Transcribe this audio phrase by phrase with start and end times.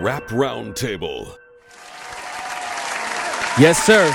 [0.00, 1.36] Rap Roundtable.
[3.58, 4.06] Yes, sir.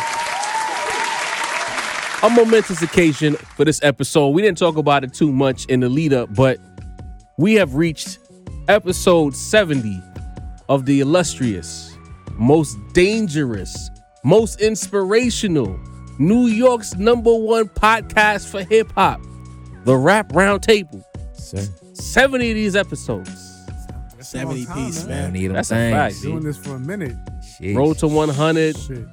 [2.23, 4.29] A momentous occasion for this episode.
[4.29, 6.59] We didn't talk about it too much in the lead up, but
[7.37, 8.17] we have reached
[8.67, 10.01] episode 70
[10.69, 11.95] of the illustrious,
[12.33, 13.91] most dangerous,
[14.23, 15.79] most inspirational,
[16.17, 19.21] New York's number one podcast for hip hop,
[19.83, 21.03] the Rap Roundtable.
[21.33, 21.63] Sir.
[21.93, 23.54] 70 of these episodes.
[24.31, 25.33] That's a long 70 time, piece, I man.
[25.33, 25.93] need them That's a things.
[25.95, 26.21] fact.
[26.21, 27.15] Doing this for a minute.
[27.41, 27.75] Sheesh.
[27.75, 28.77] Road to 100.
[28.77, 29.07] Shit.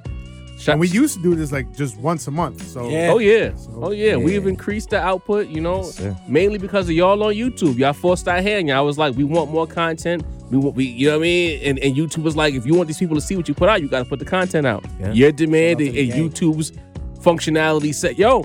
[0.69, 2.65] And we used to do this like just once a month.
[2.67, 3.11] So Yeah.
[3.11, 4.11] Oh yeah, So- oh yeah.
[4.11, 4.15] Yeah.
[4.17, 7.77] We've increased the output, you know, Yes, mainly because of y'all on YouTube.
[7.77, 8.69] Y'all forced our hand.
[8.69, 10.23] Y'all was like, we want more content.
[10.51, 11.59] We want, we, you know what I mean?
[11.63, 13.67] And, and YouTube was like, if you want these people to see what you put
[13.67, 14.85] out, you got to put the content out.
[14.99, 15.11] Yeah.
[15.11, 16.33] Your demand and, out to the and.
[16.33, 16.71] YouTube's
[17.19, 18.17] functionality set.
[18.17, 18.43] yo,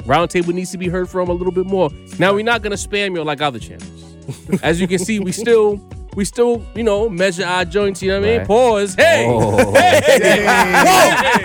[0.00, 1.90] Roundtable needs to be heard from a little bit more.
[2.18, 4.04] Now we're not gonna spam you like other channels.
[4.62, 5.80] As you can see, we still.
[6.16, 8.02] We still, you know, measure our joints.
[8.02, 8.38] You know what I mean?
[8.38, 8.46] Right.
[8.48, 8.94] Pause.
[8.94, 9.74] Hey, Oh.
[9.74, 10.00] hey,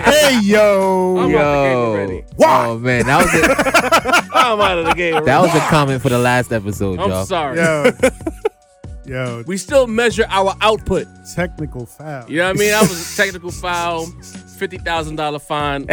[0.02, 1.16] hey yo.
[1.18, 1.86] I'm out the game Yo.
[1.90, 2.24] already.
[2.40, 5.12] Oh man, that was a, I'm out of the game.
[5.12, 5.52] that already.
[5.58, 7.24] was a comment for the last episode, I'm y'all.
[7.26, 7.58] sorry.
[7.58, 7.90] Yo.
[9.04, 9.42] Yo.
[9.46, 11.06] We still measure our output.
[11.34, 12.30] Technical foul.
[12.30, 12.70] You know what I mean?
[12.70, 15.86] That was a technical foul, fifty thousand dollar fine.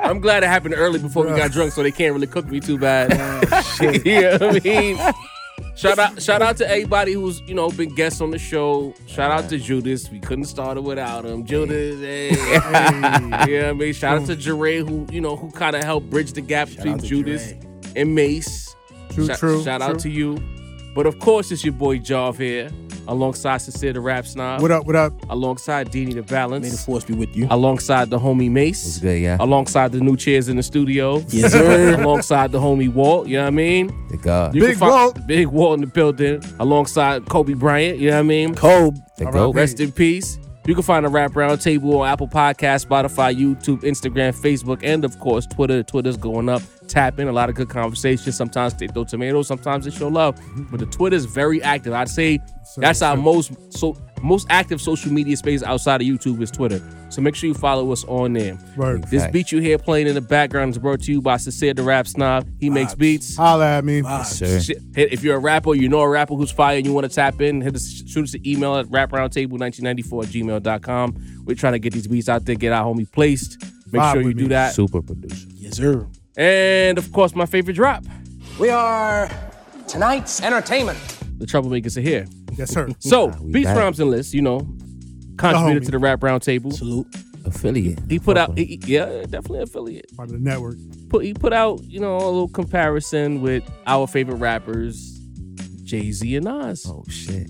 [0.00, 2.60] I'm glad it happened early before we got drunk, so they can't really cook me
[2.60, 3.12] too bad.
[4.04, 4.98] you know what I mean?
[5.76, 8.94] Shout out, shout out to everybody who's you know been guests on the show.
[9.06, 10.08] Shout out to Judas.
[10.10, 11.44] We couldn't start it without him.
[11.44, 12.28] Judas, hey.
[12.34, 13.50] Hey.
[13.50, 13.92] you know what I mean?
[13.92, 16.98] Shout out to Jere who you know who kind of helped bridge the gap between
[17.00, 17.60] Judas Jere.
[17.96, 18.74] and Mace.
[19.10, 19.62] True, Shout- true.
[19.64, 19.90] Shout true.
[19.90, 20.38] out to you.
[20.94, 22.70] But of course, it's your boy Jov here,
[23.08, 25.12] alongside Sincere the Rap Snob, What up, what up?
[25.28, 26.62] alongside Deanie the Balance.
[26.62, 27.48] May the Balance, force be with you.
[27.50, 29.36] alongside the homie Mace, It's good, yeah.
[29.40, 31.94] alongside the new chairs in the studio, Yes, sir.
[32.00, 33.26] alongside the homie Walt.
[33.26, 34.08] You know what I mean?
[34.10, 34.54] The God.
[34.54, 35.26] You Big can Walt.
[35.26, 37.98] Big Walt in the building, alongside Kobe Bryant.
[37.98, 38.54] You know what I mean?
[38.54, 38.96] Kobe.
[39.16, 40.38] The All right, Rest in peace.
[40.66, 45.18] You can find the Rap Roundtable on Apple Podcasts, Spotify, YouTube, Instagram, Facebook, and of
[45.20, 45.82] course Twitter.
[45.82, 46.62] Twitter's going up.
[46.88, 48.36] Tap in a lot of good conversations.
[48.36, 50.36] Sometimes they throw tomatoes, sometimes they show love.
[50.36, 50.62] Mm-hmm.
[50.64, 51.92] But the Twitter's very active.
[51.92, 56.40] I'd say Sir, that's our most so most active social media space outside of YouTube
[56.40, 56.80] is Twitter.
[57.10, 58.58] So make sure you follow us on there.
[58.76, 59.04] Word.
[59.04, 59.32] This Fact.
[59.32, 62.08] beat you hear playing in the background is brought to you by Sincere the Rap
[62.08, 62.46] Snob.
[62.58, 63.36] He makes beats.
[63.36, 64.02] Holla at me.
[64.24, 64.60] Sir.
[64.96, 67.40] If you're a rapper, you know a rapper who's fire, and you want to tap
[67.40, 71.44] in, hit us, shoot us an email at raproundtable1994 at gmail.com.
[71.44, 73.62] We're trying to get these beats out there, get our homie placed.
[73.92, 74.48] Make Vibe sure you with do me.
[74.48, 74.74] that.
[74.74, 75.46] Super producer.
[75.52, 76.08] Yes, sir.
[76.36, 78.04] And of course, my favorite drop.
[78.58, 79.30] We are
[79.86, 80.98] tonight's entertainment.
[81.38, 82.26] The troublemakers are here.
[82.56, 82.88] Yes, sir.
[83.00, 83.76] So, we Beats, back.
[83.76, 84.58] Rhymes, and Lists, you know,
[85.38, 85.86] contributed homie.
[85.86, 86.72] to the Rap Roundtable.
[86.72, 87.06] Salute.
[87.44, 87.98] Affiliate.
[88.08, 90.06] He put out, he- he- yeah, definitely affiliate.
[90.16, 90.76] Part of the network.
[91.10, 95.18] Put he put out, you know, a little comparison with our favorite rappers,
[95.82, 96.86] Jay Z and Nas.
[96.88, 97.48] Oh shit.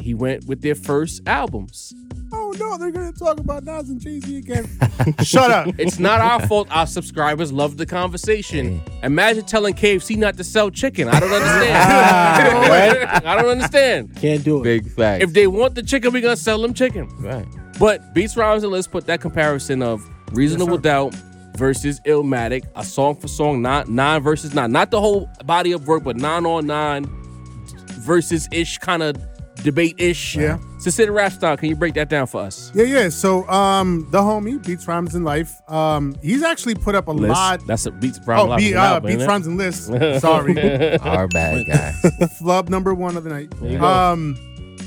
[0.00, 1.92] He went with their first albums.
[2.32, 4.66] Oh no, they're gonna talk about Nas and Jay Z again.
[5.22, 5.68] Shut up.
[5.78, 6.68] It's not our fault.
[6.70, 8.80] Our subscribers love the conversation.
[9.02, 11.08] Imagine telling KFC not to sell chicken.
[11.08, 11.72] I don't understand.
[11.74, 14.16] Ah, I don't understand.
[14.16, 14.64] Can't do it.
[14.64, 15.22] Big fact.
[15.22, 17.08] If they want the chicken, we're gonna sell them chicken.
[17.18, 17.46] right.
[17.78, 20.82] But Beats, Rhymes, and Let's put that comparison of Reasonable Yes.
[20.82, 21.14] Doubt
[21.56, 25.86] versus Illmatic, a song for song, not nine versus nine, not the whole body of
[25.86, 27.06] work, but nine on nine
[28.00, 29.16] versus ish kind of
[29.62, 30.36] debate ish.
[30.36, 30.58] Yeah.
[30.82, 31.56] Consider rap style.
[31.56, 32.72] Can you break that down for us?
[32.74, 33.08] Yeah, yeah.
[33.08, 35.52] So, um, the homie Beats Rhymes in Life.
[35.70, 37.28] Um, he's actually put up a List.
[37.32, 37.60] lot.
[37.66, 39.26] That's a Beats, Rhymes, Oh, Live beat, is an uh, album, Beats?
[39.26, 39.86] Rhymes and Lists.
[40.20, 41.92] Sorry, Our bad guy.
[42.38, 43.52] flub number one of the night.
[43.62, 43.84] you go.
[43.84, 44.36] Um,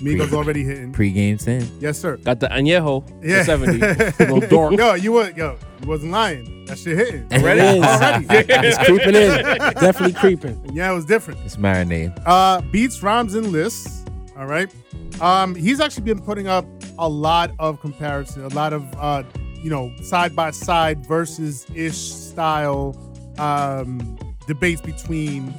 [0.01, 0.91] Migos already hitting.
[0.91, 1.65] Pre-game ten.
[1.79, 2.17] Yes, sir.
[2.17, 3.37] Got the añejo, Yeah.
[3.39, 3.81] the 70.
[4.25, 4.73] A little dark.
[4.77, 6.65] Yo, you was yo, you wasn't lying.
[6.65, 7.27] That shit hitting.
[7.29, 7.61] Ready?
[7.61, 7.85] It is.
[7.85, 8.67] Already.
[8.67, 9.73] It's creeping in.
[9.79, 10.69] Definitely creeping.
[10.73, 11.39] Yeah, it was different.
[11.45, 12.21] It's marinating.
[12.25, 13.94] Uh, beats, rhymes, and lists.
[14.37, 14.73] All right.
[15.21, 16.65] Um, he's actually been putting up
[16.99, 19.23] a lot of comparison, a lot of uh,
[19.63, 23.01] you know, side by side versus ish style
[23.37, 25.53] um debates between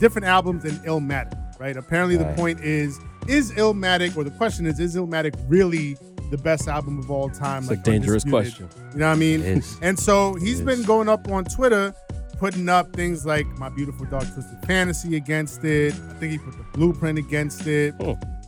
[0.00, 1.34] different albums and Illmatic.
[1.60, 1.76] Right.
[1.76, 5.96] Apparently, the point is, is Illmatic, or the question is, is Illmatic really
[6.30, 7.62] the best album of all time?
[7.64, 8.68] It's a dangerous question.
[8.92, 9.62] You know what I mean?
[9.82, 11.94] And so he's been going up on Twitter,
[12.38, 15.92] putting up things like My Beautiful Dark Twisted Fantasy against it.
[15.94, 17.94] I think he put the blueprint against it.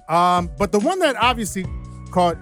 [0.08, 1.64] Um, but the one that obviously
[2.10, 2.37] caught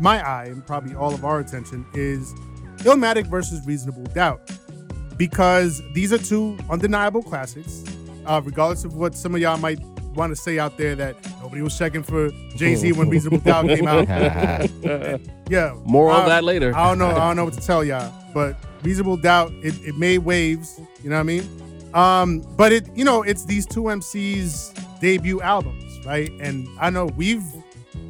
[0.00, 2.32] my eye and probably all of our attention is
[2.78, 4.40] Illmatic versus Reasonable Doubt.
[5.16, 7.84] Because these are two undeniable classics,
[8.26, 9.78] uh, regardless of what some of y'all might
[10.14, 13.66] want to say out there that nobody was checking for Jay Z when Reasonable Doubt
[13.66, 14.08] came out.
[15.50, 15.74] Yeah.
[15.84, 16.74] More on I- that later.
[16.74, 17.08] I don't know.
[17.10, 19.52] I don't know what to tell y'all, but reasonable doubt.
[19.62, 20.80] It, it made waves.
[21.02, 21.90] You know what I mean?
[21.94, 26.30] Um, but it, you know, it's these two MCs debut albums, right?
[26.40, 27.44] And I know we've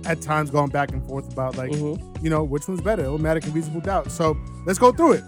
[0.07, 2.23] at times gone back and forth about like, Mhm.
[2.23, 4.11] you know, which one's better, Illmatic and Reasonable Doubt.
[4.13, 4.37] So
[4.67, 5.25] let's go through it.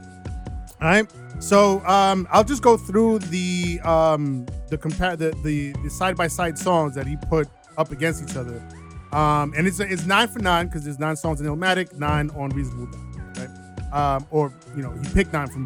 [0.80, 1.06] All right.
[1.40, 6.28] So um, I'll just go through the um, the compare the the the side by
[6.28, 8.62] side songs that he put up against each other.
[9.12, 12.50] Um, and it's it's nine for nine because there's nine songs in Illmatic, nine on
[12.50, 13.13] Reasonable Doubt?
[13.94, 15.64] Um, or you know, he picked nine from.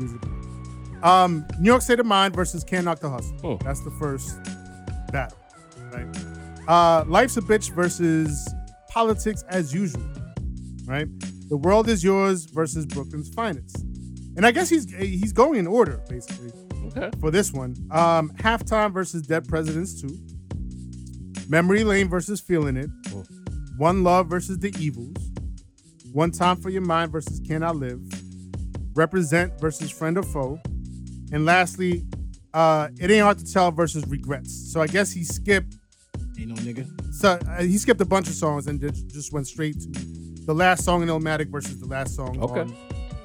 [1.00, 1.04] Doubt.
[1.04, 3.36] Um, New York State of Mind versus Can't Knock the Hustle.
[3.56, 3.64] Hmm.
[3.64, 4.36] That's the first
[5.12, 5.38] battle,
[5.92, 6.06] right?
[6.69, 8.52] Uh, Life's a Bitch versus
[8.90, 10.02] Politics as Usual,
[10.86, 11.06] right?
[11.48, 13.84] The World is Yours versus Brooklyn's Finest.
[14.36, 16.52] And I guess he's he's going in order basically
[16.88, 17.10] Okay.
[17.20, 17.75] for this one.
[17.90, 20.08] Um, Halftime versus Dead Presidents 2.
[21.48, 22.90] Memory Lane versus Feeling It.
[23.14, 23.25] Oh.
[23.78, 25.16] One Love versus The Evils.
[26.12, 28.00] One Time for Your Mind versus Can I Live.
[28.99, 30.59] Represent versus Friend or Foe.
[31.33, 32.05] And lastly,
[32.53, 34.73] uh, It Ain't Hard to Tell versus Regrets.
[34.73, 35.77] So I guess he skipped
[36.39, 36.85] Ain't no nigga.
[37.15, 39.89] so uh, he skipped a bunch of songs and just, just went straight to
[40.47, 42.61] the last song in Illmatic versus the last song Okay.
[42.61, 42.77] on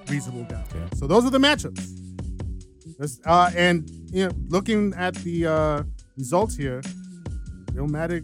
[0.07, 0.67] Reasonable Doubt.
[0.95, 1.89] So those are the matchups.
[3.25, 5.83] Uh, and you know, looking at the uh,
[6.17, 6.81] results here,
[7.73, 8.23] Illmatic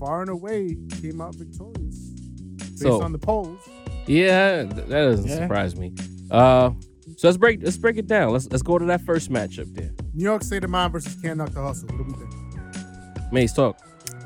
[0.00, 3.60] far and away came out victorious based So- on the polls.
[4.06, 5.36] Yeah, that doesn't Yeah.
[5.36, 5.94] surprise me.
[6.32, 6.70] Uh,
[7.16, 8.32] so let's break let's break it down.
[8.32, 9.90] Let's let's go to that first matchup there.
[10.14, 11.88] New York State of Mind versus Can't Knock the Hustle.
[11.88, 13.32] What do we think?
[13.32, 13.78] Mace talk.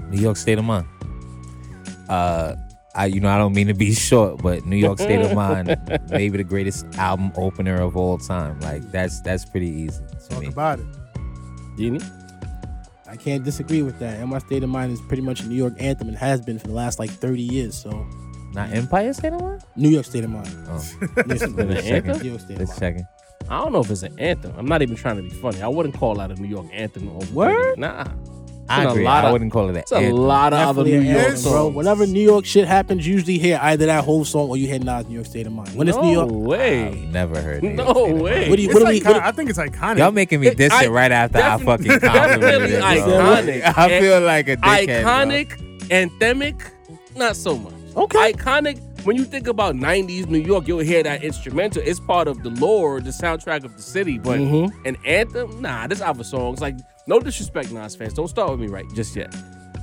[0.09, 0.87] New York State of Mind.
[2.09, 2.55] Uh,
[2.95, 5.77] I you know I don't mean to be short, but New York State of Mind,
[6.11, 8.61] maybe the greatest album opener of all time.
[8.61, 10.47] Like that's that's pretty easy to Talk me.
[10.47, 10.87] about it.
[11.77, 12.01] Genie?
[13.09, 14.19] I can't disagree with that.
[14.21, 16.59] And my state of mind is pretty much a New York anthem and has been
[16.59, 17.75] for the last like 30 years.
[17.75, 18.07] So
[18.57, 19.63] Not Empire State of Mind.
[19.77, 20.49] New York state of mind.
[20.69, 20.83] Oh,
[21.27, 21.79] New York State of An mind.
[21.87, 22.19] anthem?
[22.23, 22.97] New York state of let's mind.
[22.99, 23.07] check.
[23.51, 24.53] I don't know if it's an anthem.
[24.57, 25.61] I'm not even trying to be funny.
[25.63, 27.09] I wouldn't call that a New York anthem.
[27.11, 27.79] over- Word?
[27.79, 28.05] Nah.
[28.69, 29.05] I a agree.
[29.05, 29.83] lot I of- wouldn't call it that.
[29.83, 30.17] It's a anthem.
[30.17, 31.53] lot of other Definitely New an York anthem, bro.
[31.53, 31.77] songs.
[31.77, 34.81] Whenever New York shit happens, you usually hear either that whole song or you hear
[34.81, 35.77] Nas New York State of Mind.
[35.77, 36.87] When it's no New York, way.
[36.87, 37.63] I've never heard.
[37.63, 38.35] New No York State of way.
[38.41, 38.51] Mind.
[38.51, 38.97] what do you It's what do we?
[38.97, 39.99] icon- What I think it's iconic.
[39.99, 43.05] Y'all making me diss I- it right after I defin- fucking complimented definitely it.
[43.05, 43.19] bro.
[43.21, 43.63] iconic.
[43.79, 45.13] I feel like a dickhead, bro.
[45.13, 46.63] Iconic, anthemic,
[47.15, 47.73] not so much.
[47.97, 48.33] Okay.
[48.33, 48.81] Iconic.
[49.05, 51.83] When you think about '90s New York, you'll hear that instrumental.
[51.85, 54.19] It's part of the lore, the soundtrack of the city.
[54.19, 54.71] But Mhm.
[54.85, 55.87] an anthem, nah.
[55.87, 56.61] There's other songs.
[56.61, 56.77] Like
[57.07, 58.15] no disrespect, Nas fans.
[58.15, 59.35] Don't start with me right just yet.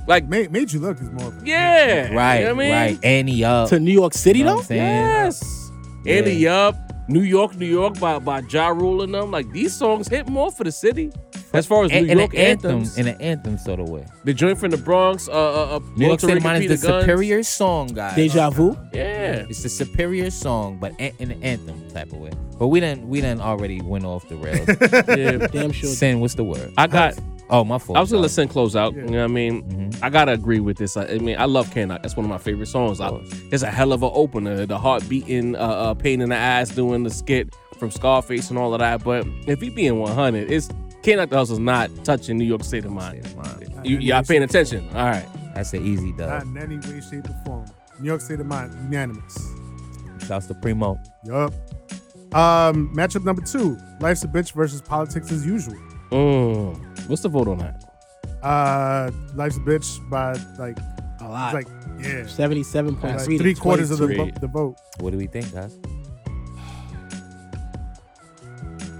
[0.06, 2.68] Like made, made you look is more of a yeah, Right, You know what I
[2.68, 2.72] mean?
[2.72, 2.98] right.
[3.02, 3.70] Annie up.
[3.70, 4.56] to New York City You know though?
[4.58, 4.76] what I'm?
[4.76, 5.70] Yes.
[6.04, 6.14] Yeah.
[6.16, 6.76] Andy Up,
[7.08, 9.30] New York, New York by by Ja Rule and them.
[9.30, 11.12] Like these songs hit more for the city.
[11.52, 14.04] As far as And, New and York an anthem, in an anthem sort of way.
[14.24, 16.64] the joint from the Bronx, uh, uh, uh New York Puerto State of Rican Mind
[16.64, 17.02] is the Guns.
[17.04, 18.16] superior song, guys.
[18.16, 18.76] Deja vu.
[18.92, 19.46] Yeah.
[19.48, 22.32] It's the superior song, but an- in an anthem type of way.
[22.58, 24.66] But we didn't, we didn't already went off the rails.
[25.16, 25.46] yeah.
[25.46, 25.90] Damn sure.
[25.90, 26.72] Sin, what's the word?
[26.76, 27.14] I got.
[27.50, 27.96] Oh, my fault.
[27.98, 28.46] I was gonna let sorry.
[28.46, 28.94] Sin close out.
[28.94, 29.02] Yeah.
[29.04, 29.62] You know what I mean?
[29.64, 29.98] Mhm.
[30.02, 30.96] I gotta agree with this.
[30.96, 33.00] I, I mean, I love Can That's one of my favorite songs.
[33.00, 33.10] I,
[33.52, 34.64] it's a hell of a opener.
[34.66, 38.58] The heart beating, uh, uh, pain in the ass, doing the skit from Scarface and
[38.58, 39.04] all of that.
[39.04, 40.68] But if he being 100, it's
[41.02, 43.24] Can the Hustle's not touching New York State of Mind.
[43.26, 43.86] State of Mind.
[43.86, 44.88] You, y'all paying attention?
[44.94, 45.26] All right.
[45.54, 46.42] That's an easy Not dub.
[46.44, 47.66] in any way, shape, or form.
[48.00, 49.52] New York State of Mind, unanimous.
[50.26, 50.98] Shouts to Primo.
[51.24, 51.52] Yup.
[52.34, 55.76] Um, matchup number two: Life's a Bitch versus Politics as Usual.
[56.10, 56.93] Mm.
[57.06, 57.84] What's the vote on that?
[58.42, 60.78] Uh, Life's a Bitch by like,
[61.20, 61.54] A lot.
[61.54, 61.74] it's like
[62.04, 63.38] yeah, Seventy-seven point like three.
[63.38, 64.76] three quarters of the, vo- the vote.
[65.00, 65.78] What do we think, guys?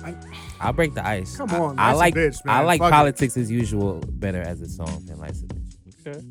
[0.04, 0.14] I-
[0.60, 1.36] I'll break the ice.
[1.36, 2.92] Come on, I, Life's a like Bitch, I like Fuck it.
[2.92, 6.06] politics as usual better as a song than Life's a Bitch.
[6.06, 6.22] Okay.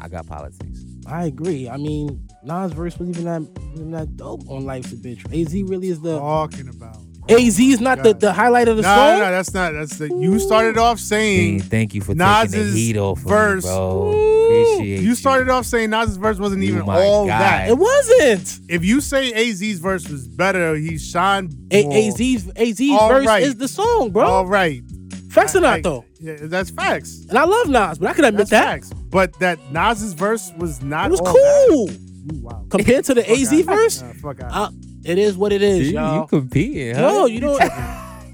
[0.00, 0.84] I got politics.
[1.06, 1.68] I agree.
[1.68, 3.42] I mean, Nas verse was even that
[3.74, 5.24] even that dope on Life's a Bitch.
[5.32, 6.98] Az really is the Talking about.
[7.28, 8.20] Az is not the, God.
[8.20, 9.18] the highlight of the No, song.
[9.18, 9.72] no, no, that's not.
[9.72, 10.08] That's the.
[10.08, 13.70] You started off saying thank you for taking Nas's the heat off of verse- me,
[13.70, 14.44] bro.
[14.44, 15.08] Appreciate you.
[15.08, 17.68] you started off saying Nas's verse wasn't You even all that.
[17.70, 18.60] It wasn't.
[18.68, 21.54] If you say AZ's verse was better, he shined.
[21.70, 22.08] A-.
[22.08, 23.42] AZ's AZ's All verse right.
[23.42, 24.26] is the song, bro.
[24.26, 24.82] All right.
[25.30, 26.04] Facts or I- not I- though.
[26.20, 27.24] Yeah, that's facts.
[27.28, 28.64] And I love Nas, but I can admit That's that.
[28.64, 28.90] facts.
[29.10, 31.06] But that Nas's verse was not.
[31.06, 31.98] It was all that.
[32.28, 32.66] Cool Ooh, wow.
[32.70, 34.02] compared to the AZ outta verse.
[34.02, 34.52] Nah, fuck out.
[34.52, 34.70] Uh,
[35.04, 36.22] it is what it is, You, y'all.
[36.22, 37.00] you competing, huh?
[37.02, 37.60] No, you don't.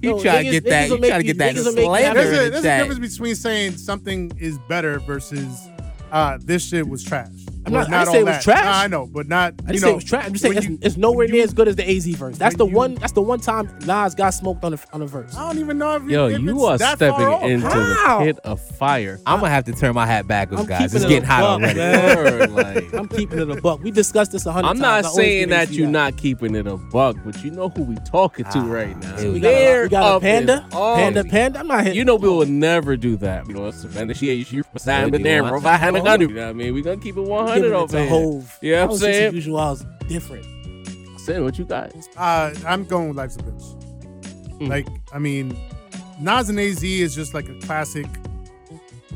[0.03, 0.89] You no, try to get that.
[0.89, 3.35] You try to get that niggas will make slander There's a, there's a difference between
[3.35, 5.69] saying something is better versus
[6.11, 7.29] uh, this shit was trash.
[7.67, 8.43] I'm Or not- I say it was that.
[8.43, 8.65] trash.
[8.65, 9.55] Nah, I know, but not.
[9.67, 10.27] I didn't know, say it was trash.
[10.27, 12.39] I'm just saying it's, you- it's nowhere when near as good as the AZ verse.
[12.39, 12.95] That's the you- one.
[12.95, 15.37] That's the one time Nas got smoked on a on a verse.
[15.37, 18.19] I don't even know if, Yo, if you it's are that stepping into How?
[18.21, 19.21] the pit of fire.
[19.27, 20.95] I'm gonna have to turn my hat backwards, I'm guys.
[20.95, 21.79] It's it getting hot buck, already.
[21.79, 22.51] man.
[22.61, 23.83] Like, I'm keeping it a buck.
[23.83, 26.77] We discussed this a hundred I'm not I saying that you're not keeping it a
[26.77, 29.17] buck, but you know who we talking to Ah, right now.
[29.17, 31.59] here we We got, a, we got a panda, panda, panda.
[31.61, 31.97] I'm not hitting.
[31.99, 33.47] You know we will never do that.
[33.49, 36.21] You know, Savannah, she she signed the you damn want robot had a gun.
[36.21, 36.75] You know what I mean?
[36.75, 37.50] We gonna keep it 100.
[37.51, 38.09] 100 giving it over to.
[38.09, 38.59] Hove.
[38.61, 39.35] You know what I'm Politics as saying?
[39.35, 40.47] Usual is different.
[41.21, 41.93] Sin, what you got?
[42.17, 44.59] Uh, I'm going with Life's a Bitch.
[44.59, 44.69] Mm.
[44.69, 45.57] Like, I mean,
[46.21, 48.07] Nas and AZ is just like a classic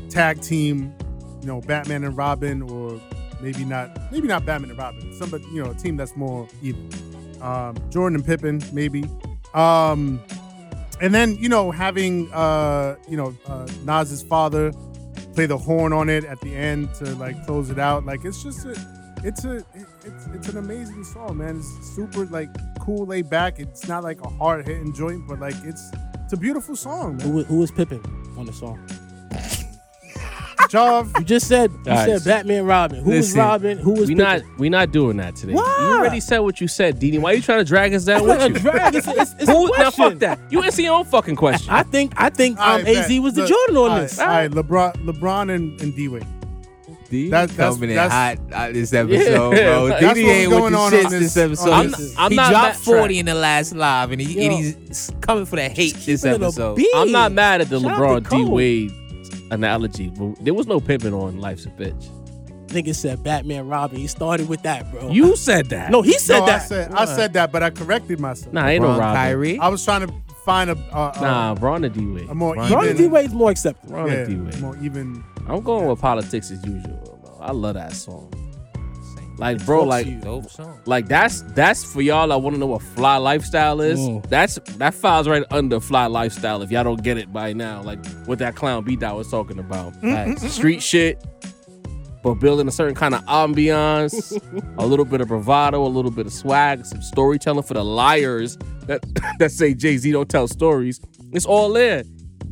[0.09, 0.93] tag team,
[1.41, 3.01] you know, Batman and Robin, or
[3.41, 5.13] maybe not, maybe not Batman and Robin.
[5.13, 6.89] Somebody, you know, a team that's more even.
[7.41, 9.03] Um, Jordan and Pippen, maybe.
[9.53, 10.21] Um,
[11.01, 14.71] and then you know, having uh, you know, uh, Nas's father
[15.35, 18.05] play the horn on it at the end to like close it out.
[18.05, 18.71] Like, it's just a,
[19.23, 19.57] it's a,
[20.03, 21.57] it's it's an amazing song, man.
[21.57, 22.49] It's super like
[22.79, 23.59] cool, laid back.
[23.59, 25.91] It's not like a hard hitting joint, but like it's
[26.23, 27.27] it's a beautiful song, man.
[27.27, 28.01] Who, who is Pippen
[28.37, 28.79] on the song?
[30.69, 32.23] Jov, You just said you Guys.
[32.23, 33.03] said Batman Robin.
[33.03, 33.77] Who was Listen, Robin?
[33.77, 34.17] Who was We Pippen?
[34.47, 35.53] not we not doing that today.
[35.53, 35.61] Why?
[35.91, 37.19] You already said what you said, Dini.
[37.19, 38.71] Why are you trying to drag us down I'm with you?
[38.71, 38.95] drag.
[38.95, 40.09] It's, it's, it's Who, a now question.
[40.11, 40.39] fuck that.
[40.49, 41.69] You answer your own fucking question.
[41.73, 43.21] I think I think All um, right, AZ bet.
[43.21, 44.19] was the Look, Jordan on all this.
[44.19, 46.25] All right, LeBron, LeBron and, and D Wade.
[47.09, 49.85] D That- that's- coming in that's- hot uh, this episode, Yeah, bro.
[49.85, 51.69] like- Diddy what's ain't with going the on shits on this, this- episode.
[51.69, 54.43] on I'm, this- I'm he not dropped mad, 40 in the last live, and, he,
[54.43, 54.57] and Yo.
[54.59, 56.75] he's coming for the hate this Keeping it a episode.
[56.77, 56.89] beat.
[56.95, 58.51] I'm not mad at the Shout out LeBron D Cole.
[58.55, 58.91] Wade
[59.51, 62.09] analogy, but there was no pimping on Life's a Bitch.
[62.67, 63.97] Nigga said Batman Robin.
[63.97, 65.09] He started with that, bro.
[65.09, 65.91] You said that.
[65.91, 66.61] no, he said no, that.
[66.61, 68.51] I said I said that, but I corrected myself.
[68.53, 69.15] nah, ain't no Bron, Robin.
[69.15, 69.59] Kyrie.
[69.59, 72.29] I was trying to find a, a, a, Nah, Bron and D Wade.
[72.29, 72.97] a more Ron Ronnie even.
[73.01, 73.93] D Wade's more acceptable.
[73.93, 74.61] Bron yeah, and D Wade.
[74.61, 75.23] more even.
[75.47, 77.19] I'm going with politics as usual.
[77.23, 77.37] Bro.
[77.39, 78.31] I love that song.
[79.37, 80.21] Like, bro, talks like, to you.
[80.21, 80.79] Dope song.
[80.85, 82.31] like that's that's for y'all.
[82.31, 83.99] I want to know what fly lifestyle is.
[83.99, 84.27] Mm.
[84.29, 86.61] That's that files right under fly lifestyle.
[86.61, 89.59] If y'all don't get it by now, like what that clown beat that was talking
[89.59, 90.53] about, Facts.
[90.53, 91.23] street shit,
[92.23, 94.41] but building a certain kind of ambiance,
[94.77, 98.57] a little bit of bravado, a little bit of swag, some storytelling for the liars
[98.87, 99.03] that
[99.39, 101.01] that say Jay Z don't tell stories.
[101.33, 102.03] It's all there.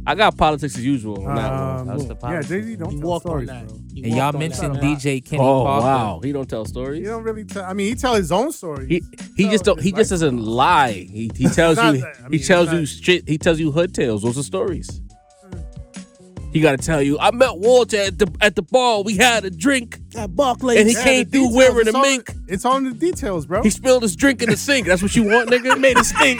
[0.05, 1.79] I got politics as usual on that one.
[1.79, 2.49] Um, That's yeah, politics.
[2.49, 3.67] Jay Z don't He tell walked stories, on that.
[3.67, 3.77] bro.
[4.03, 4.75] And y'all mentioned.
[4.77, 5.85] DJ Kenny Oh Parker.
[5.85, 6.99] wow, he don't tell stories.
[6.99, 7.63] He don't really tell.
[7.63, 8.87] I mean, he tell his own story.
[8.87, 9.01] He
[9.37, 9.81] he just don't.
[9.81, 10.91] He just doesn't lie.
[10.91, 12.01] He he tells you.
[12.01, 12.15] that.
[12.25, 13.29] I he tells it's you shit.
[13.29, 14.23] He tells you hood tales.
[14.23, 14.99] Those are stories.
[16.51, 17.17] He got to tell you.
[17.17, 19.01] I met Walter at the at the bar.
[19.03, 19.97] We had a drink.
[20.15, 20.79] At Barclays.
[20.79, 22.31] And he Yeah, came the through details, wearing it's a all- mink.
[22.47, 23.63] It's on the details, bro.
[23.63, 24.85] He spilled his drink in the sink.
[24.85, 25.79] That's what you want, nigga.
[25.79, 26.39] Made it stink.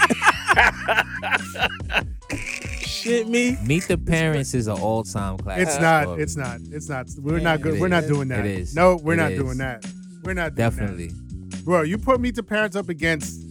[2.93, 3.57] shit me.
[3.65, 5.67] Meet the Parents is an all-time classic.
[5.67, 6.03] It's not.
[6.03, 6.21] story.
[6.23, 6.59] It's not.
[6.71, 7.07] It's not.
[7.19, 7.75] We're Yeah, not good.
[7.75, 8.09] it We're not is.
[8.09, 8.45] doing that.
[8.45, 8.75] It is.
[8.75, 9.39] No, we're It not is.
[9.39, 9.85] doing that.
[10.23, 11.07] We're not doing definitely.
[11.07, 11.63] that.
[11.65, 13.41] Bro, you put Meet the Parents up against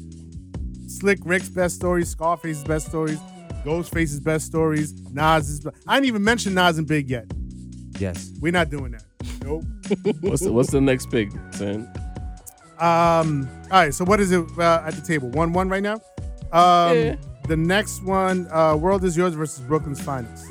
[0.88, 3.18] Slick Rick's best stories, Scarface's best stories,
[3.64, 5.61] Ghostface's best stories, Nas's.
[5.61, 7.26] Be- I didn't even mention Nas and Big yet.
[7.99, 8.32] Yes.
[8.40, 9.04] We're not doing that.
[9.44, 9.64] Nope.
[10.20, 11.88] what's the What's the next pick, son?
[12.78, 13.49] Um.
[13.64, 13.94] All right.
[13.94, 15.28] So what is it uh, at the table?
[15.30, 16.00] One one right now.
[16.52, 16.96] Um.
[16.96, 17.16] Yeah.
[17.52, 20.50] The next one, uh, World is Yours versus Brooklyn's Finest.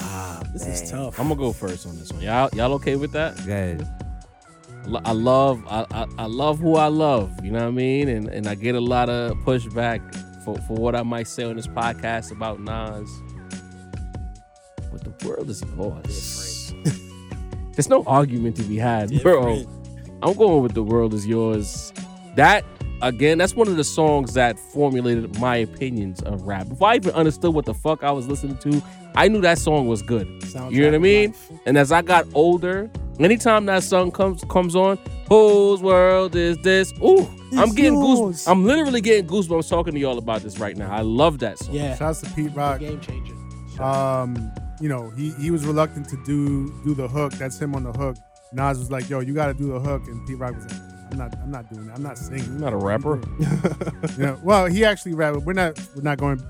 [0.00, 1.20] Ah, this is tough.
[1.20, 2.22] I'm gonna go first on this one.
[2.22, 3.36] Y'all y'all okay with that?
[3.44, 3.86] Good.
[5.04, 8.08] I love I, I, I love who I love, you know what I mean?
[8.08, 10.00] And and I get a lot of pushback
[10.42, 13.10] for, for what I might say on this podcast about Nas.
[14.90, 16.72] But the world is yours.
[17.72, 19.62] There's no argument to be had, bro.
[20.22, 21.92] I'm going with the world is yours.
[22.36, 22.64] That
[23.04, 26.68] again, that's one of the songs that formulated my opinions of rap.
[26.68, 28.82] Before I even understood what the fuck I was listening to,
[29.14, 30.26] I knew that song was good.
[30.40, 31.30] Soundtrack you know what I mean?
[31.30, 31.50] life.
[31.66, 36.92] And as I got older, anytime that song comes comes on, whose world is this?
[37.02, 38.44] Ooh, I'm getting yours.
[38.44, 38.50] goosebumps.
[38.50, 40.90] I'm literally getting goosebumps talking to y'all about this right now.
[40.90, 41.74] I love that song.
[41.74, 41.96] Yeah.
[41.96, 42.80] Shouts to Pete Rock.
[42.80, 43.34] Game changer.
[43.82, 47.32] Um, you know, he he was reluctant to do do the hook.
[47.34, 48.16] That's him on the hook.
[48.52, 50.93] Nas was like, "Yo, you got to do the hook," and Pete Rock was like,
[51.14, 51.96] "I'm not, I'm not doing that.
[51.96, 52.44] I'm not singing.
[52.46, 53.20] I'm not a rapper.
[54.18, 55.38] you know, well, he actually rapped.
[55.38, 56.42] We're not, we're not going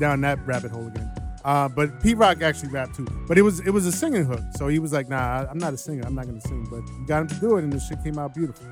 [0.00, 1.10] down that rabbit hole again.
[1.44, 3.06] Uh, but Pete Rock actually rapped too.
[3.26, 4.40] But it was it was a singing hook.
[4.56, 6.02] So he was like, "Nah, I- I'm not a singer.
[6.06, 8.16] I'm not gonna sing." But you got him to do it, and the shit came
[8.18, 8.64] out beautiful.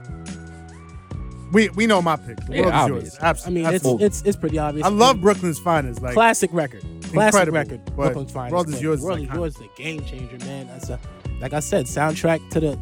[1.52, 2.36] We we know my pick.
[2.46, 3.02] The Yeah, world is obvious.
[3.14, 3.18] yours.
[3.22, 4.06] Abs- I mean, it's, absolutely.
[4.06, 4.86] it's it's pretty obvious.
[4.86, 6.00] I love Brooklyn's finest.
[6.00, 6.82] Like classic record.
[7.10, 7.96] Classic Incredible, record.
[7.96, 8.52] Brooklyn's finest.
[8.52, 9.34] World is Yours is World is iconic.
[9.34, 10.68] yours is a game changer, man.
[10.68, 11.00] That's a
[11.40, 12.78] like I said, soundtrack to the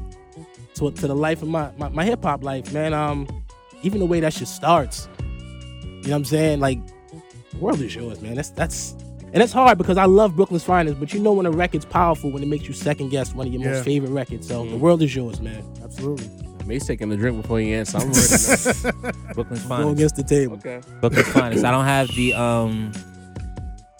[0.79, 2.93] to, to the life of my my, my hip hop life, man.
[2.95, 3.27] Um,
[3.83, 5.09] even the way that shit starts.
[5.21, 6.61] You know what I'm saying?
[6.61, 6.79] Like,
[7.53, 8.35] the world is yours, man.
[8.35, 8.93] That's that's
[9.33, 12.31] and it's hard because I love Brooklyn's finest, but you know when a record's powerful
[12.33, 13.73] when it makes you second guess one of your Yeah.
[13.73, 14.49] most favorite records.
[14.49, 14.71] So Mm-hmm.
[14.73, 15.63] the world is yours, man.
[15.85, 16.29] absolutely.
[16.67, 18.03] Mace taking a drink before he answers.
[18.03, 19.07] I'm ready.
[19.07, 19.13] now.
[19.35, 19.93] Brooklyn's Go finest.
[19.93, 20.57] against the table.
[20.57, 20.81] okay.
[21.01, 21.65] Brooklyn's finest.
[21.65, 22.93] I don't have the um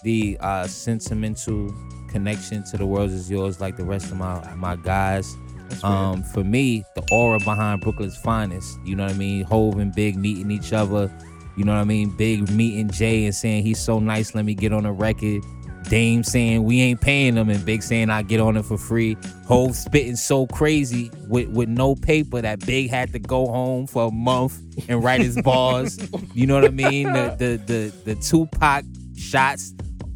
[0.03, 1.73] the uh sentimental
[2.09, 5.35] connection to the world is yours like the rest of my my guys.
[5.83, 9.43] Um, for me, the aura behind Brooklyn's finest, you know what I mean?
[9.45, 11.11] Hove and Big meeting each other,
[11.57, 12.09] you know what I mean?
[12.09, 15.43] Big meeting Jay and saying he's so nice, let me get on a record.
[15.83, 19.17] Dame saying we ain't paying them and Big saying I get on it for free.
[19.47, 24.07] Hove spitting so crazy with, with no paper that Big had to go home for
[24.07, 25.97] a month and write his bars.
[26.35, 27.11] You know what I mean?
[27.11, 28.85] The the the, the Tupac
[29.17, 29.73] shots,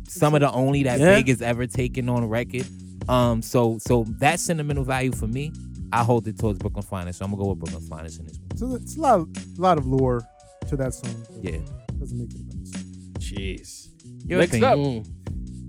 [0.07, 1.15] some of the only that Yeah.
[1.15, 2.65] Big has ever taken on record.
[3.09, 5.51] Um, so so that sentimental value for me,
[5.91, 7.19] I hold it towards Brooklyn Finest.
[7.19, 8.57] So I'm gonna go with Brooklyn Finest in this one.
[8.57, 10.21] So it's a lot, a lot of lore
[10.67, 11.15] to that song.
[11.41, 11.53] Yeah.
[11.55, 13.19] it doesn't make it a.
[13.19, 13.89] Jeez.
[14.25, 14.71] Your Next opinion.
[14.71, 15.07] up, Mm.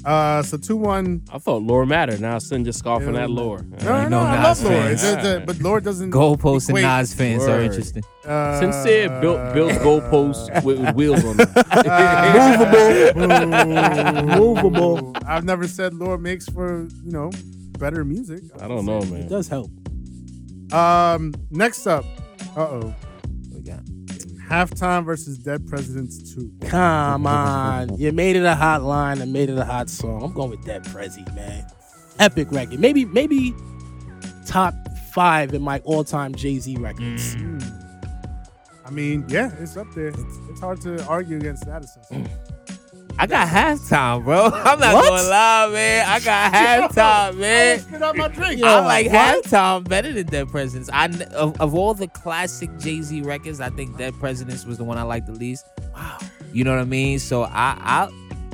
[0.05, 1.23] Uh, so two one.
[1.33, 2.21] I thought lore mattered.
[2.21, 3.67] Now Sin just scoffing Yeah, at Lore lore.
[3.85, 4.73] No, no, no, I love lore.
[4.73, 5.03] fans.
[5.03, 6.11] It's- it's- but lore doesn't.
[6.11, 8.03] Goalposts and Nas fans are interesting.
[8.25, 11.49] Uh, Sincere built built goalposts with, with wheels on them.
[13.15, 14.63] Movable.
[14.71, 15.13] Movable.
[15.27, 17.31] I've never said lore makes for you know
[17.79, 18.43] better music.
[18.61, 19.23] I don't know, man.
[19.23, 19.71] It does help.
[20.73, 22.05] Um, next up,
[22.57, 22.95] uh oh, We got
[24.49, 26.53] halftime versus Dead Presidents Two.
[26.63, 27.97] Come on.
[27.99, 30.23] You made it a hot line and made it a hot song.
[30.23, 31.67] I'm going with Dead Prezi, man.
[32.19, 32.79] Epic record.
[32.79, 33.55] Maybe, maybe
[34.47, 34.75] top
[35.13, 37.37] five in my all-time Jay-Z records.
[37.37, 37.85] Mm.
[38.87, 40.09] I mean, yeah, it's up there.
[40.09, 42.29] It's, it's hard to argue against that assessment.
[43.19, 44.47] I got halftime, bro.
[44.53, 45.09] I'm not What?
[45.09, 46.07] gonna lie, man.
[46.09, 46.53] I got
[46.93, 47.79] halftime, man.
[47.81, 48.63] Spit out my drink.
[48.63, 49.45] I like what?
[49.45, 50.91] halftime better than Dead Presidents.
[50.93, 54.85] I of, of all the classic Jay Z records, I think Dead Presidents was the
[54.85, 55.65] one I liked the least.
[55.95, 56.19] Wow,
[56.53, 57.19] you know what I mean?
[57.21, 58.09] So I I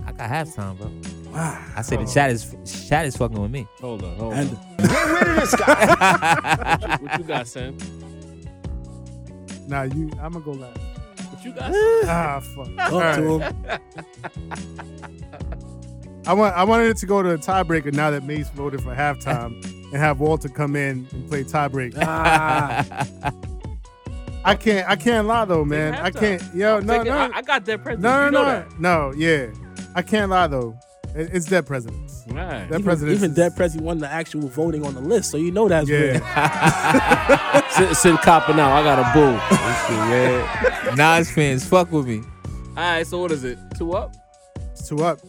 [0.06, 0.90] I got halftime, bro.
[1.32, 1.64] Wow.
[1.76, 2.54] I say the chat is
[2.88, 3.66] chat is fucking with me.
[3.80, 4.58] Hold on, hold And on.
[5.40, 7.76] What you, what you got, Sin?
[9.68, 10.10] Nah, you.
[10.20, 10.78] I'm gonna go last.
[11.40, 11.72] What you got?
[12.06, 12.76] Ah, fuck.
[12.76, 13.80] talk All to him.
[16.26, 16.54] I want.
[16.54, 19.96] I wanted it to go to a tiebreaker now that Mace voted for halftime and
[19.96, 21.98] have Walter come in and play tiebreaker.
[22.02, 22.84] Ah,
[24.44, 24.86] I can't.
[24.88, 25.94] I can't lie though, man.
[25.94, 26.42] I can't.
[26.54, 28.02] Yo, I'm no, thinking- no, I, I got that president.
[28.02, 28.80] no, you no, know no, that.
[28.80, 29.12] no.
[29.16, 29.46] Yeah,
[29.94, 30.78] I can't lie though.
[31.14, 32.24] It- It's dead presidents.
[32.30, 32.50] All right.
[32.60, 33.18] Dead even, presidents.
[33.18, 35.88] even is- Dead president won the actual voting on the list, so you know that's
[35.88, 36.14] real.
[36.20, 37.68] Yeah.
[37.70, 38.72] Sin, Sin copping out.
[38.72, 39.30] I got a boo.
[40.90, 40.94] yeah.
[40.96, 42.20] Nas fans, fuck with me.
[42.70, 43.58] All right, so what is it?
[43.76, 44.14] Two up?
[44.72, 45.20] It's two up.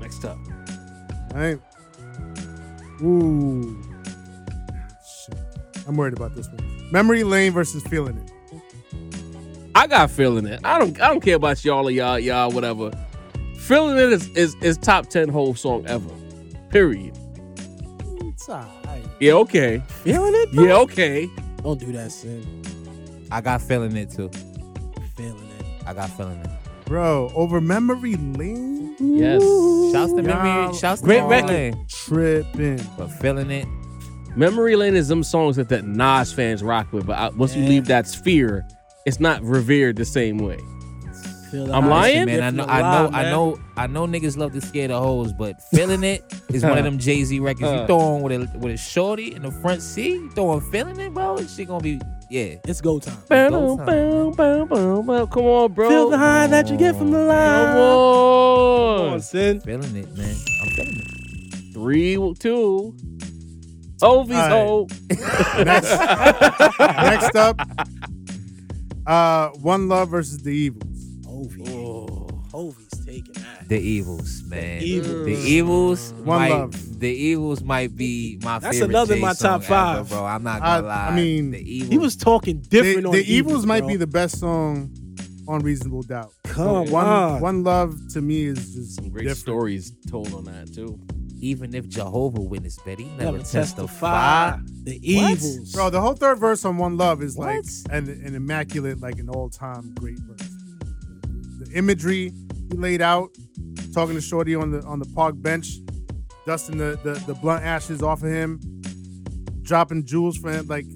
[0.00, 0.38] Next up.
[1.34, 1.58] All right.
[3.02, 3.82] Ooh.
[5.04, 5.38] Shit.
[5.88, 6.90] I'm worried about this one.
[6.92, 8.32] Memory Lane versus Feeling It.
[9.74, 10.60] I got feeling it.
[10.64, 12.90] I don't I don't care about y'all or y'all, y'all, whatever.
[13.70, 16.10] Feeling it is, is, is top 10 whole song ever.
[16.70, 17.16] Period.
[18.22, 19.04] It's alright.
[19.20, 19.80] Yeah, okay.
[20.02, 20.52] Feeling it?
[20.52, 20.64] bro?
[20.64, 21.30] Yeah, okay.
[21.62, 22.44] Don't do that, Sin.
[23.30, 24.28] I got feeling it too.
[25.16, 25.86] Feeling it.
[25.86, 26.50] I got feeling it.
[26.84, 28.96] Bro, over Memory Lane?
[28.98, 29.40] Yes.
[29.92, 30.74] Shouts to Y'all- memory.
[30.76, 31.50] Shouts to Great Memory record.
[31.50, 31.86] Lane.
[31.88, 32.80] Tripping.
[32.98, 33.68] But feeling it.
[34.34, 37.62] Memory Lane is them songs that, that Nas fans rock with, but I, once you
[37.62, 37.68] Yeah.
[37.68, 38.66] leave that sphere,
[39.06, 40.58] it's not revered the same way.
[41.50, 42.26] Feel the I'm lying?
[42.26, 42.42] man.
[42.42, 44.06] I dips know, in I know, line, I know, I know.
[44.06, 47.38] Niggas love to scare the hoes, but feeling it is one of them Jay Z
[47.40, 47.64] records.
[47.64, 47.80] Uh.
[47.80, 50.60] You throw on with a with a shorty in the front seat, you throw on
[50.70, 51.38] feeling it, bro.
[51.46, 52.56] She gonna be yeah.
[52.64, 53.16] It's go time.
[53.28, 55.26] Boom, Go boom.
[55.26, 55.88] Come on, bro.
[55.88, 57.66] Feel the high that you get from the Come line.
[57.66, 59.12] Come on.
[59.14, 59.60] on, Sin.
[59.60, 60.36] Feeling it, man.
[60.62, 61.74] I'm feeling it.
[61.74, 62.94] Three, two.
[64.02, 64.88] Ovi's All hole.
[65.64, 65.90] Next,
[66.78, 67.60] next up,
[69.06, 70.70] uh, One Love versus The
[71.44, 71.68] Evils.
[71.68, 71.84] Ovi.
[71.84, 72.26] Oh.
[72.52, 73.68] Ovi's taking that.
[73.68, 74.82] The evils, man.
[74.82, 75.24] Evils.
[75.26, 76.12] The evils.
[76.14, 77.00] One might, Love.
[77.00, 78.90] The evils might be my That's favorite.
[78.90, 79.98] another Jay my top five.
[80.00, 80.24] ever, bro.
[80.24, 81.08] I'm not I- gonna lie.
[81.08, 81.90] I mean, the evils.
[81.92, 83.88] He was talking The, different on the Evils might bro.
[83.88, 84.90] be the best song
[85.46, 86.32] on Reasonable Doubt.
[86.44, 87.40] Come one, on.
[87.40, 89.38] One Love to me is just Some great different.
[89.38, 90.98] stories told on that, too.
[91.40, 94.50] even if Jehovah Witness, Betty never, Never testify.
[94.50, 94.58] testify.
[94.82, 95.72] The evils.
[95.72, 99.28] Bro, the whole third verse on One Love is like an, an immaculate, like an
[99.30, 100.49] all-time great verse.
[101.60, 102.32] The imagery
[102.70, 103.30] he laid out,
[103.94, 105.68] talking to Shorty on the on the park bench,
[106.46, 108.60] dusting the the, the blunt ashes off of him,
[109.62, 110.86] dropping jewels for him, like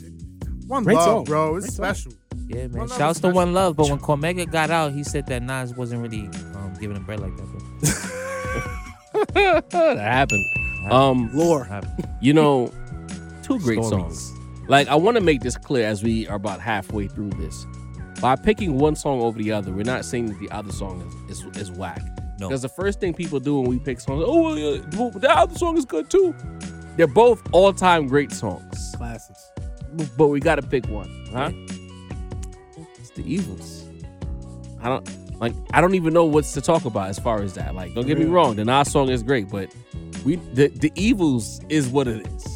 [0.66, 1.24] One Great Love, song.
[1.24, 1.56] bro.
[1.56, 1.84] It's Great song.
[1.84, 2.12] special.
[2.48, 2.78] Yeah, man.
[2.80, 3.28] One Love Shouts to.
[3.30, 6.96] One Love, but when Cormega got out, he said that Nas wasn't really um, giving
[6.96, 7.46] him bread like that.
[7.46, 7.60] Bro.
[9.70, 10.44] that happened.
[10.90, 11.66] Um, Lore.
[12.20, 12.70] you know,
[13.42, 13.90] two great Stories.
[14.20, 14.32] songs.
[14.68, 17.66] Like I want to make this clear as we are about halfway through this.
[18.24, 21.44] By picking one song over the other, we're not saying that the other song is
[21.44, 22.00] is, is whack.
[22.40, 22.48] No.
[22.48, 25.36] Because the first thing people do when we pick songs, oh, well, yeah, well, that
[25.36, 26.34] other song is good too.
[26.96, 29.52] They're both all-time great songs, Classics.
[30.16, 31.50] but we got to pick one, huh?
[32.98, 33.84] It's the Evils.
[34.80, 35.52] I don't like.
[35.74, 37.74] I don't even know what's to talk about as far as that.
[37.74, 39.70] Like, don't get me wrong, the Nas song is great, but
[40.24, 42.53] we the the Evils is what it is.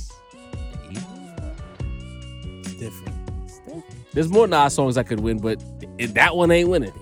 [4.13, 5.63] There's more Nas songs I could win, but
[6.15, 6.93] that one ain't winning.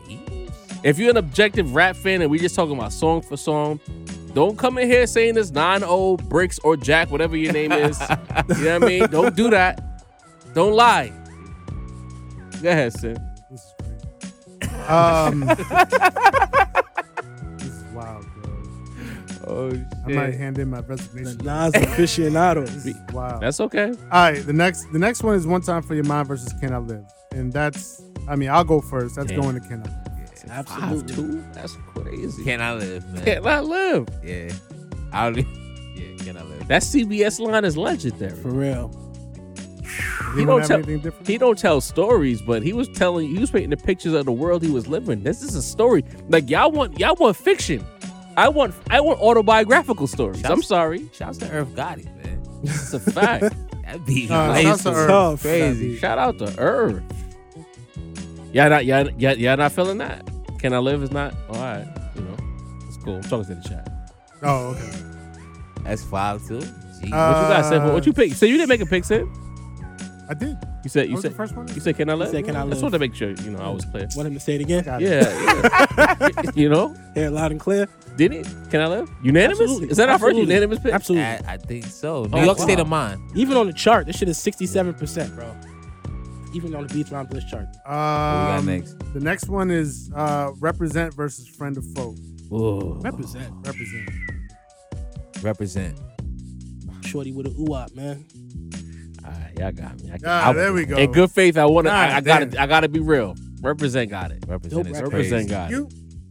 [0.82, 3.80] If you're an objective rap fan and we just talking about song for song,
[4.34, 7.98] don't come in here saying this 9-0 bricks or Jack, whatever your name is.
[8.00, 9.06] you know what I mean?
[9.10, 9.80] Don't do that.
[10.52, 11.10] Don't lie.
[12.60, 13.18] Go ahead, Sid.
[13.50, 13.74] This is
[14.60, 14.78] crazy.
[14.86, 15.42] Um,
[19.46, 19.70] Oh
[20.06, 21.38] I might hand in my The resignation.
[21.44, 22.66] Nas aficionado.
[22.66, 23.40] This is wild.
[23.42, 23.90] That's okay.
[23.90, 26.72] All right, the next the next one is one time for your mind versus Can
[26.74, 29.16] I Live, and that's I mean I'll go first.
[29.16, 29.40] That's Damn.
[29.40, 29.92] going to Can I Live.
[30.48, 31.24] Absolutely.
[31.40, 31.54] 5-2?
[31.54, 32.44] That's crazy.
[32.44, 33.24] Can I live, man?
[33.24, 34.08] Can I live?
[34.22, 34.52] Yeah.
[35.12, 35.46] I don't.
[35.96, 36.14] Yeah.
[36.24, 36.68] Can I live?
[36.68, 38.36] That CBS line is legendary.
[38.42, 38.90] For real.
[40.36, 43.78] He don't tell he don't tell stories, but he was telling he was painting the
[43.78, 45.22] pictures of the world he was living.
[45.22, 46.04] This is a story.
[46.28, 47.82] Like y'all want y'all want fiction.
[48.36, 50.44] I want I want autobiographical stories.
[50.44, 51.08] I'm sorry.
[51.12, 52.42] Shouts to Irv Gotti, man.
[52.62, 53.54] It's a fact.
[53.86, 55.40] That beat Uh, nice shouts to Irv.
[55.40, 55.96] Crazy.
[55.96, 57.04] Shout out to Irv.
[58.52, 60.28] Yeah, not yeah, yeah, yeah, not feeling that.
[60.58, 61.86] Can I live is not all right.
[62.16, 62.36] You know,
[62.88, 63.16] it's cool.
[63.16, 63.88] I'm talking to the chat.
[64.42, 64.90] Oh, okay.
[65.84, 66.60] That's five too.
[66.60, 66.66] Gee.
[66.66, 67.92] What you guys said?
[67.92, 68.32] What you pick?
[68.32, 69.26] So you didn't make a pick, Sid?
[70.28, 70.56] I did.
[70.82, 71.68] You said you said the first one?
[71.68, 72.30] you said can I live?
[72.30, 74.08] said, "Can I I just live?" wanted to make sure you know I was clear.
[74.16, 74.82] Want him to say it again?
[74.84, 76.42] Yeah, yeah.
[76.56, 77.88] you know, Hear it loud and clear.
[78.16, 78.46] Did it?
[78.70, 79.10] Can I live?
[79.22, 79.60] Unanimous?
[79.60, 79.90] Absolutely.
[79.90, 80.54] Is that our first Absolutely.
[80.54, 80.92] unanimous pick?
[80.92, 81.24] Absolutely.
[81.24, 82.24] I, I think so.
[82.24, 82.64] New Oh, York wow.
[82.64, 83.20] State of Mind.
[83.34, 85.54] Even on the chart, this shit is 67%, bro.
[86.54, 87.66] Even on the Beats Round Bliss chart.
[87.86, 88.96] got Um, next?
[89.12, 92.12] The next one is uh, represent versus friend of foe.
[92.48, 92.98] Whoa.
[93.02, 93.52] Represent.
[93.66, 94.08] Represent.
[95.42, 95.98] Represent.
[97.04, 98.24] Shorty with a ooh man.
[99.24, 100.10] All right, y'all got me.
[100.12, 100.96] I, Ah, I- there we go.
[100.96, 101.92] In good faith, I want to.
[101.92, 102.46] I, I God gotta.
[102.46, 102.62] damn.
[102.62, 103.34] I gotta be real.
[103.60, 104.44] Represent got it.
[104.46, 105.10] Represent Dope is rap.
[105.10, 105.30] crazy.
[105.34, 105.74] Represent got it.
[105.74, 105.88] You?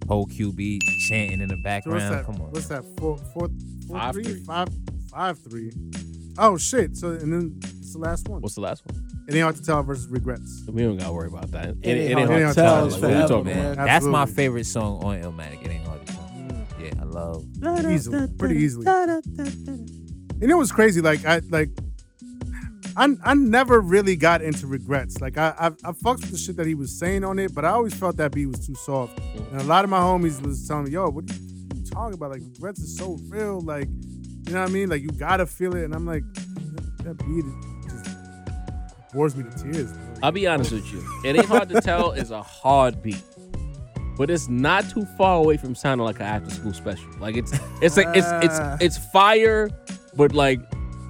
[0.07, 2.13] Whole QB chanting in the So what's background.
[2.13, 2.25] that?
[2.25, 2.51] Come on.
[2.51, 2.83] What's that?
[2.97, 3.49] Four, four,
[3.87, 4.23] four, Five, three?
[4.23, 4.43] three.
[4.43, 4.69] Five,
[5.11, 5.71] five, three.
[6.37, 6.97] Oh shit!
[6.97, 8.41] So and then it's the last one.
[8.41, 9.01] What's the last one?
[9.27, 10.63] It ain't hard to tell versus regrets.
[10.69, 11.69] We don't gotta worry about that.
[11.81, 12.83] It, ain't ain't hard hard to to tell, tell.
[12.83, 13.73] Like, what you forever, talking man.
[13.73, 13.85] about?
[13.85, 15.63] That's my favorite song on Illmatic.
[15.65, 16.23] It ain't hard to tell.
[16.23, 16.65] Mm.
[16.79, 17.85] Yeah, I love.
[17.91, 18.85] Easily, pretty easily.
[18.87, 21.01] And it was crazy.
[21.01, 21.69] Like I like.
[22.97, 25.19] I, I never really got into regrets.
[25.19, 27.65] Like I, I I fucked with the shit that he was saying on it, but
[27.65, 29.19] I always felt that beat was too soft.
[29.51, 31.33] And a lot of my homies was telling me, "Yo, what are
[31.75, 32.31] you talking about?
[32.31, 33.61] Like regrets is so real.
[33.61, 34.89] Like, you know what I mean?
[34.89, 37.45] Like you gotta feel it." And I'm like, that, that beat
[37.83, 39.93] just bores me to tears.
[40.23, 41.05] I'll be honest with you.
[41.25, 43.21] It ain't hard to tell is a hard beat.
[44.17, 47.09] But it's not too far away from sounding like an after school special.
[47.19, 48.77] Like it's it's like it's it's ah.
[48.79, 49.69] it's fire,
[50.15, 50.61] but like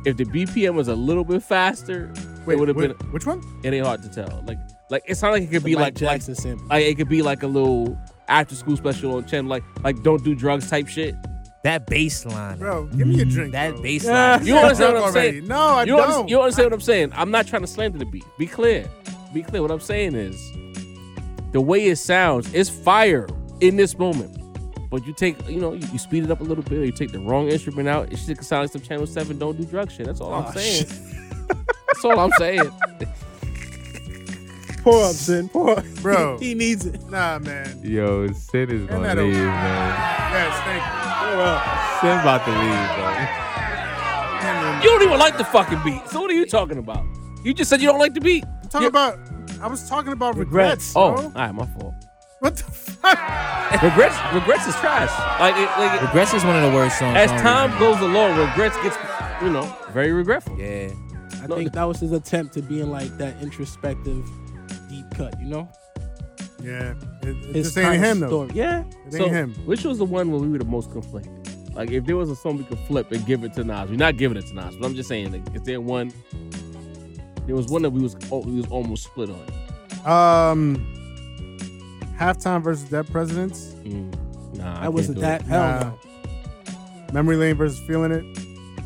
[0.05, 2.11] if the BPM was a little bit faster,
[2.47, 3.41] it would have been which one?
[3.63, 4.43] it ain't hard to tell.
[4.45, 6.67] Like like it sounded like it could The be Mike like like Jackson sample.
[6.67, 10.23] like it could be like a little after school special on channel like like don't
[10.23, 11.15] do drugs type shit.
[11.63, 12.59] That baseline.
[12.59, 13.51] Bro, give me a mm, drink.
[13.53, 13.81] That bro.
[13.81, 14.39] bass Yeah.
[14.41, 15.31] You understand what I'm Already.
[15.39, 15.47] saying?
[15.47, 16.01] No, I you, don't.
[16.01, 17.11] understand, you understand what I'm saying?
[17.15, 18.23] I'm not trying to slander the beat.
[18.37, 18.87] Be clear.
[19.33, 19.63] Be clear.
[19.63, 20.39] What I'm saying is
[21.53, 23.27] the way it sounds is fire
[23.61, 24.37] in this moment.
[24.95, 26.91] But you take, you know, you, you speed it up a little bit, or you
[26.93, 28.13] take the wrong instrument out.
[28.13, 30.05] It should sound like some Channel 7 don't do drug shit.
[30.05, 30.85] That's all I'm Oh, saying.
[31.49, 32.71] That's all I'm saying.
[34.83, 35.49] Pour up, son.
[35.49, 35.83] Pour up.
[36.01, 36.37] Bro.
[36.39, 37.01] he needs it.
[37.09, 37.77] Nah, man.
[37.83, 39.29] Yo, Sid is Turn that over.
[39.33, 39.89] man.
[40.31, 40.81] Yes, thank
[41.33, 41.61] Pour up.
[41.99, 43.09] Sid about to leave, bro.
[44.79, 44.81] you.
[44.81, 46.07] You don't even like the fucking beat.
[46.09, 47.03] So what are you talking about?
[47.43, 48.45] You just said you don't like the beat.
[48.63, 49.19] I'm talking about.
[49.61, 50.45] I was talking about regrets.
[50.45, 50.93] Regrets.
[50.95, 51.23] Oh, bro.
[51.25, 51.93] all right, my fault.
[52.39, 53.81] What the fuck?
[53.81, 55.09] Regrets, regrets is trash.
[55.39, 57.15] Like, it, like it- Regrets is one of the worst songs.
[57.17, 57.79] as time here.
[57.79, 58.97] goes along, regrets gets,
[59.41, 60.57] you know, very regretful.
[60.59, 60.89] Yeah.
[61.41, 64.27] I No, think that was his attempt to being like that introspective
[64.89, 65.69] deep cut, you know?
[66.61, 68.27] Yeah, it, it His just ain't kind him though.
[68.27, 68.49] story.
[68.53, 68.81] Yeah.
[68.81, 69.53] It ain't So, him.
[69.65, 71.31] which was the one where we were the most conflicted?
[71.75, 73.97] Like, if there was a song we could flip and give it to Nas, we're
[73.97, 76.11] not giving it to Nas, but I'm just saying, like, is there one?
[77.45, 80.51] There was one that we was oh, we was almost split on.
[80.51, 81.04] Um,
[82.19, 83.73] halftime versus Dead Presidents.
[83.83, 85.41] Mm, nah, I That wasn't that.
[85.41, 85.47] it.
[85.47, 85.79] Hell Nah.
[85.89, 85.99] no.
[87.13, 88.25] Memory Lane versus Feeling It.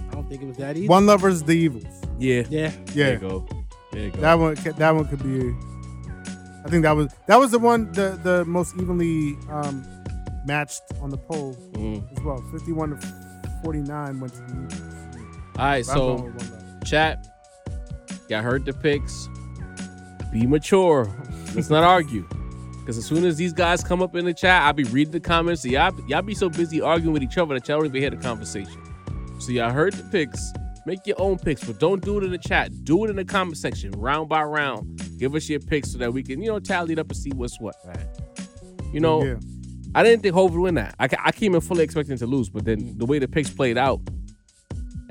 [0.09, 0.87] I don't think it was that easy.
[0.87, 1.85] One Love versus The Evils.
[2.19, 2.69] Yeah, Yeah.
[2.69, 3.47] there Yeah, you go.
[3.91, 4.21] There you go.
[4.21, 4.53] that one.
[4.55, 5.55] That one could be.
[6.65, 9.83] I think that was that was the one the the most evenly um,
[10.45, 12.03] matched on the poll Mm.
[12.15, 12.43] as well.
[12.51, 13.07] Fifty one to
[13.63, 14.83] forty nine went to The Evils.
[15.57, 16.83] All right, But so going with One Love.
[16.83, 17.27] chat,
[18.27, 19.29] y'all heard the picks.
[20.31, 21.07] Be mature.
[21.55, 22.27] Let's not argue.
[22.89, 25.19] Because as soon as these guys come up in the chat, I'll be reading the
[25.19, 25.61] comments.
[25.61, 28.09] So y'all, y'all be so busy arguing with each other that y'all don't even hear
[28.09, 28.81] the conversation.
[29.37, 30.51] So y'all heard the picks.
[30.87, 32.71] Make your own picks, but don't do it in the chat.
[32.85, 34.99] Do it in the comment section, round by round.
[35.19, 37.29] Give us your picks so that we can, you know, tally it up and see
[37.29, 37.75] what's what.
[37.85, 38.07] Right.
[38.91, 39.35] You know, yeah.
[39.93, 40.95] I didn't think Hov would win that.
[40.97, 43.51] I, ca- I came in fully expecting to lose, but then the way the picks
[43.51, 44.01] played out,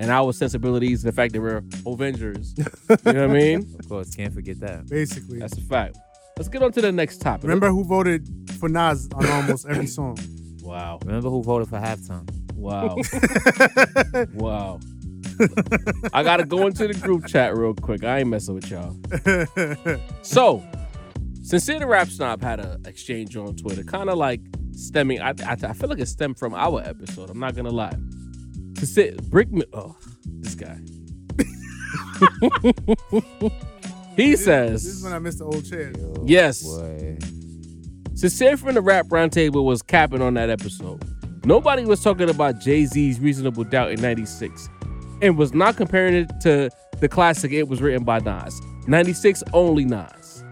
[0.01, 3.73] and our sensibilities, the fact that we're Avengers, you know what I mean?
[3.79, 4.89] Of course, can't forget that.
[4.89, 5.39] basically.
[5.39, 5.97] That's a fact.
[6.39, 7.43] Let's get on to the next topic.
[7.43, 8.25] Remember who voted
[8.61, 10.17] for Nas on almost every song?
[10.61, 10.97] Wow.
[11.03, 12.31] Remember who voted for halftime?
[12.53, 12.95] Wow.
[14.35, 14.79] wow.
[16.13, 18.05] I gotta go into the group chat real quick.
[18.05, 18.95] I ain't messing with y'all.
[20.21, 20.63] So,
[21.41, 24.39] Sincere the Rap Snob had an exchange on Twitter, kind of like
[24.71, 25.19] stemming.
[25.19, 27.29] I, I, I feel like it stemmed from our episode.
[27.29, 27.97] I'm not gonna lie.
[28.77, 30.79] Sincere, Brick, Mi- oh, this guy.
[34.19, 35.91] he says, This is when I missed the old chair.
[36.25, 36.63] yes.
[36.63, 37.17] Boy.
[38.15, 41.01] Sincere from the Rap Roundtable was capping on that episode.
[41.45, 44.67] Nobody was talking about Jay Z's Reasonable Doubt in 96
[45.21, 48.59] and was not comparing it to the classic It Was Written by Nas.
[48.87, 50.43] 96 only Nas.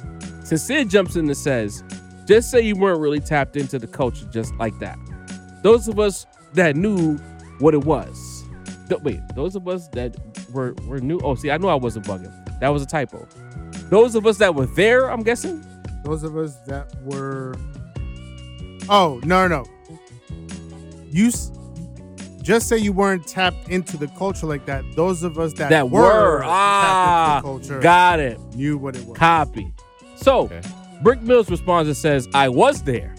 [0.44, 1.84] Sincere jumps in and says,
[2.26, 4.98] just say you weren't really tapped into the culture just like that.
[5.64, 7.18] Those of us that knew
[7.60, 8.46] what it was.
[8.88, 10.16] Th- wait, those of us that
[10.52, 11.20] were, were new.
[11.20, 12.32] Oh, see, I knew I wasn't bugging.
[12.60, 13.28] That was a typo.
[13.90, 15.64] Those of us that were there, I'm guessing.
[16.04, 17.56] Those of us that were.
[18.90, 19.66] Oh no no.
[21.10, 21.52] You s-
[22.42, 24.84] just say you weren't tapped into the culture like that.
[24.96, 28.78] Those of us that, that were, were tapped ah into the culture got it knew
[28.78, 29.18] what it was.
[29.18, 29.74] copy
[30.16, 30.62] so Okay.
[31.04, 33.14] brick mills responds and says i was there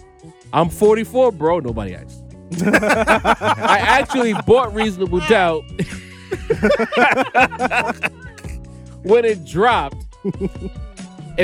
[0.51, 2.21] i'm 44 bro nobody asked
[2.63, 5.63] i actually bought reasonable doubt
[9.03, 10.41] when it dropped it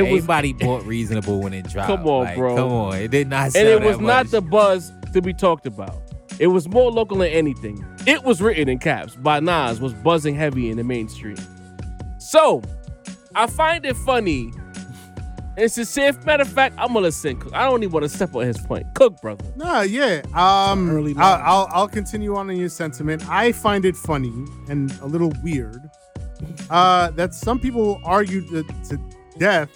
[0.02, 1.88] was Everybody bought reasonable when it dropped.
[1.88, 2.56] Come on, Like, bro.
[2.56, 2.96] Come on.
[2.98, 6.02] It did not sell and it that was not the buzz to be talked about
[6.40, 10.36] it was more local than anything it was written in caps by nas was buzzing
[10.36, 11.38] heavy in the mainstream
[12.18, 12.62] so
[13.34, 14.52] i find it funny
[15.56, 18.44] and sincere matter of fact i'm gonna listen i don't even want to step on
[18.46, 20.22] his point cook brother Nah, yeah.
[20.34, 21.42] Um, Early I'll.
[21.42, 23.26] I'll I'll continue on in your sentiment.
[23.30, 24.34] I find it funny
[24.68, 25.90] and a little weird
[26.70, 29.00] uh, that some people argue to, to
[29.38, 29.70] death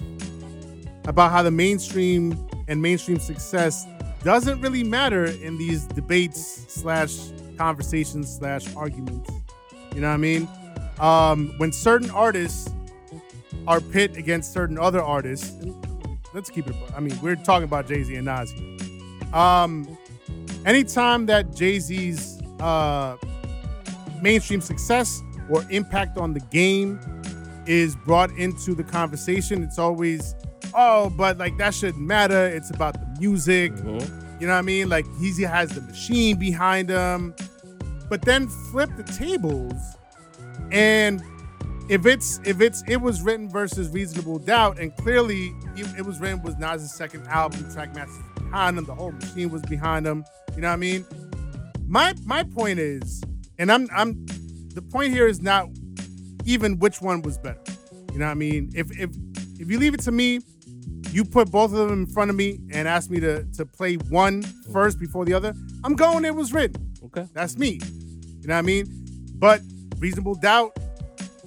[1.05, 3.85] about how the mainstream and mainstream success
[4.23, 7.17] doesn't really matter in these debates slash
[7.57, 9.29] conversations slash arguments.
[9.93, 10.47] You know what I mean?
[10.99, 12.69] Um, when certain artists
[13.67, 15.55] are pit against certain other artists,
[16.33, 16.75] let's keep it.
[16.95, 18.53] I mean, we're talking about Jay Z and Nas.
[19.33, 19.97] Um,
[20.65, 23.17] anytime that Jay Z's uh,
[24.21, 26.99] mainstream success or impact on the game
[27.65, 30.35] is brought into the conversation, it's always,
[30.73, 32.47] oh, but like that shouldn't matter.
[32.47, 33.73] It's about the music.
[33.73, 34.39] Mm-hmm.
[34.39, 34.89] You know what I mean?
[34.89, 37.35] Like he has the machine behind him.
[38.09, 39.75] But then flip the tables,
[40.71, 41.21] and
[41.89, 46.19] if it's if it's it was written versus reasonable doubt, and clearly it, it was
[46.19, 50.25] written was Nas's second album, Trackmasters behind him, the whole machine was behind him.
[50.55, 51.05] You know what I mean?
[51.87, 53.21] My my point is,
[53.59, 54.25] and I'm I'm
[54.79, 55.67] the point here is not
[56.45, 57.61] even which one was better.
[58.13, 58.71] You know what I mean?
[58.73, 59.09] If if
[59.59, 60.39] if you leave it to me,
[61.11, 63.95] you put both of them in front of me and ask me to to play
[63.95, 66.93] one first before the other, I'm going it was written.
[67.05, 67.79] okay That's me.
[68.39, 68.85] You know what I mean?
[69.35, 69.61] But
[69.97, 70.77] reasonable doubt.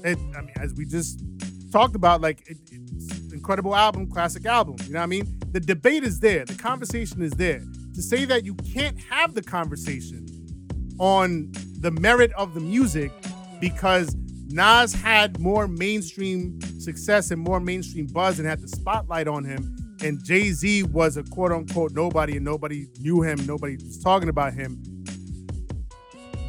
[0.04, 1.24] It, I mean, as we just
[1.72, 4.76] talked about, like it, it's incredible album, classic album.
[4.84, 5.38] You know what I mean?
[5.52, 6.44] The debate is there.
[6.44, 7.62] The conversation is there.
[7.94, 10.26] To say that you can't have the conversation
[10.98, 13.12] on the merit of the music
[13.61, 14.16] because
[14.48, 19.74] Nas had more mainstream success and more mainstream buzz and had the spotlight on him,
[20.02, 24.28] and Jay Z was a quote unquote nobody and nobody knew him, nobody was talking
[24.28, 24.83] about him.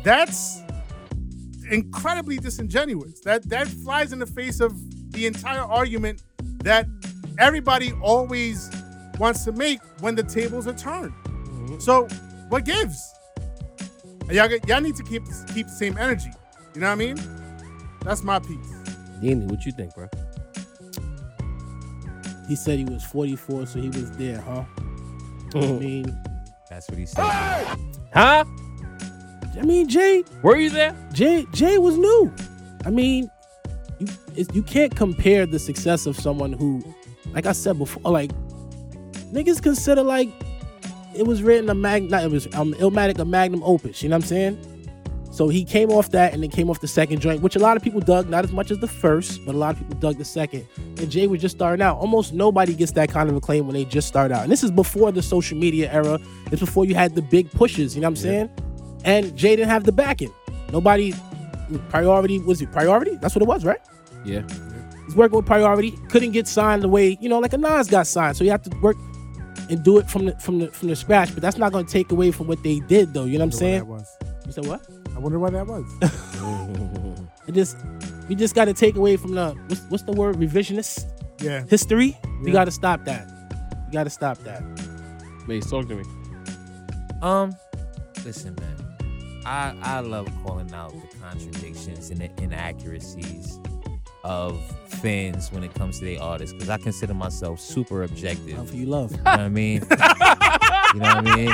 [0.03, 0.61] That's
[1.71, 3.21] incredibly disingenuous.
[3.21, 4.73] That that flies in the face of
[5.11, 6.23] the entire argument
[6.63, 6.87] that
[7.37, 8.69] everybody always
[9.19, 11.13] wants to make when the tables are turned.
[11.25, 11.79] Mm-hmm.
[11.79, 12.07] So
[12.49, 13.12] what gives?
[14.31, 16.31] Y'all, y'all need to keep keep the same energy.
[16.73, 17.17] You know what I mean?
[18.03, 18.73] That's my piece.
[19.21, 20.09] Danny, what you think bro
[22.47, 24.63] He said he was 44, so he was there, huh?
[25.55, 26.17] I mean,
[26.69, 27.23] That's what he said.
[28.13, 28.43] huh
[29.55, 32.33] I mean, Jay, were you there Jay, Jay was new.
[32.85, 33.29] I mean,
[33.99, 36.83] you it's, you can't compare the success of someone who,
[37.33, 38.31] like I said before, like
[39.31, 40.29] niggas consider like
[41.15, 44.01] it was written a mag, not it was um Illmatic a magnum opus.
[44.03, 44.73] You know what I'm saying?
[45.33, 47.75] So he came off that and then came off the second joint, which a lot
[47.75, 50.19] of people dug, not as much as the first, but a lot of people dug
[50.19, 50.67] the second.
[50.77, 51.97] And Jay was just starting out.
[51.97, 54.43] Almost nobody gets that kind of acclaim when they just start out.
[54.43, 56.19] And this is before the social media era.
[56.51, 58.49] It's before you had the big pushes, you know what I'm saying?
[59.05, 60.31] And Jay didn't have the backing.
[60.71, 61.15] Nobody
[61.89, 63.15] priority was it priority?
[63.15, 63.79] That's what it was, right?
[64.23, 64.43] yeah
[65.05, 65.91] He's working with priority.
[66.09, 68.37] Couldn't get signed the way you know, like a Nas got signed.
[68.37, 68.97] So you have to work
[69.73, 71.33] and do it from the from the from the scratch.
[71.33, 73.25] But that's not going to take away from what they did, though.
[73.25, 73.87] You know what I'm saying?
[73.87, 74.45] wonder why that was.
[74.45, 74.81] You said what?
[75.15, 77.19] I wonder why that was.
[77.45, 77.75] It just
[78.29, 81.07] we just got to take away from the what's, what's the word revisionist
[81.41, 81.65] yeah.
[81.65, 82.17] history.
[82.41, 83.29] We got to stop that.
[83.87, 84.63] We got to stop that.
[85.45, 86.05] Mace talk to me
[87.21, 87.53] Um,
[88.23, 89.43] listen, man.
[89.45, 93.59] I I love calling out the contradictions and the inaccuracies
[94.23, 98.57] of fans when it comes to their artists because I consider myself super objective.
[98.57, 99.11] Love you love.
[99.11, 99.81] You know what I mean?
[100.93, 101.49] you know what I mean?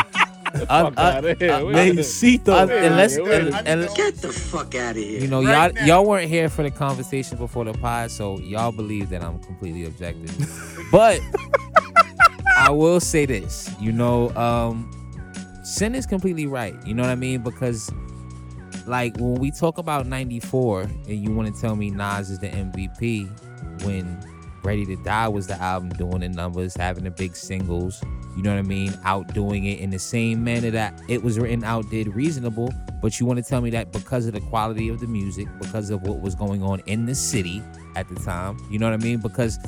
[0.52, 1.52] I- Fuck I- outta here.
[1.54, 2.86] I- man, outta- Besito.
[2.88, 3.62] Unless, and- yeah.
[3.66, 5.22] and- Get the fuck out of here.
[5.22, 5.86] you know, Right y'all now.
[5.98, 9.86] y'all weren't here for the conversation before the pod, so y'all believe that I'm completely
[9.86, 10.36] objective.
[10.92, 11.20] but
[12.58, 14.92] I will say this, you know, um,
[15.64, 16.74] Sin is completely right.
[16.84, 17.42] You know what I mean?
[17.44, 17.92] Because
[18.86, 22.50] like when we talk about 94 and you want to tell me Nas is the
[22.50, 23.30] MVP
[23.84, 24.18] when
[24.64, 28.04] Ready to Die was the album doing the numbers, having the big singles,
[28.36, 31.64] you know what I mean, outdoing it in the same manner that it was written
[31.64, 35.08] outdid reasonable, but you want to tell me that because of the quality of the
[35.08, 37.64] music, because of what was going on in the city
[37.96, 39.20] at the time, you know what I mean?
[39.20, 39.60] Because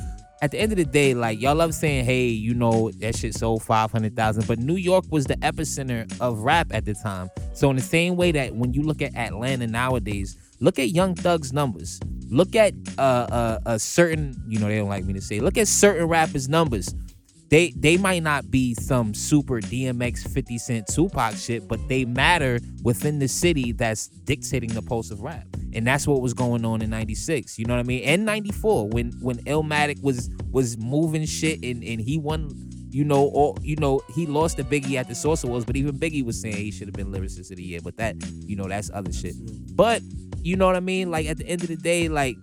[0.42, 3.34] at the end of the day, like y'all love saying, "Hey, you know that shit
[3.34, 7.30] sold five hundred thousand, but New York was the epicenter of rap at the time.
[7.54, 11.14] So in the same way that when you look at Atlanta nowadays, look at Young
[11.14, 12.00] Thug's numbers.
[12.28, 15.38] Look at uh, uh, a certain, you know, they don't like me to say.
[15.38, 16.92] Look at certain rappers' numbers.
[17.48, 22.58] They they might not be some super DMX, Fifty Cent, Tupac shit, but they matter
[22.82, 26.82] within the city that's dictating the pulse of rap and that's what was going on
[26.82, 28.02] in 96 you know what i mean?
[28.04, 32.50] And 94 when when Illmatic was was moving shit and and he won
[32.90, 35.98] you know or you know he lost to biggie at the source awards but even
[35.98, 38.14] biggie was saying he should have been lyricist of the year but that
[38.46, 39.34] you know that's other shit.
[39.74, 40.02] But
[40.42, 41.10] you know what i mean?
[41.10, 42.36] Like at the end of the day like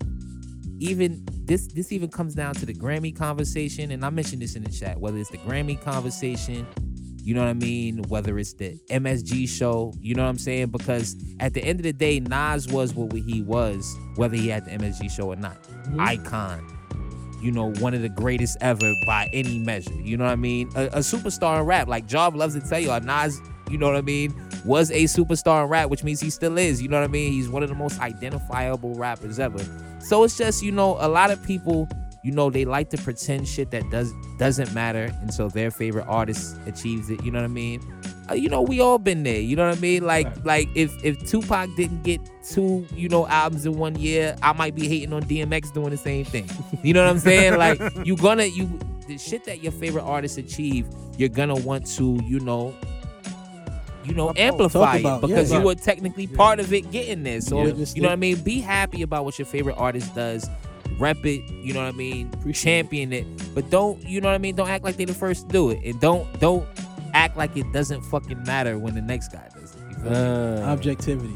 [0.80, 4.64] even this this even comes down to the grammy conversation and i mentioned this in
[4.64, 6.66] the chat whether it's the grammy conversation
[7.24, 8.04] you know what I mean?
[8.08, 10.68] Whether it's the MSG show, you know what I'm saying?
[10.68, 14.66] Because at the end of the day, Nas was what he was, whether he had
[14.66, 15.58] the MSG show or not.
[15.98, 16.76] Icon.
[17.42, 19.94] You know, one of the greatest ever by any measure.
[19.94, 20.70] You know what I mean?
[20.76, 21.88] A, a superstar in rap.
[21.88, 24.34] Like Job loves to tell you, uh, Nas, you know what I mean,
[24.66, 26.82] was a superstar in rap, which means he still is.
[26.82, 27.32] You know what I mean?
[27.32, 29.60] He's one of the most identifiable rappers ever.
[30.00, 31.88] So it's just, you know, a lot of people
[32.24, 36.58] you know they like to pretend shit that does doesn't matter until their favorite artist
[36.66, 37.82] achieves it you know what i mean
[38.30, 40.92] Uh, you know we all been there you know what i mean like like if
[41.04, 45.14] if tupac didn't get two you know albums in one year i might be hating
[45.14, 46.48] on dmx doing the same thing
[46.84, 48.68] you know what i'm saying like you gonna you
[49.08, 52.74] the shit that your favorite artist achieve you're gonna want to you know
[54.06, 55.60] you know, amplify it because yeah.
[55.60, 57.42] you were technically part of it getting there.
[57.42, 57.86] So, Yeah.
[57.94, 58.42] you know what I mean?
[58.42, 60.50] Be happy about what your favorite artist does.
[60.98, 62.32] Rep it, you know what I mean?
[62.54, 63.26] Champion it.
[63.56, 64.56] But don't, you know what I mean?
[64.56, 65.80] Don't act like they the first to do it.
[65.86, 66.68] And don't don't
[67.14, 69.82] act like it doesn't fucking matter when the next guy does it.
[69.90, 70.18] You feel me?
[70.62, 71.34] Uh, Objectivity.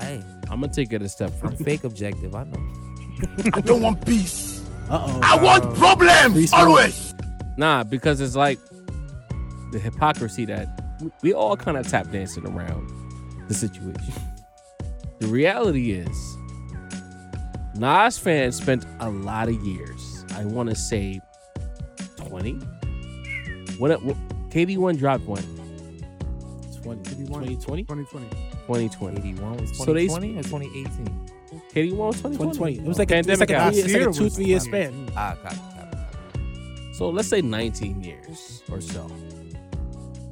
[0.00, 1.64] Hey, I'm gonna take it a step I'm further.
[1.64, 2.60] fake objective, I know.
[3.54, 4.62] I don't want peace.
[4.90, 5.20] Uh oh.
[5.22, 6.60] I want Free problems smoke.
[6.60, 7.14] always.
[7.56, 8.58] Nah, because it's like
[9.72, 10.68] the hypocrisy that
[11.00, 12.90] we- we all kind of tap dancing around
[13.48, 14.12] the situation.
[15.20, 16.36] The reality is,
[17.78, 20.24] Nas fans spent a lot of years.
[20.34, 21.20] I want to say
[22.16, 22.54] twenty.
[23.78, 24.00] When it,
[24.50, 25.42] KD1 dropped when
[26.82, 27.56] 20, 2020.
[27.56, 27.84] 2020?
[27.84, 28.28] 2020.
[28.66, 29.18] 2020.
[29.18, 31.06] 81 was So they- or 2018?
[31.74, 32.76] KD1 was 2020.
[32.76, 32.78] 2020.
[32.78, 33.82] It was like a, it was like a, happened.
[33.82, 35.10] three, like a two, year three year span.
[35.16, 35.36] Ah.
[36.94, 39.10] So let's say 19 years or so.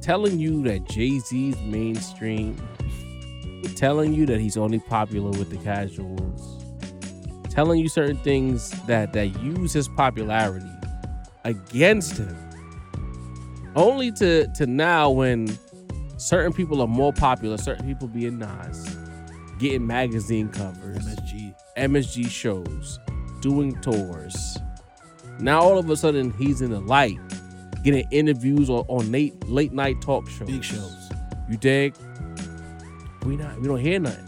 [0.01, 2.57] Telling you that Jay Z's mainstream,
[3.75, 6.54] telling you that he's only popular with the casuals,
[7.55, 10.69] telling you certain things that that use his popularity
[11.45, 12.37] against him.
[13.75, 15.57] Only to to now when
[16.17, 18.97] certain people are more popular, certain people being Nas,
[19.57, 21.55] getting magazine covers, MSG.
[21.77, 22.99] MSG shows,
[23.39, 24.57] doing tours.
[25.39, 27.19] Now all of a sudden he's in the light,
[27.83, 30.47] getting interviews on, on late late night talk shows.
[30.47, 31.09] Big shows.
[31.49, 31.95] You dig?
[33.25, 34.25] We not we don't hear nothing.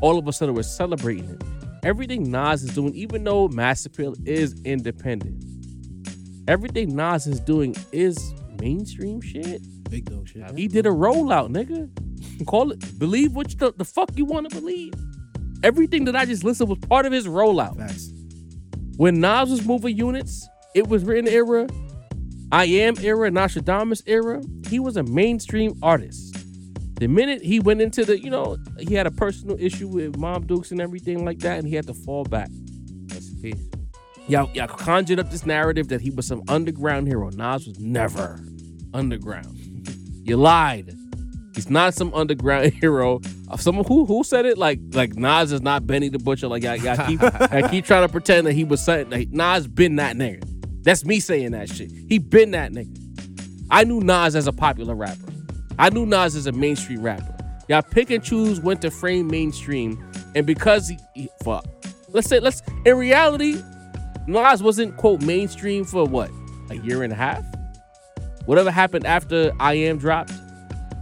[0.00, 1.57] All of a sudden we're celebrating him.
[1.82, 5.44] Everything Nas is doing, even though Mass Appeal is independent,
[6.48, 9.62] everything Nas is doing is mainstream shit.
[9.88, 10.50] Big dog shit.
[10.56, 11.88] He did a rollout, nigga.
[12.46, 14.92] Call it believe what the, the fuck you want to believe.
[15.62, 17.76] Everything that I just listed was part of his rollout.
[17.76, 18.12] Facts.
[18.96, 21.68] When Nas was moving units, it was written era,
[22.50, 24.42] I am era, Nostradamus era.
[24.68, 26.27] He was a mainstream artist.
[26.98, 30.46] The minute he went into the, you know, he had a personal issue with Mom
[30.46, 32.48] Dukes and everything like that, and he had to fall back.
[32.48, 33.68] In peace.
[34.26, 37.30] Y'all, y'all conjured up this narrative that he was some underground hero.
[37.30, 38.40] Nas was never
[38.92, 39.56] underground.
[40.24, 40.92] you lied.
[41.54, 43.20] He's not some underground hero.
[43.50, 46.46] Uh, Someone who who said it like like Nas is not Benny the Butcher.
[46.48, 46.76] Like y'all,
[47.06, 47.20] keep
[47.52, 49.10] y'all keep trying to pretend that he was something.
[49.10, 50.42] like, Nas been that nigga.
[50.82, 51.90] That's me saying that shit.
[51.90, 52.96] He been that nigga.
[53.70, 55.32] I knew Nas as a popular rapper.
[55.78, 57.34] I knew Nas is a mainstream rapper.
[57.68, 60.02] Y'all pick and choose when to frame mainstream,
[60.34, 61.28] and because he, he
[62.08, 63.62] let's say let's in reality,
[64.26, 66.30] Nas wasn't quote mainstream for what
[66.70, 67.44] a year and a half.
[68.46, 70.32] Whatever happened after I Am dropped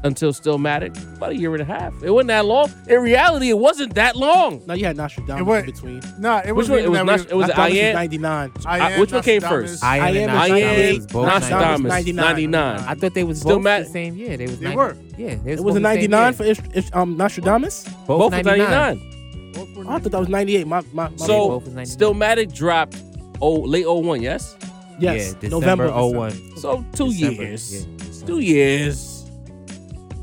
[0.07, 1.93] until Stillmatic, about a year and a half.
[2.03, 2.71] It wasn't that long.
[2.89, 4.63] In reality, it wasn't that long.
[4.67, 6.03] No, you had It Nostradamus was- in between.
[6.19, 6.79] Nah, it Which was one?
[6.81, 7.21] It was that not.
[7.31, 7.95] It was I Nostradamus Am.
[7.95, 8.53] 99.
[8.67, 9.85] I which one came first?
[9.85, 10.57] I I am am and Nostradamus.
[10.57, 12.25] Nostradamus was both Nostradamus, 99.
[12.25, 12.79] 99.
[12.89, 14.37] I thought they was Still both the same year.
[14.37, 14.97] They was They 90 were.
[15.19, 17.85] Yeah, they It was a both 99 for Ish, Ish, um, Nostradamus?
[18.07, 19.13] both, Both was 99.
[19.59, 20.67] Oh, I thought that was 98.
[20.67, 22.97] My, my, my So both was Stillmatic dropped
[23.41, 24.57] oh late 01, yes?
[24.99, 25.89] yes, yeah, November.
[25.91, 26.33] 01.
[26.59, 27.87] So two December, years.
[27.87, 29.16] yeah, two years.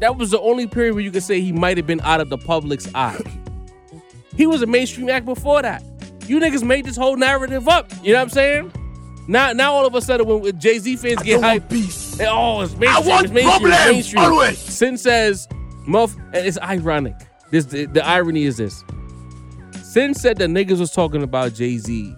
[0.04, 2.28] That was the only period where you could say he might have been out of
[2.30, 3.22] the public's eye.
[4.36, 5.82] He was a mainstream act before that.
[6.28, 7.90] You niggas made this whole narrative up.
[8.04, 8.74] You know what I'm saying?
[9.30, 12.20] Now, now all of a sudden, when Jay Z fans I get hyped, peace.
[12.20, 13.08] Eh, Oh, it's mainstream.
[13.08, 13.72] want it's mainstream.
[13.72, 14.24] It's mainstream.
[14.26, 14.58] always.
[14.60, 15.48] Sin says,
[15.86, 17.16] "Muff," and it's ironic.
[17.50, 18.84] This the, the irony is this.
[19.84, 22.14] Sin said that niggas was talking about Jay Z,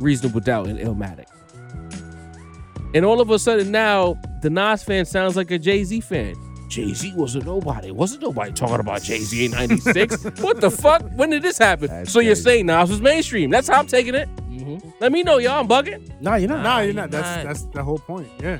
[0.00, 1.26] Reasonable Doubt, and Illmatic,
[2.92, 6.34] and all of a sudden now the Nas fan sounds like a Jay Z fan.
[6.74, 7.92] Jay Z wasn't nobody.
[7.92, 10.24] Wasn't nobody talking about Jay Z in '96.
[10.40, 11.02] what the fuck?
[11.14, 11.86] When did this happen?
[11.88, 12.42] That's so you're crazy.
[12.42, 13.48] saying Nas was mainstream?
[13.50, 14.28] That's how I'm taking it.
[14.50, 14.92] Mhm.
[15.00, 15.60] Let me know, y'all.
[15.60, 16.20] I'm bugging.
[16.20, 16.62] Nah, you're not.
[16.62, 17.10] Nah, you're you're not.
[17.12, 18.26] That's that's the whole point.
[18.42, 18.58] Yeah.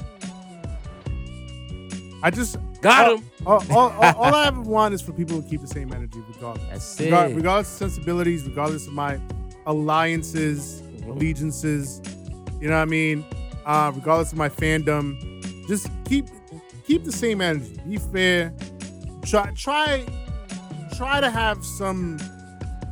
[2.22, 3.30] I just Got all, him.
[3.46, 6.20] All, all, all, all I ever want is for people to keep the same energy,
[6.34, 6.68] regardless.
[6.70, 7.10] That's it.
[7.12, 9.18] Regar- regardless of sensibilities, regardless of my
[9.66, 11.10] alliances, Mm-hmm.
[11.10, 12.00] allegiances.
[12.62, 13.26] You know what I mean?
[13.66, 15.18] Uh, regardless of my fandom,
[15.68, 16.28] just keep
[16.86, 17.80] keep the same energy.
[17.88, 18.54] Be fair.
[19.24, 20.04] Try try
[20.96, 22.18] try to have some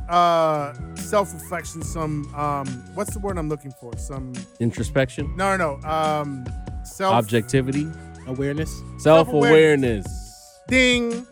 [0.09, 5.87] uh self-reflection some um what's the word i'm looking for some Introspection, no no no
[5.89, 6.45] um
[6.83, 7.87] self objectivity,
[8.27, 8.81] Awareness.
[8.97, 10.59] self-awareness.
[10.67, 11.25] ding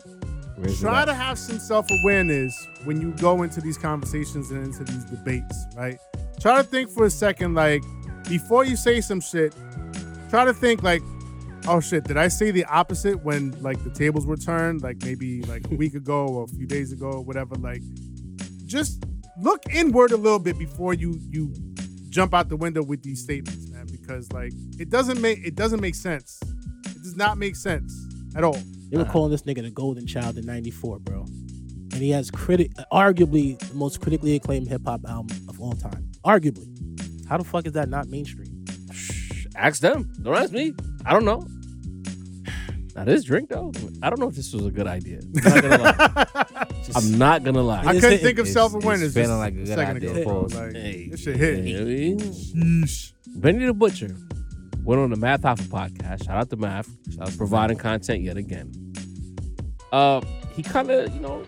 [0.56, 5.04] Where's try to have some self-awareness when you go into these conversations and into these
[5.04, 5.98] debates right
[6.40, 7.82] try to think for a second like
[8.28, 9.54] before you say some shit
[10.30, 11.02] try to think like
[11.68, 15.42] oh shit did i say the opposite when like the tables were turned like maybe
[15.42, 17.82] like a week ago or a few days ago or whatever like
[18.66, 19.04] just
[19.38, 21.52] look inward a little bit before you you
[22.10, 25.80] jump out the window with these statements man because like it doesn't make it doesn't
[25.80, 26.40] make sense
[26.86, 28.06] it does not make sense
[28.36, 28.58] at all
[28.90, 31.22] They were uh, calling this nigga the golden child in 94, bro.
[31.22, 36.10] And he has critic arguably the most critically acclaimed hip hop album of all time.
[36.24, 36.68] Arguably.
[37.26, 38.51] How the fuck is that not mainstream?
[39.52, 40.10] Shh, ask them.
[40.22, 40.74] Don't ask me.
[41.06, 41.46] I don't know.
[42.94, 43.72] Now this drink though,
[44.02, 45.20] I don't know if this was a good idea.
[45.22, 46.66] I'm not gonna lie.
[46.94, 47.80] I'm not gonna lie.
[47.80, 48.18] I couldn't hitting.
[48.18, 49.08] think of It's- self awareness.
[49.08, 50.24] it's feeling like a good idea.
[50.24, 50.54] Pause.
[50.54, 51.08] Like, Hey.
[51.10, 51.64] this shit hit.
[51.64, 53.12] Hey, Sheesh.
[53.36, 54.14] Benny the Butcher
[54.84, 56.24] went on the Math Hoffa podcast.
[56.26, 56.88] Shout out to Math.
[57.14, 58.70] Shout out providing content yet again.
[59.90, 60.20] Uh,
[60.54, 61.44] he kind of, you know,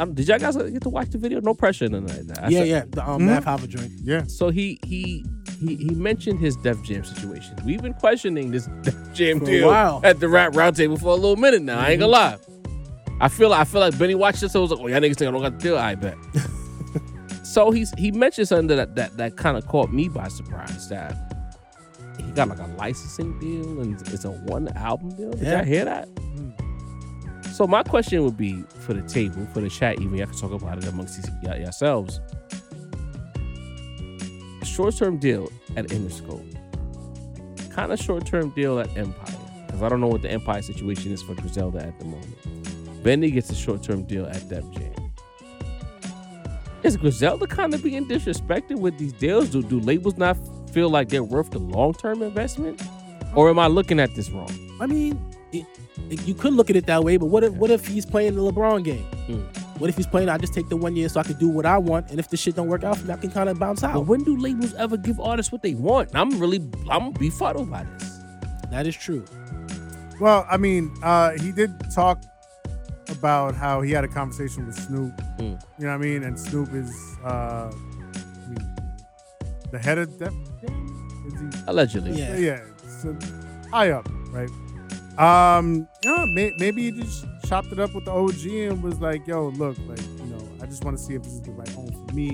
[0.00, 1.40] um, did y'all guys get to watch the video?
[1.40, 2.44] No pressure and nothing like that.
[2.44, 2.84] I yeah, said- yeah.
[2.90, 3.26] The um, Mhm.
[3.26, 3.92] Math Hoffa joint.
[4.02, 4.24] Yeah.
[4.26, 5.24] So he he
[5.58, 7.56] he he mentioned his Def Jam situation.
[7.64, 9.70] We've been questioning this Def Jam deal
[10.04, 11.78] at the rap roundtable for a little minute now.
[11.80, 12.38] I ain't gonna lie.
[13.20, 14.52] I feel I feel like Benny watched this.
[14.52, 15.76] So I was like, oh, y'all niggas think I don't got the deal.
[15.78, 16.16] I bet.
[17.44, 20.88] so he's he mentioned something that that that kind of caught me by surprise.
[20.88, 21.16] That
[22.16, 25.30] he got like a licensing deal and it's a one album deal.
[25.32, 25.56] Did Yeah.
[25.58, 26.08] y'all hear that?
[27.52, 30.52] So my question would be for the table, for the chat, even y'all can talk
[30.52, 31.64] about it amongst y- y-
[34.68, 34.96] yourselves.
[34.98, 40.22] Short-term deal at Interscope, kind of short-term deal at Empire, because I don't know what
[40.22, 43.02] the Empire situation is for Griselda at the moment.
[43.02, 44.92] Benny gets a short-term deal at Def Jam.
[46.82, 49.50] Is Griselda kind of being disrespected with these deals?
[49.50, 50.36] Do do labels not
[50.70, 52.80] feel like they're worth the long-term investment,
[53.34, 54.50] or am I looking at this wrong?
[54.80, 55.18] I mean,
[55.52, 55.66] it,
[56.10, 58.36] it- you could look at it that way, but what if what if he's playing
[58.36, 59.02] the LeBron game?
[59.26, 59.67] Hmm.
[59.78, 60.28] What if he's playing?
[60.28, 62.28] I just take the one year so I can do what I want, and if
[62.28, 63.94] the shit don't work out for me, I can kind of bounce out.
[63.94, 64.06] But out.
[64.06, 66.10] when do labels ever give artists what they want?
[66.14, 66.60] I'm really
[66.90, 68.20] I'm befuddled by this.
[68.70, 69.24] That is true.
[70.20, 72.22] Well, I mean, uh, he did talk
[73.08, 75.16] about how he had a conversation with Snoop.
[75.38, 75.60] Mm.
[75.78, 76.22] You know what I mean?
[76.24, 78.76] And Snoop is, uh, I mean,
[79.70, 81.24] the head of Def Jam?
[81.26, 81.62] Is he?
[81.66, 82.12] Allegedly.
[82.12, 82.36] Yeah.
[82.36, 82.60] Yeah,
[83.00, 83.16] so
[83.70, 84.50] high up, right?
[85.18, 89.26] Um, yeah, may, maybe he just chopped it up with the OG and was like,
[89.26, 91.68] "Yo, look, like, you know, I just want to see if this is the right
[91.70, 92.26] home for me."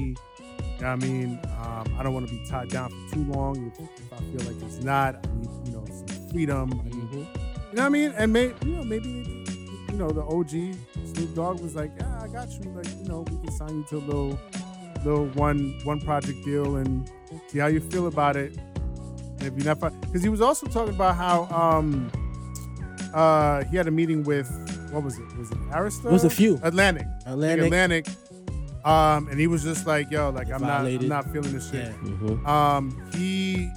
[0.48, 1.38] You know what I mean?
[1.62, 3.72] Um, I don't want to be tied down for too long.
[3.78, 6.72] If, if I feel like it's not, I need, you know, some freedom.
[6.72, 7.12] I need, Mhm.
[7.12, 7.26] you know
[7.72, 8.12] what I mean?
[8.16, 10.74] And maybe you know, maybe, you know, the OG
[11.14, 12.70] Snoop Dogg was like, "Yeah, I got you.
[12.72, 14.38] Like, you know, we can sign you to a little,
[15.04, 17.08] little one, one project deal and
[17.48, 18.58] see how you feel about it."
[19.38, 22.10] And if you're not, because he was also talking about how um,
[23.14, 24.50] uh, he had a meeting with
[24.90, 25.36] what was it?
[25.38, 26.06] Was it Arista?
[26.06, 26.58] It was a few.
[26.62, 27.06] Atlantic.
[27.26, 27.64] Atlantic.
[27.66, 28.06] Atlantic.
[28.84, 31.86] Um, and he was just like, yo, like I'm not, I'm not feeling this shit.
[31.86, 32.10] Yeah.
[32.10, 32.46] Mhm.
[32.46, 33.70] Um, he,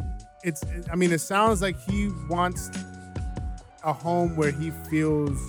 [0.43, 2.69] it's, I mean, it sounds like he wants
[3.83, 5.39] a home where he feels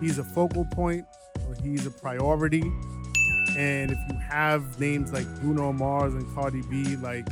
[0.00, 1.04] he's a focal point
[1.46, 2.62] or he's a priority.
[3.58, 7.28] And if you have names like Bruno Mars and Cardi B, like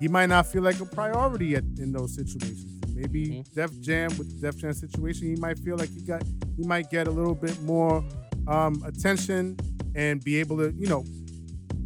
[0.00, 2.66] he might not feel like a priority at, in those situations.
[2.94, 6.22] Maybe Def Jam with the Def Jam situation, he might feel like he got,
[6.56, 8.04] he might get a little bit more
[8.48, 9.56] um, attention
[9.94, 11.04] and be able to, you know,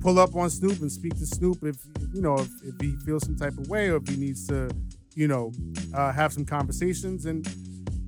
[0.00, 1.76] pull up on Snoop and speak to Snoop if
[2.12, 4.70] you know if, if he feels some type of way or if he needs to,
[5.14, 5.52] you know,
[5.94, 7.46] uh, have some conversations and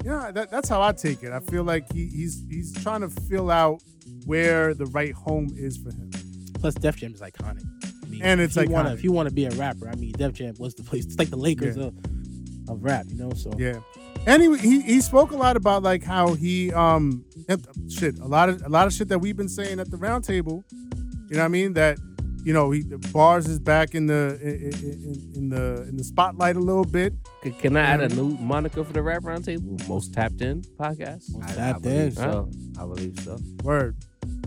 [0.05, 1.33] yeah, that, that's how I take it.
[1.33, 3.83] I feel like he, he's he's trying to fill out
[4.27, 6.11] where the right home is for him.
[6.61, 7.65] Plus, Def Jam is iconic.
[8.05, 8.95] I mean, And it's if you wanna- iconic.
[8.95, 11.05] if you want to be a rapper, I mean, Def Jam was the place.
[11.07, 11.85] It's like the Lakers Yeah.
[11.87, 11.95] of,
[12.69, 13.33] of rap, you know.
[13.35, 13.81] So Yeah,
[14.27, 17.25] and he, he he spoke a lot about like how he um
[17.89, 20.25] shit a lot of a lot of shit that we've been saying at the round
[20.25, 20.65] table.
[21.31, 21.73] You know what I mean?
[21.75, 21.99] That
[22.45, 26.05] you know he the bars is back in the in, in, in the in the
[26.05, 27.13] spotlight a little bit.
[27.45, 29.87] C- Can I add a new moniker for the rap roundtable?
[29.89, 31.25] Most tapped in podcast.
[31.43, 32.13] I, I Tapped in.
[32.13, 32.51] so.
[32.79, 33.39] I believe so.
[33.63, 33.97] Word.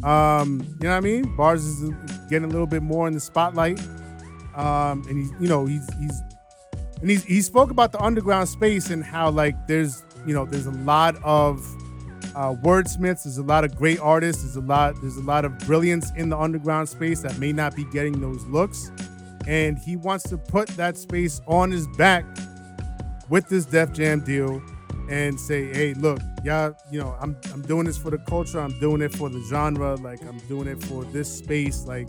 [0.03, 1.35] Um, you know what I mean?
[1.35, 1.91] Bars is
[2.29, 3.79] getting a little bit more in the spotlight.
[4.55, 6.21] Um, and he's, you know, he's he's
[7.01, 10.67] and he's he spoke about the underground space and how like there's you know there's
[10.67, 11.59] a lot of
[12.35, 15.57] uh, wordsmiths, there's a lot of great artists, there's a lot there's a lot of
[15.59, 18.91] brilliance in the underground space that may not be getting those looks,
[19.47, 22.25] and he wants to put that space on his back
[23.29, 24.61] with this Def Jam deal
[25.09, 28.79] and say, hey, look, y'all, you know, I'm I'm doing this for the culture, I'm
[28.79, 32.07] doing it for the genre, like I'm doing it for this space, like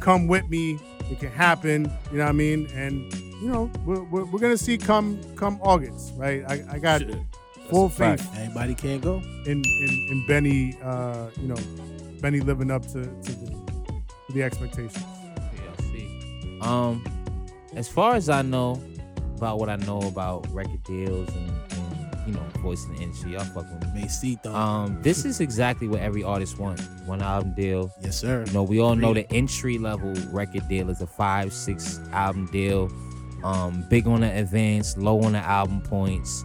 [0.00, 0.78] come with me,
[1.10, 2.66] it can happen, you know what I mean?
[2.74, 6.44] And you know, we're, we're, we're gonna see come come August, right?
[6.48, 7.02] I, I got
[7.68, 8.22] full fact.
[8.22, 9.16] faith everybody can't go.
[9.46, 11.56] in in, in Benny, uh, you know,
[12.20, 13.50] Benny living up to, to the
[14.26, 15.04] to the expectations.
[15.56, 16.62] PLC.
[16.62, 17.04] Um,
[17.74, 18.82] as far as I know
[19.36, 21.50] about what I know about record deals and
[22.26, 24.02] you know, voice in the industry, y'all fuck with me.
[24.02, 24.46] Mesito.
[24.46, 26.82] Um, this is exactly what every artist wants.
[27.06, 27.92] One album deal.
[28.00, 28.44] yes, sir.
[28.46, 32.46] You know, we all know the entry level record deal is a five, six album
[32.46, 32.90] deal.
[33.42, 36.44] Um, big on the advance, low on the album points.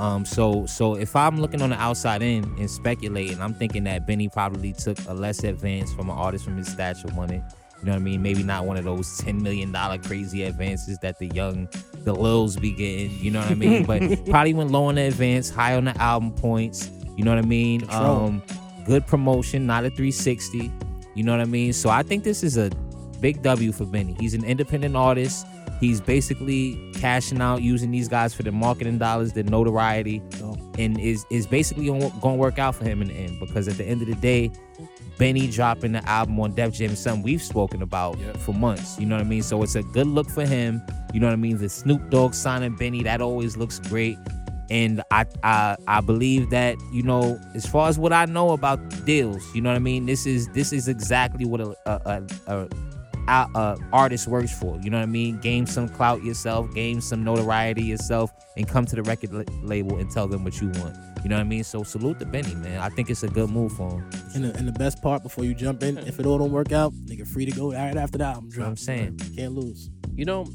[0.00, 4.06] Um, so so if I'm looking on the outside in and speculating, I'm thinking that
[4.06, 7.42] Benny probably took a less advance from an artist from his stature wanted.
[7.82, 8.22] You know what I mean?
[8.22, 11.68] Maybe not one of those ten million dollar crazy advances that the young,
[12.04, 13.10] the Lils be getting.
[13.18, 13.84] You know what I mean?
[13.84, 16.88] but probably went low on the advance, high on the album points.
[17.16, 17.84] You know what I mean?
[17.90, 18.40] Um,
[18.86, 20.70] good promotion, not a 360.
[21.16, 21.72] You know what I mean?
[21.72, 22.70] So I think this is a
[23.20, 24.16] big W for Benny.
[24.20, 25.44] He's an independent artist.
[25.80, 30.22] He's basically cashing out using these guys for the marketing dollars, the notoriety,
[30.78, 33.40] and is is basically going to work out for him in the end.
[33.40, 34.52] Because at the end of the day,
[35.22, 38.38] Benny dropping the album on Def Jam is something we've spoken about Yep.
[38.38, 38.98] for months.
[38.98, 39.44] You know what I mean?
[39.44, 40.82] So it's a good look for him.
[41.14, 41.58] You know what I mean?
[41.58, 44.18] The Snoop Dogg signing Benny that always looks great.
[44.68, 48.80] And I, I I believe that you know as far as what I know about
[49.04, 50.06] deals, you know what I mean.
[50.06, 52.68] This is this is exactly what a a, a, a,
[53.28, 54.78] a, a uh, artist works for.
[54.82, 55.38] You know what I mean.
[55.40, 59.98] Gain some clout yourself, gain some notoriety yourself, and come to the record la- label
[59.98, 60.96] and tell them what you want.
[61.22, 61.64] You know what I mean.
[61.64, 62.80] So salute to Benny, man.
[62.80, 64.10] I think it's a good move for him.
[64.34, 66.72] and the, and the best part before you jump in, if it all don't work
[66.72, 68.68] out, nigga, free to go right after that album what drop.
[68.68, 69.18] I'm saying.
[69.36, 69.90] can't lose.
[70.14, 70.46] You know,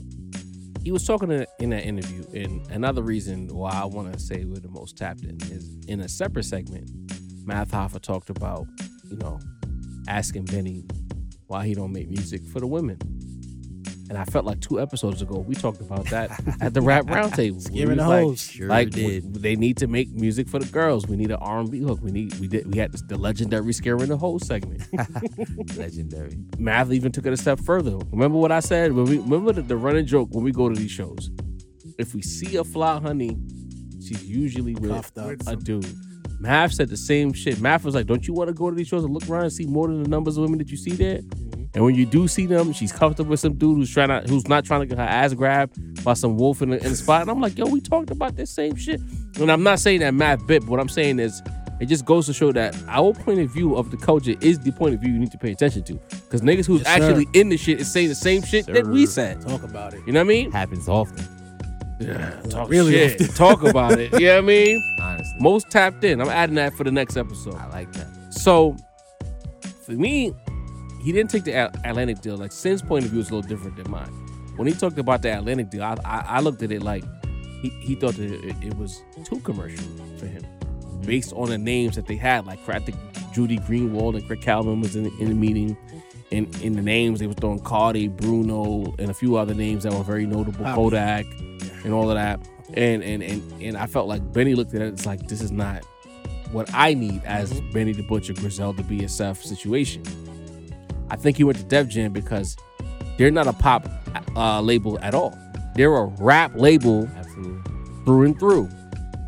[0.84, 4.46] he was talking in, in that interview, and another reason why I want to say
[4.46, 6.90] we're the most tapped in is in a separate segment.
[7.46, 8.68] Math Hoffa talked about,
[9.10, 9.40] you know,
[10.08, 10.86] asking Benny
[11.48, 13.00] why he don't make music for the women.
[14.10, 16.32] And I felt like two episodes ago we talked about that
[16.62, 17.62] at the rap roundtable.
[17.62, 18.42] Scaring the like, hoes.
[18.42, 19.24] Sure like did.
[19.24, 21.08] w- they need to make music for the girls.
[21.08, 22.00] We need an R and B hook.
[22.02, 24.84] We need we did we had this, the legendary scaring the whole segment.
[25.78, 26.38] Legendary.
[26.58, 27.98] Math even took it a step further.
[28.12, 28.94] Remember what I said?
[28.94, 31.30] When we remember the, the running joke when we go to these shows.
[31.98, 33.38] If we see a fly honey,
[34.00, 35.12] she's usually with
[35.48, 35.86] a dude.
[36.40, 37.60] Math said the same shit.
[37.60, 39.54] Math was like, "Don't you want to go to these shows and look around and
[39.54, 41.58] see more than the numbers of women that you see there?" Mm-hmm.
[41.74, 44.48] And when you do see them, she's comfortable with some dude who's trying to, who's
[44.48, 47.22] not trying to get her ass grabbed by some wolf in the, in the spot.
[47.22, 49.00] And I'm like, yo, we talked about this same shit.
[49.40, 51.42] And I'm not saying that math bit, but what I'm saying is,
[51.80, 54.72] it just goes to show that our point of view of the culture is the
[54.72, 55.94] point of view you need to pay attention to.
[55.94, 59.06] Because niggas who's Yes, actually in the shit is saying the same shit that we
[59.06, 59.42] said.
[59.42, 60.02] Talk about it.
[60.08, 60.52] You know what I mean?
[60.52, 61.24] Happens often,
[62.00, 63.22] Yeah, talk really shit.
[63.22, 63.36] often.
[63.36, 64.12] Talk about it.
[64.14, 64.96] You know what I mean?
[65.02, 65.38] honestly.
[65.40, 66.22] Most tapped in.
[66.22, 67.56] I'm adding that for the next episode.
[67.56, 68.08] I like that.
[68.34, 68.76] So
[69.86, 70.34] for me,
[71.02, 71.54] he didn't take the
[71.86, 72.38] Atlantic deal.
[72.38, 74.12] Like Sin's point of view is a little different than mine.
[74.58, 77.04] When he talked about the Atlantic deal, I, I, I looked at it like
[77.62, 79.86] he, he thought that it, it was too commercial
[80.18, 80.44] for him.
[80.44, 81.02] Mm-hmm.
[81.02, 82.46] based on the names that they had.
[82.46, 82.98] Like I think
[83.34, 85.78] Julie Greenwald and Craig Kallman was in, in the meeting.
[86.32, 89.94] In, in the names, they were throwing Cardi, Bruno, and a few other names that
[89.94, 90.66] were very notable.
[90.74, 91.26] Kodak,
[91.88, 92.40] and all of that.
[92.74, 94.90] And and and and I felt like Benny looked at it.
[94.90, 95.86] It's like this is not
[96.52, 97.72] what I need as Mm-hmm.
[97.72, 100.04] Benny the Butcher, Griselda, BSF situation.
[101.10, 102.58] I think he went to Def Jam because
[103.18, 103.88] they're not a pop
[104.36, 105.38] uh, label at all.
[105.76, 107.72] They're a rap label Absolutely.
[108.04, 108.70] through and through.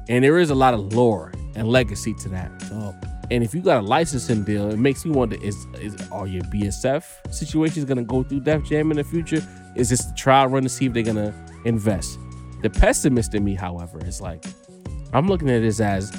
[0.10, 2.52] And there is a lot of lore and legacy to that.
[2.64, 2.94] So,
[3.32, 6.44] And if you got a licensing deal, it makes me wonder: is is are your
[6.44, 9.42] BSF situations gonna go through Def Jam in the future?
[9.76, 11.34] Is this the trial run to see if they're gonna
[11.64, 12.20] invest?
[12.62, 14.44] The pessimist in me, however, is like,
[15.14, 16.12] I'm looking at this as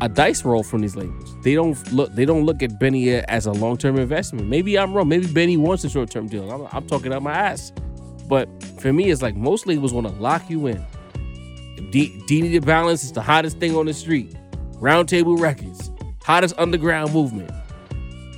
[0.00, 1.34] a dice roll from these labels.
[1.42, 4.48] They don't look they don't look at Benny as a long term investment.
[4.48, 5.08] Maybe I'm wrong.
[5.08, 6.50] Maybe Benny wants a short term deal.
[6.50, 7.72] I'm, I'm talking out my ass.
[8.28, 8.48] But
[8.80, 10.84] for me, it's like most labels want to lock you in.
[11.90, 14.34] D D the Balance is the hottest thing on the street.
[14.74, 15.90] Roundtable Records,
[16.22, 17.50] hottest underground movement.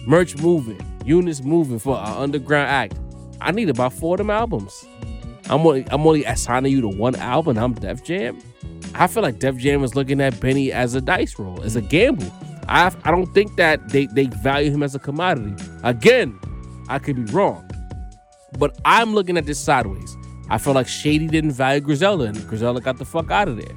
[0.07, 2.99] Merch movement, units moving for our underground act.
[3.41, 4.87] I need about four of them albums.
[5.49, 7.59] I'm only I'm only assigning you to one album.
[7.59, 8.38] I'm Def Jam.
[8.94, 11.82] I feel like Def Jam is looking at Benny as a dice roll, as a
[11.82, 12.30] gamble.
[12.68, 15.55] I I don't think that they they value him as a commodity.
[15.82, 16.38] Again,
[16.88, 17.68] I could be wrong,
[18.59, 20.16] but I'm looking at this sideways.
[20.49, 23.76] I feel like Shady didn't value Griselda, and Griselda got the fuck out of there.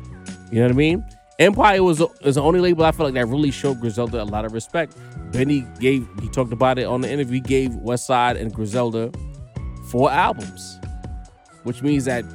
[0.51, 1.05] You know what I mean?
[1.39, 4.43] Empire was is the only label I feel like that really showed Griselda a lot
[4.43, 4.95] of respect.
[5.32, 7.36] Benny gave he talked about it on the interview.
[7.36, 9.11] He gave Westside and Griselda
[9.86, 10.80] four albums,
[11.70, 12.26] which means that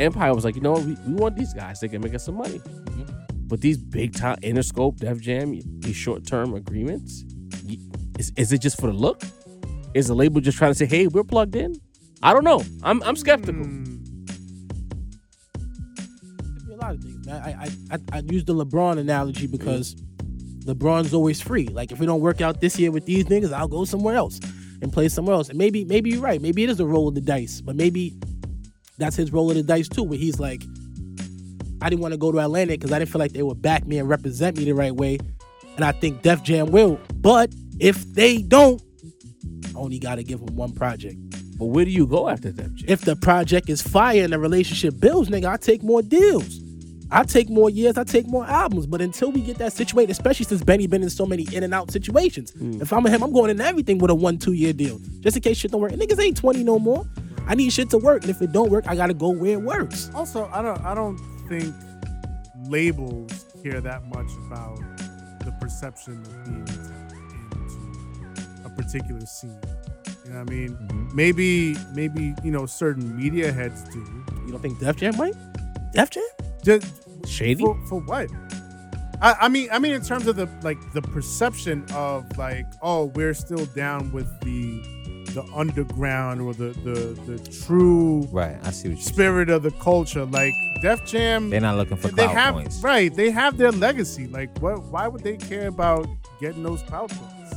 [0.00, 1.78] Empire was like, you know what, we, we want these guys.
[1.78, 2.58] They can make us some money.
[2.58, 3.04] Mm-hmm.
[3.46, 7.24] But these big time Interscope, Def Jam, these short term agreements,
[8.18, 9.22] is, is it just for the look?
[9.94, 11.76] Is the label just trying to say, hey, we're plugged in?
[12.24, 12.60] I don't know.
[12.82, 13.62] I'm I'm skeptical.
[13.62, 13.84] Hmm.
[16.56, 17.40] could be a lot of things, man.
[17.40, 19.94] I I I, I use the LeBron analogy because
[20.64, 21.68] LeBron's always free.
[21.68, 24.40] Like if we don't work out this year with these niggas, I'll go somewhere else
[24.82, 25.50] and play somewhere else.
[25.50, 26.42] And maybe maybe you're right.
[26.42, 28.18] Maybe it is a roll of the dice, but maybe
[28.98, 30.62] that's his roll of the dice too, where he's like,
[31.82, 33.86] I didn't want to go to Atlanta because I didn't feel like they would back
[33.86, 35.18] me and represent me the right way.
[35.76, 36.98] And I think Def Jam will.
[37.16, 38.80] But if they don't,
[39.74, 41.16] I only got to give them one project.
[41.58, 42.88] But where do you go after Def Jam?
[42.88, 46.60] If the project is fire and the relationship builds, nigga, I take more deals.
[47.10, 48.86] I take more years, I take more albums.
[48.86, 51.72] But until we get that situated, especially since Benny been in so many in and
[51.72, 52.80] out situations, hmm.
[52.80, 54.98] if I'm with him, I'm going into everything with a one, two year deal.
[55.20, 55.92] Just in case shit don't work.
[55.92, 57.06] And niggas ain't 20 no more.
[57.46, 58.22] I need shit to work.
[58.22, 60.10] And if it don't work, I gotta go where it works.
[60.14, 61.18] Also, I don't I don't
[61.48, 61.74] think
[62.68, 64.78] labels care that much about
[65.44, 66.92] the perception of being into
[68.64, 69.58] a particular scene.
[70.24, 70.70] You know what I mean?
[70.70, 71.16] Mm-hmm.
[71.16, 74.00] Maybe maybe, you know, certain media heads do.
[74.44, 75.34] You don't think Def Jam might?
[75.92, 76.24] Def Jam?
[76.62, 77.62] Just Shady?
[77.62, 78.28] for, for what?
[79.22, 83.06] I, I mean I mean in terms of the like the perception of like, oh,
[83.06, 84.82] we're still down with the
[85.36, 86.96] the underground or the the,
[87.30, 88.56] the true Right.
[88.64, 89.14] I see what you're saying.
[89.14, 90.24] spirit of the culture.
[90.24, 92.82] Like Def Jam They're not looking for they clout have points.
[92.82, 93.14] right.
[93.14, 94.26] They have their legacy.
[94.26, 94.82] Like, what?
[94.92, 96.06] Why would they care about
[96.40, 97.54] getting those clout points?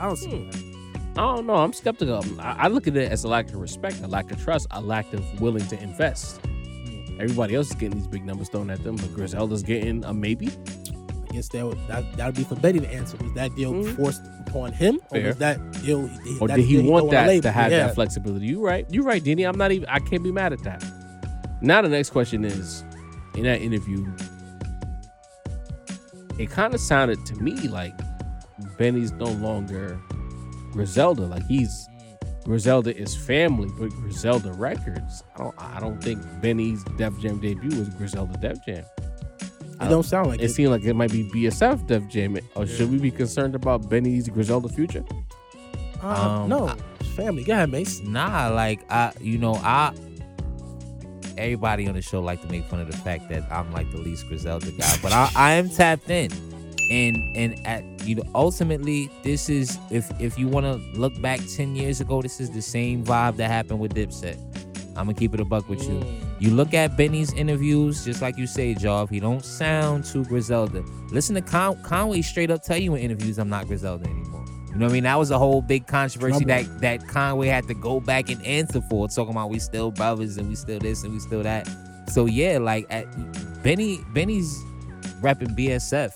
[0.00, 0.50] I don't see Hmm.
[0.50, 1.20] that.
[1.20, 1.56] I don't know.
[1.56, 2.24] I'm skeptical.
[2.40, 4.80] I, I look at it as a lack of respect, a lack of trust, a
[4.80, 6.40] lack of willing to invest.
[7.18, 10.48] Everybody else is getting these big numbers thrown at them, but Griselda's getting a maybe.
[11.30, 13.16] I guess that would that that would be for Benny to answer.
[13.22, 13.94] Was that deal Mhm.
[13.96, 16.08] forced upon him, or was that deal?
[16.08, 17.86] he- Or that did he deal want threw that to have Yeah.
[17.86, 18.46] that flexibility?
[18.46, 18.84] You right.
[18.90, 19.44] You right, Denny.
[19.44, 19.88] I'm not even.
[19.88, 20.84] I can't be mad at that.
[21.60, 22.82] Now the next question is,
[23.36, 24.06] in that interview,
[26.38, 27.94] it kind of sounded to me like
[28.76, 30.00] Benny's no longer
[30.72, 31.22] Griselda.
[31.26, 31.86] Like he's
[32.44, 35.22] Griselda is family, but Griselda Records.
[35.36, 35.54] I don't.
[35.58, 38.84] I don't think Benny's Def Jam debut was Griselda Def Jam.
[39.80, 40.48] It don't sound like It it.
[40.50, 42.38] seemed like it might be BSF Def Jam.
[42.54, 45.04] Or should we be concerned about Benny's Griselda future?
[46.02, 46.06] Uh,
[46.42, 47.44] Um, no, I- family.
[47.44, 48.00] Go ahead, Mace.
[48.02, 49.92] Nah, like I, you know, I.
[51.38, 53.98] Everybody on the show like to make fun of the fact that I'm like the
[53.98, 56.30] least Griselda guy, but I, I am tapped in,
[56.90, 61.40] and and at you know, ultimately, this is if if you want to look back
[61.56, 64.36] ten years ago, this is the same vibe that happened with Dipset.
[65.00, 66.02] I'm gonna keep it a buck with you.
[66.38, 70.82] You look at Benny's interviews, just like you say, Jov, he don't sound too Griselda.
[71.10, 74.44] Listen to Con- Conway straight up tell you in interviews, I'm not Griselda anymore.
[74.68, 75.04] You know what I mean?
[75.04, 78.80] That was a whole big controversy that, that Conway had to go back and answer
[78.82, 81.68] for, talking about we still brothers and we still this and we still that.
[82.08, 83.06] So yeah, like at
[83.64, 84.62] Benny, Benny's
[85.20, 86.12] repping BSF.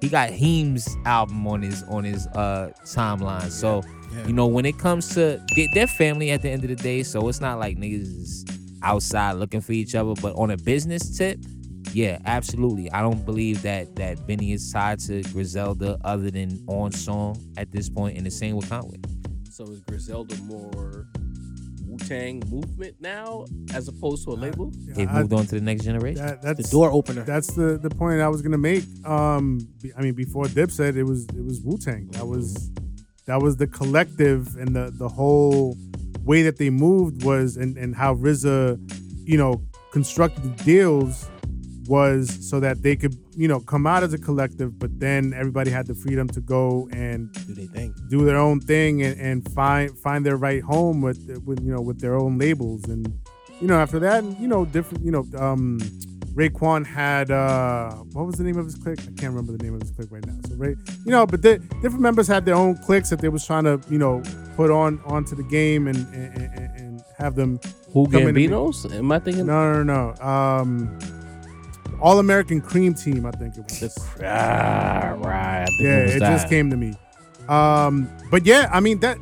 [0.00, 3.50] He got Heem's album on his on his uh timeline.
[3.50, 3.99] So Yeah.
[4.26, 7.02] You know when it comes to they- they're family at the end of the day,
[7.02, 8.44] so it's not like niggas is
[8.82, 10.14] outside looking for each other.
[10.20, 11.38] But on a business tip,
[11.92, 12.90] yeah, absolutely.
[12.92, 17.70] I don't believe that that Benny is tied to Griselda other than on song at
[17.72, 18.98] this point, and the same with Conway.
[19.50, 21.06] So is Griselda more
[21.86, 23.44] Wu Tang movement now
[23.74, 24.72] as opposed to a label?
[24.94, 26.24] They've I- moved on to the next generation.
[26.24, 27.22] That, that's The door opener.
[27.24, 28.84] That's the the point I was gonna make.
[29.04, 29.58] Um,
[29.96, 32.08] I mean, before Dipset it was it was Wu Tang.
[32.12, 32.70] That was
[33.26, 35.76] that was the collective and the the whole
[36.24, 38.78] way that they moved was and and how RZA,
[39.24, 39.62] you know,
[39.92, 41.28] constructed the deals
[41.86, 45.70] was so that they could you know come out as a collective, but then everybody
[45.70, 47.96] had the freedom to go and do they think?
[48.08, 51.80] do their own thing and, and find find their right home with with you know
[51.80, 53.12] with their own labels and
[53.60, 55.78] you know after that you know different you know um
[56.34, 59.00] Raekwon had uh what was the name of his clique?
[59.00, 60.36] I can't remember the name of his clique right now.
[60.48, 63.44] So Ray, you know, but the, different members had their own cliques that they was
[63.44, 64.22] trying to you know
[64.56, 67.58] put on onto the game and and, and, and have them.
[67.92, 68.94] Who come in and be- Gambinos?
[68.94, 69.46] Am I thinking?
[69.46, 70.24] No, no, no.
[70.24, 70.98] Um,
[72.00, 73.98] All American Cream Team, I think it was.
[74.22, 75.68] Ah, right.
[75.80, 76.94] Yeah, was it just came to me.
[77.48, 79.18] Um, but yeah, I mean that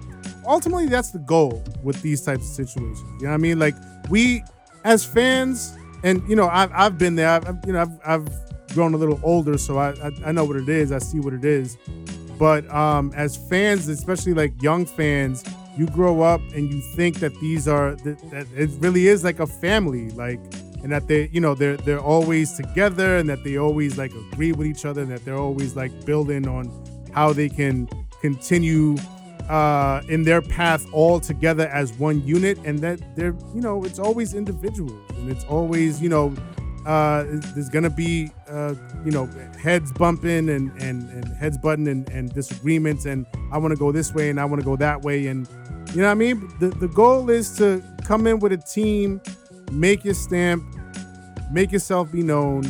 [0.46, 3.00] ultimately that's the goal with these types of situations.
[3.18, 3.58] You know what I mean?
[3.58, 3.74] Like
[4.10, 4.44] we
[4.84, 7.28] as fans, and you know, I've I've been there.
[7.28, 10.56] I've, you know, I've I've grown a little older, so I, I I know what
[10.56, 10.92] it is.
[10.92, 11.76] I see what it is.
[12.38, 15.44] But um, as fans, especially like young fans,
[15.76, 19.40] you grow up and you think that these are that, that it really is like
[19.40, 20.40] a family, like
[20.82, 24.52] and that they you know they're they're always together and that they always like agree
[24.52, 26.70] with each other and that they're always like building on
[27.12, 27.88] how they can
[28.20, 28.96] continue
[29.48, 33.98] uh in their path all together as one unit and that they're you know it's
[33.98, 36.34] always individuals and it's always you know
[36.86, 37.24] uh
[37.54, 38.74] there's gonna be uh
[39.04, 39.26] you know
[39.60, 43.90] heads bumping and and, and heads butting and, and disagreements and i want to go
[43.90, 45.48] this way and i want to go that way and
[45.94, 46.46] you know what i mean?
[46.60, 49.20] The, the goal is to come in with a team
[49.72, 50.62] make your stamp
[51.50, 52.64] make yourself be known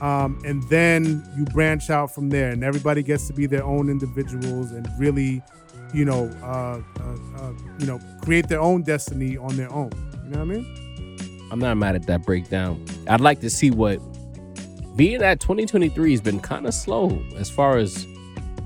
[0.00, 3.90] um, and then you branch out from there and everybody gets to be their own
[3.90, 5.42] individuals and really
[5.92, 9.90] you know uh, uh, uh, you know create their own destiny on their own
[10.24, 10.80] you know what i mean
[11.50, 12.84] I'm not mad at that breakdown.
[13.08, 13.98] I'd like to see what
[14.96, 18.06] being that 2023 has been kind of slow as far as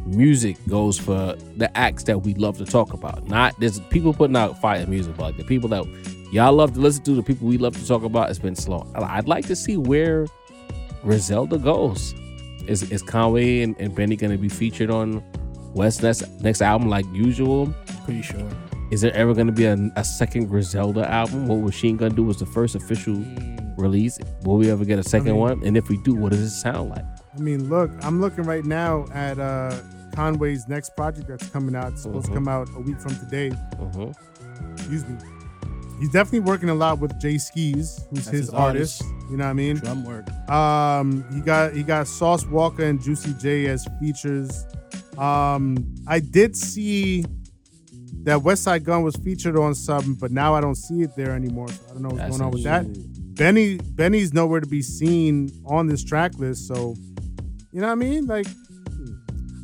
[0.07, 3.27] music goes for the acts that we love to talk about.
[3.27, 5.85] Not there's people putting out fire music, but like the people that
[6.31, 8.87] y'all love to listen to, the people we love to talk about, it's been slow.
[8.95, 10.27] I'd like to see where
[11.03, 12.15] Griselda goes.
[12.67, 15.23] Is is Conway and, and Benny gonna be featured on
[15.75, 17.73] West next next album like usual?
[18.05, 18.49] Pretty sure.
[18.91, 21.49] Is there ever going to be a, a second Griselda album?
[21.49, 23.17] What Machine Gun Do was the first official
[23.77, 24.19] release.
[24.45, 25.67] Will we ever get a second mean- one?
[25.67, 27.05] And if we do, what does it sound like?
[27.37, 29.77] i mean look i'm looking right now at uh
[30.15, 33.51] conway's next project that's coming out it's supposed to come out a week from today
[33.81, 34.13] Uh-huh.
[34.75, 35.17] excuse me
[35.99, 39.03] he's definitely working a lot with Jae Skeese who's his, his artist.
[39.03, 39.31] artist.
[39.33, 40.49] you know what i mean Drumwork.
[40.49, 44.65] Um, he got he got Sauce Walka and Juicy J as features.
[45.19, 47.25] Um, I did see
[48.25, 51.69] that Westside Gunn was featured on something, but now I don't see it there anymore.
[51.69, 53.35] So I don't know what's That's going on with that.
[53.37, 56.95] Benny Benny's nowhere to be seen on this track list, so
[57.73, 58.27] you know what I mean?
[58.27, 58.47] Like,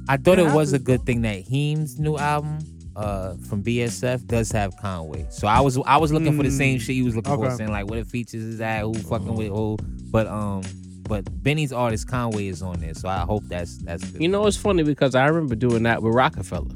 [0.08, 2.58] I thought It it was a good thing that Heem's new album
[2.96, 5.24] uh, from BSF does have Conway.
[5.30, 7.46] So I was I was looking for the same Mm, shit you was looking for,
[7.46, 7.54] okay.
[7.56, 9.76] saying like what the features is that, who fucking with who.
[10.10, 10.62] But um,
[11.10, 14.22] but Benny's artist Conway is on there, so I hope that's that's good.
[14.22, 16.70] You know, it's funny because I remember doing that with Rockefeller.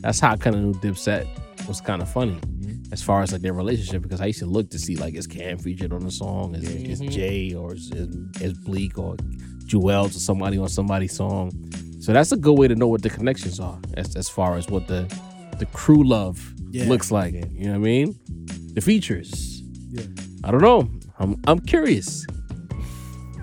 [0.00, 1.28] That's how I kind of knew Dipset
[1.68, 2.90] was kind of funny mm-hmm.
[2.90, 5.26] as far as like their relationship because I used to look to see like is
[5.26, 7.10] Cam featured on the song, is, is mm-hmm.
[7.10, 8.08] Jay or is, is,
[8.40, 9.16] is Bleek or
[9.66, 11.52] Juelz or somebody on somebody's song.
[12.00, 14.68] So that's a good way to know what the connections are as, as far as
[14.70, 15.02] what the
[15.58, 16.88] the crew love Yeah.
[16.88, 17.34] looks like.
[17.34, 18.18] You know what I mean?
[18.72, 19.62] The features.
[19.90, 20.04] Yeah.
[20.44, 20.88] I don't know.
[21.18, 22.24] I'm I'm curious.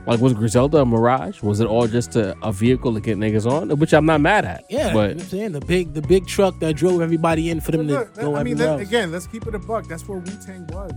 [0.07, 1.41] Like was Griselda a mirage?
[1.43, 3.69] Was it all just a, a vehicle to get niggas on?
[3.77, 4.63] Which I'm not mad at.
[4.69, 7.59] Yeah, you know what I'm saying the big the big truck that drove everybody in
[7.59, 8.89] for them But to look, go I mean, everywhere let, else.
[8.89, 9.87] again, let's keep it a buck.
[9.87, 10.93] That's where Wu Tang was.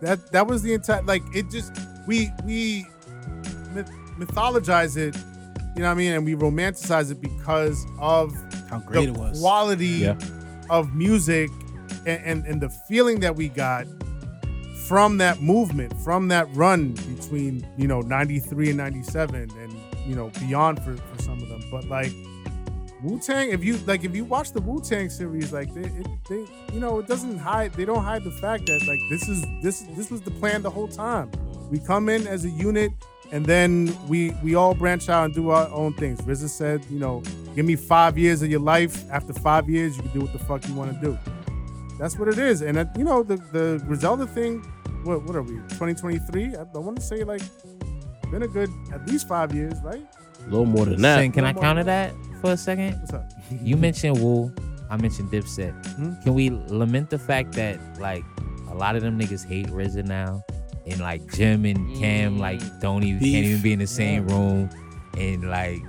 [0.00, 1.72] That that was the entire like it just
[2.06, 2.86] we we
[3.72, 5.14] myth- mythologize it,
[5.76, 8.34] you know what I mean, and we romanticize it because of
[8.68, 9.40] How great the it was.
[9.40, 10.16] quality Yeah.
[10.70, 11.50] of music
[12.06, 13.86] and, and and the feeling that we got
[14.88, 19.76] from that movement, from that run between you know '93 and '97, and
[20.06, 21.62] you know beyond for for some of them.
[21.70, 22.10] But like
[23.02, 26.06] Wu Tang, if you like, if you watch the Wu Tang series, like they, it,
[26.28, 27.74] they, you know, it doesn't hide.
[27.74, 30.70] They don't hide the fact that like this is this this was the plan the
[30.70, 31.30] whole time.
[31.70, 32.90] We come in as a unit,
[33.30, 36.20] and then we we all branch out and do our own things.
[36.22, 37.22] RZA said, you know,
[37.54, 39.04] give me five years of your life.
[39.10, 41.18] After five years, you can do what the fuck you want to do.
[41.98, 42.62] That's what it is.
[42.62, 44.64] And uh, you know, the the Griselda thing.
[45.04, 45.56] What what are we?
[45.56, 46.56] 2023?
[46.56, 47.42] I, I want to say like
[48.30, 50.04] been a good at least five years, right?
[50.46, 51.18] A little more than that.
[51.20, 52.98] Sin, can I counter that for a second?
[53.00, 53.30] What's up?
[53.62, 54.52] You mentioned Wu.
[54.90, 55.72] I mentioned Dipset.
[55.96, 56.14] Hmm?
[56.22, 58.24] Can we lament the fact that like
[58.70, 60.42] a lot of them niggas hate RZA now,
[60.86, 63.34] and like Jim and Cam like don't even Beef.
[63.34, 64.70] can't even be in the same room,
[65.16, 65.82] and like.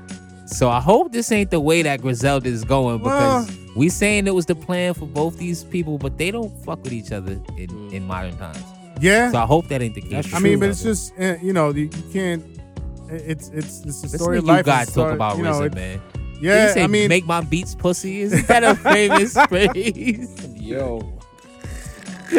[0.46, 4.26] So I hope this ain't the way that Griselda is going because Well- we saying
[4.26, 7.40] it was the plan for both these people, but they don't fuck with each other
[7.56, 8.64] in, in modern times.
[9.00, 9.32] Yeah.
[9.32, 10.12] So I hope that ain't the case.
[10.12, 10.60] That's I mean, true.
[10.62, 12.44] but it's just uh, you know you, you can't.
[13.10, 14.66] It's it's it's the story to of you life.
[14.66, 16.02] guys talk about you know, RZA, man.
[16.42, 18.22] Yeah, you say I mean, make my beats pussy.
[18.22, 20.48] Isn't that a famous phrase?
[20.56, 21.00] Yo.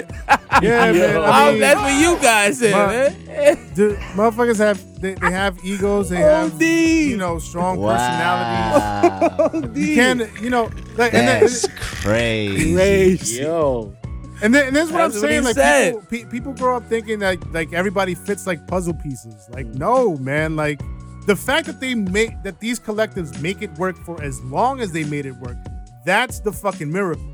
[0.62, 1.16] yeah, man.
[1.16, 3.56] Oh, I mean, that's what you guys said, my- man.
[3.74, 6.08] the motherfuckers have they, they have egos.
[6.10, 9.76] They have you know strong personalities.
[9.88, 11.66] You can you know like and then, That's
[12.02, 13.40] crazy.
[13.42, 13.94] Yo.
[14.42, 15.44] And then and this is what I'm That's what saying.
[15.44, 15.90] Like said.
[15.92, 19.48] people, pe- people grow up thinking that like everybody fits like puzzle pieces.
[19.50, 20.56] Like no, man.
[20.56, 20.80] Like
[21.26, 24.92] the fact that they make that these collectives make it work for as long as
[24.92, 25.56] they made it work.
[26.04, 27.24] That's the fucking miracle.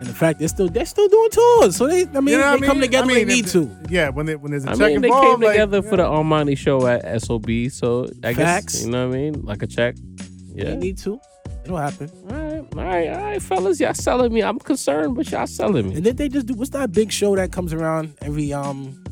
[0.00, 2.58] And the fact they're still they're still doing tours, so they I mean You know
[2.58, 3.70] they I come together I when they need if- to.
[3.88, 6.02] Yeah, when they, when there's a I check mean, they came like, together for the
[6.02, 6.08] yeah.
[6.08, 8.74] Armani show at SOB, so I Facts.
[8.74, 9.94] guess you know what I mean, like a check.
[10.54, 11.20] Yeah, They need to.
[11.64, 12.10] It'll happen.
[12.30, 14.42] All right, all right, all right, fellas, y'all selling me.
[14.42, 15.96] I'm concerned, but y'all selling me.
[15.96, 19.02] And then they just do what's that big show that comes around every um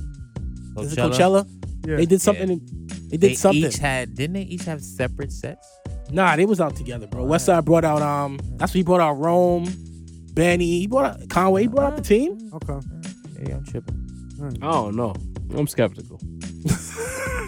[0.78, 1.44] is it Coachella?
[1.44, 1.86] Coachella?
[1.86, 1.96] Yeah.
[1.96, 2.50] They did something.
[2.50, 3.64] in- They did They something.
[3.64, 5.66] each had didn't they each have separate sets?
[6.11, 7.24] Nah, they was out together, bro.
[7.24, 8.38] Westside brought out um.
[8.57, 9.64] That's what he brought out Rome,
[10.34, 10.80] Benny.
[10.80, 11.62] He brought out Conway.
[11.62, 12.50] He brought out the team.
[12.55, 12.78] Okay.
[13.48, 14.59] Yeah, I'm tripping.
[14.62, 15.14] I don't know.
[15.55, 16.20] I'm skeptical.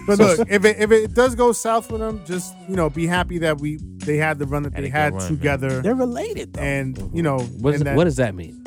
[0.06, 3.06] But look, if it if it does go south for them, just you know, be
[3.06, 5.28] happy that we they had the run that Had they a had run, man.
[5.30, 6.60] together, They're related though.
[6.60, 8.62] and you know, What, is, that, what does that mean?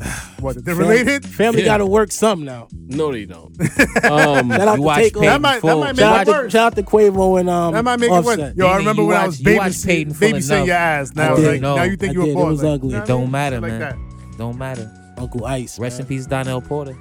[0.40, 1.24] what they're Fam- related.
[1.24, 1.66] Family Yeah.
[1.66, 2.66] got to work some now.
[2.72, 3.54] No, they don't.
[4.10, 6.30] um, Shout out You to watch Peyton That might- that might make Shout it to,
[6.32, 6.52] worse.
[6.52, 7.74] shout out to Quavo and um.
[7.74, 8.38] That might make it Offset.
[8.40, 8.56] work.
[8.56, 11.14] Yo, I remember you when I watch- was you babysitting, Peyton full babysitting your ass.
[11.14, 11.62] Now, like, did.
[11.62, 12.36] now you think I you a did.
[12.36, 12.88] It was like, ugly.
[12.90, 13.30] you know It don't mean?
[13.30, 13.80] matter, like man.
[13.80, 13.96] that.
[14.36, 14.90] Don't matter.
[15.16, 15.78] Uncle Ice.
[15.78, 16.96] Rest in peace, Donnell Porter.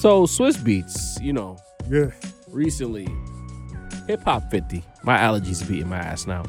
[0.00, 1.58] So Swizz Beatz, you know,
[1.90, 2.06] Yeah.
[2.48, 3.06] recently,
[4.06, 4.82] Hip Hop 50.
[5.02, 6.42] My allergies are beating my ass now.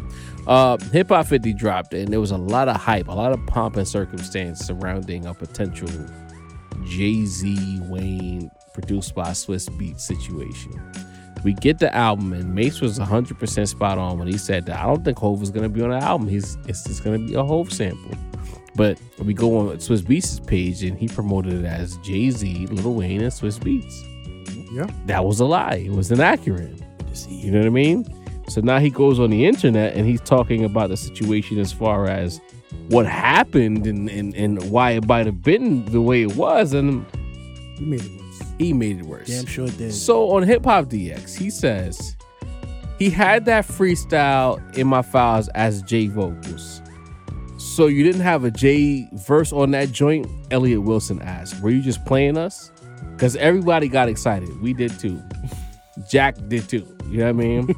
[0.47, 3.45] Uh, Hip Hop 50 dropped, and there was a lot of hype, a lot of
[3.47, 5.89] pomp and circumstance surrounding a potential
[6.85, 10.71] Jay Z Wayne produced by Swizz Beatz situation.
[11.43, 14.85] We get the album, and Mace was 100% spot on when he said that I
[14.85, 16.29] don't think Hove is going to be on the album.
[16.29, 18.11] He's It's just going to be a Hove sample.
[18.75, 22.93] But we go on Swizz Beatz' page, and he promoted it as Jay Z, Lil
[22.93, 24.07] Wayne, and Swizz Beatz.
[24.73, 24.87] Yeah.
[25.07, 25.83] That was a lie.
[25.85, 26.79] It was inaccurate.
[27.27, 28.05] You know what I mean?
[28.47, 32.07] So now he goes on the internet and he's talking about the situation as far
[32.07, 32.39] as
[32.87, 36.73] what happened and, and, and why it might have been the way it was.
[36.73, 37.05] And
[37.79, 38.41] You made it worse.
[38.57, 39.27] he made it worse.
[39.27, 39.93] Damn sure did.
[39.93, 42.15] So on Hip Hop DX, he says
[42.97, 46.80] he had that freestyle in my files as J vocals.
[47.71, 50.27] So you didn't have a J verse on that joint?
[50.51, 51.61] Elliott Wilson asked.
[51.61, 52.69] Were you just playing us?
[53.13, 54.49] Because everybody got excited.
[54.61, 55.23] We did too.
[56.09, 56.85] Jack did too.
[57.07, 57.75] You know what I mean?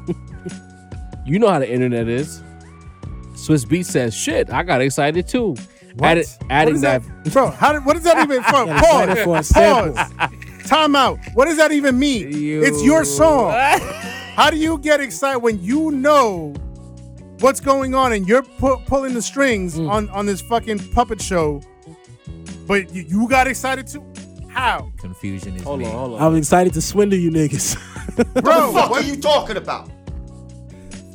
[1.24, 2.42] you know how the internet is.
[3.34, 5.54] Swizz Beat says, shit, I got excited too.
[5.94, 6.08] What?
[6.08, 7.50] Added, adding what that, that, bro?
[7.50, 8.42] How did, what does that even?
[8.42, 9.52] For pause.
[9.52, 10.66] Pause.
[10.66, 11.20] Time out.
[11.34, 12.32] What does that even mean?
[12.32, 13.52] It's your song.
[13.52, 16.52] How do you get excited when you know
[17.44, 19.90] what's going on and you're pu- pulling the strings Mm.
[19.90, 21.60] on on this fucking puppet show,
[22.66, 24.02] but you, you got excited too?
[24.48, 25.84] How, Confusion is hold me.
[25.84, 26.22] on, hold on.
[26.22, 27.76] I was excited to swindle you niggas.
[28.42, 28.72] bro?
[28.72, 29.90] fuck are you talking about?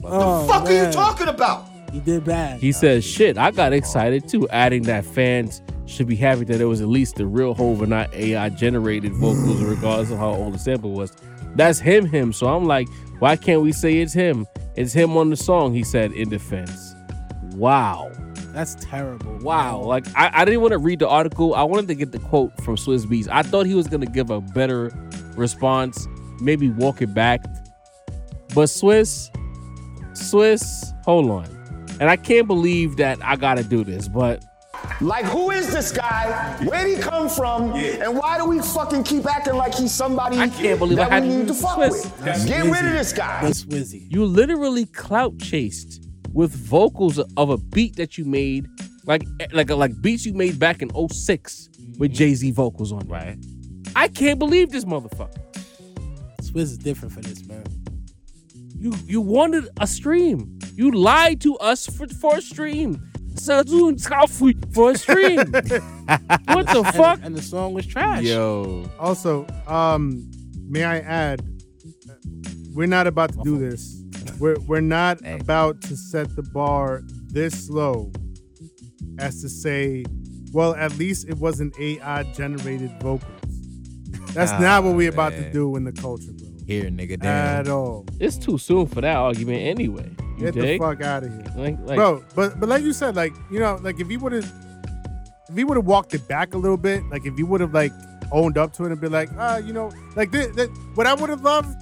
[0.01, 1.65] What oh, the fuck are you talking about?
[1.91, 2.59] He did bad.
[2.59, 6.65] He says, "Shit, I got excited too." Adding that fans should be happy that it
[6.65, 10.53] was at least the real Hove and not AI generated vocals, regardless of how old
[10.53, 11.11] the sample was.
[11.55, 12.32] That's him, him.
[12.32, 12.88] So I'm like,
[13.20, 14.47] why can't we say it's him?
[14.76, 15.74] It's him on the song.
[15.74, 16.95] He said in defense.
[17.53, 18.11] Wow,
[18.53, 19.38] That's terrible.
[19.39, 19.80] wow.
[19.82, 21.53] Like I, I didn't want to read the article.
[21.55, 23.28] I wanted to get the quote from Swizz Beatz.
[23.30, 24.91] I thought he was gonna give a better
[25.36, 26.07] response,
[26.39, 27.41] maybe walk it back.
[28.55, 29.30] But Swizz,
[30.13, 31.45] Swizz, hold on.
[31.99, 34.43] And I can't believe that I gotta do this, but
[35.01, 36.57] Like, who is this guy?
[36.65, 37.71] Where'd he come from?
[37.73, 41.21] And why do we fucking keep acting like he's somebody I can't believe that I
[41.21, 42.25] we need to fuck Swizz.
[42.25, 42.47] with?
[42.47, 43.41] Get rid of this guy.
[43.41, 44.11] That's Wizzy.
[44.11, 48.67] you literally clout chased with vocals of a beat that you made,
[49.05, 49.23] like
[49.53, 53.01] like like beats you made back in 06 with Jay Z vocals on.
[53.01, 53.07] it.
[53.09, 53.38] Right.
[53.95, 55.38] I can't believe this motherfucker.
[56.41, 57.63] Swizz is different for this, man.
[58.77, 60.59] You you wanted a stream.
[60.75, 63.09] You lied to us for for a stream.
[63.36, 63.95] So you
[64.73, 65.38] for a stream.
[65.38, 67.19] what the And- fuck?
[67.23, 68.23] And, the song was trash.
[68.23, 68.89] Yo.
[68.99, 70.30] Also, um,
[70.67, 71.41] may I add,
[72.73, 73.95] we're not about to do this.
[74.39, 75.39] We're we're not Hey.
[75.39, 78.11] about to set the bar this low
[79.19, 80.05] as to say,
[80.53, 83.32] well, at least it wasn't AI generated vocals.
[84.34, 86.47] That's not what we're about to do in the culture, bro.
[86.67, 87.61] Here, nigga, damn.
[87.61, 88.05] At all.
[88.19, 90.09] It's too soon for that argument anyway.
[90.40, 91.44] You Get the fuck out of here.
[91.56, 92.24] Like, like, bro.
[92.36, 94.52] But but like you said, like you know, like if you would have,
[95.50, 97.74] if you would have walked it back a little bit, like if you would have
[97.74, 97.92] like
[98.32, 101.14] owned up to it and been like, ah, you know, like this, that, what I
[101.14, 101.82] would have loved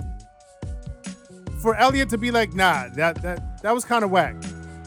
[1.61, 4.35] for Elliott to be like, nah, that that that was kind of whack,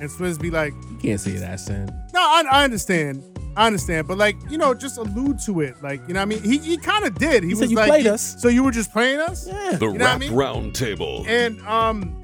[0.01, 1.87] and Swizz be like, you can't say that, son.
[2.15, 3.25] no, I, I understand.
[3.57, 6.25] I understand, but like you know, just allude to it, like you know, what I
[6.27, 7.43] mean, he he kind of did.
[7.43, 8.41] He, He was said you like, played us.
[8.41, 9.73] so you were just playing us, Yeah.
[9.73, 10.33] The You know what I Rap mean?
[10.33, 11.27] Roundtable.
[11.27, 12.20] and um,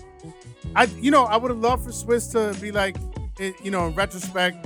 [0.77, 2.97] I you know I would have loved for Swizz to be like,
[3.41, 4.64] it, you know, in retrospect,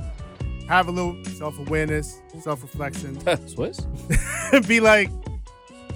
[0.68, 4.66] have a little self awareness, self reflection, Swizz?
[4.68, 5.08] be like,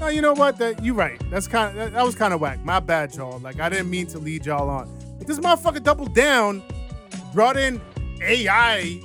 [0.01, 0.59] no, you know what?
[0.59, 1.21] That you right.
[1.31, 2.65] That's kind of that, that was kind of whack.
[2.65, 3.39] My bad, y'all.
[3.41, 4.89] Like I didn't mean to lead y'all on.
[5.19, 6.63] This motherfucker doubled down,
[7.33, 7.81] brought in
[8.23, 9.01] AI,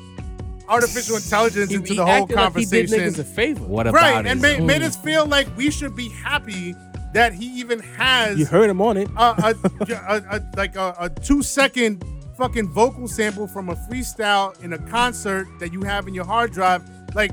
[0.68, 3.14] artificial intelligence He- into he the whole acted like he did conversation.
[3.14, 3.64] niggas a favor.
[3.66, 4.30] What about right, it?
[4.30, 6.76] and made, made us feel like we should be happy
[7.14, 9.10] that he even has You heard him on it.
[9.18, 9.55] a, a,
[9.89, 12.03] a, a like a, two second
[12.38, 16.51] fucking vocal sample from a freestyle in a concert that you have in your hard
[16.51, 16.84] drive.
[17.16, 17.32] Like,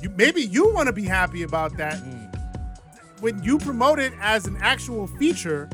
[0.00, 1.98] you maybe you want to be happy about that.
[1.98, 2.22] Mm.
[3.20, 5.68] When you promote it as an actual feature,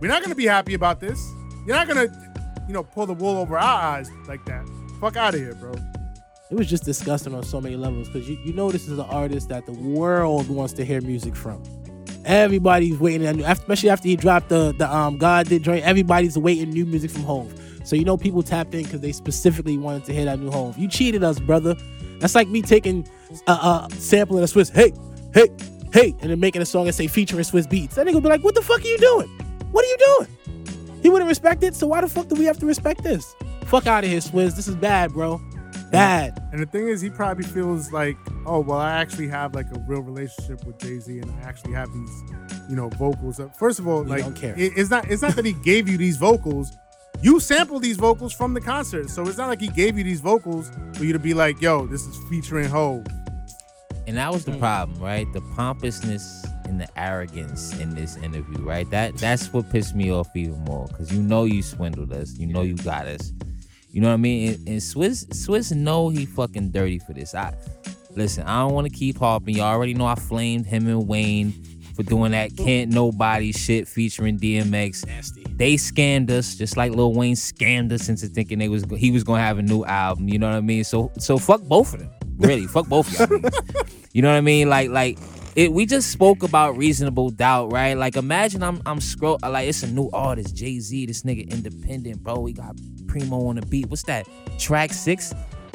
[0.00, 1.20] we're not gonna be happy about this.
[1.66, 2.08] You're not gonna,
[2.66, 4.66] you know, pull the wool over our eyes like that.
[5.00, 5.72] Fuck out of here, bro.
[6.50, 9.06] It was just disgusting on so many levels because you, you know this is an
[9.06, 11.62] artist that the world wants to hear music from.
[12.24, 15.84] Everybody's waiting, especially after he dropped the the um God did joint.
[15.84, 17.52] Everybody's waiting new music from Hove.
[17.84, 20.78] So you know people tapped in because they specifically wanted to hear that new Hove.
[20.78, 21.74] You cheated us, brother.
[22.20, 23.08] That's like me taking
[23.48, 24.92] a, sample in a Swizz, hey,
[25.34, 25.48] hey,
[25.92, 27.94] hey, and then making a song and say featuring Swizz Beatz.
[27.94, 29.28] That nigga would be like, what the fuck are you doing?
[29.72, 30.36] What are you doing?
[31.02, 33.34] He wouldn't respect it, so why the fuck do we have to respect this?
[33.64, 34.54] Fuck out of here, Swizz.
[34.54, 35.40] This is bad, bro.
[35.92, 36.42] Bad.
[36.52, 38.16] And the thing is, he probably feels like,
[38.46, 41.72] oh, well, I actually have like a real relationship with Jay Z, and I actually
[41.74, 42.22] have these,
[42.68, 43.38] you know, vocals.
[43.38, 44.54] Uh, First of all, We like, don't care.
[44.56, 46.72] it- it's not it's not that he gave you these vocals.
[47.20, 50.20] You sampled these vocals from the concert, so it's not like he gave you these
[50.20, 53.04] vocals for you to be like, yo, this is featuring Ho.
[54.08, 55.32] And that was the problem, right?
[55.32, 58.90] The pompousness and the arrogance in this interview, right?
[58.90, 60.88] That that's what pissed me off even more.
[60.88, 62.36] Cause you know you swindled us.
[62.36, 63.32] You know you got us.
[63.92, 64.54] You know what I mean?
[64.54, 67.34] And, and Swizz Swizz know he fucking dirty for this.
[67.34, 67.54] I
[68.10, 69.56] listen, I don't want to keep harping.
[69.56, 71.52] You already know I flamed him and Wayne
[71.94, 75.06] for doing that can't nobody shit featuring DMX.
[75.06, 75.44] Nasty.
[75.50, 79.24] They scammed us just like Lil Wayne scammed us into thinking they was he was
[79.24, 80.28] gonna have a new album.
[80.28, 80.84] You know what I mean?
[80.84, 82.10] So so fuck both of them.
[82.38, 83.50] Really, fuck both of y'all.
[84.14, 84.68] You know what I mean?
[84.68, 85.18] Like like
[85.54, 87.94] it, we just spoke about reasonable doubt, right?
[87.94, 91.06] Like imagine I'm I'm scroll like it's a new artist, Jay Z.
[91.06, 92.40] This nigga independent, bro.
[92.40, 92.76] We got
[93.06, 93.90] Primo on the beat.
[93.90, 94.26] What's that?
[94.58, 95.34] Track six.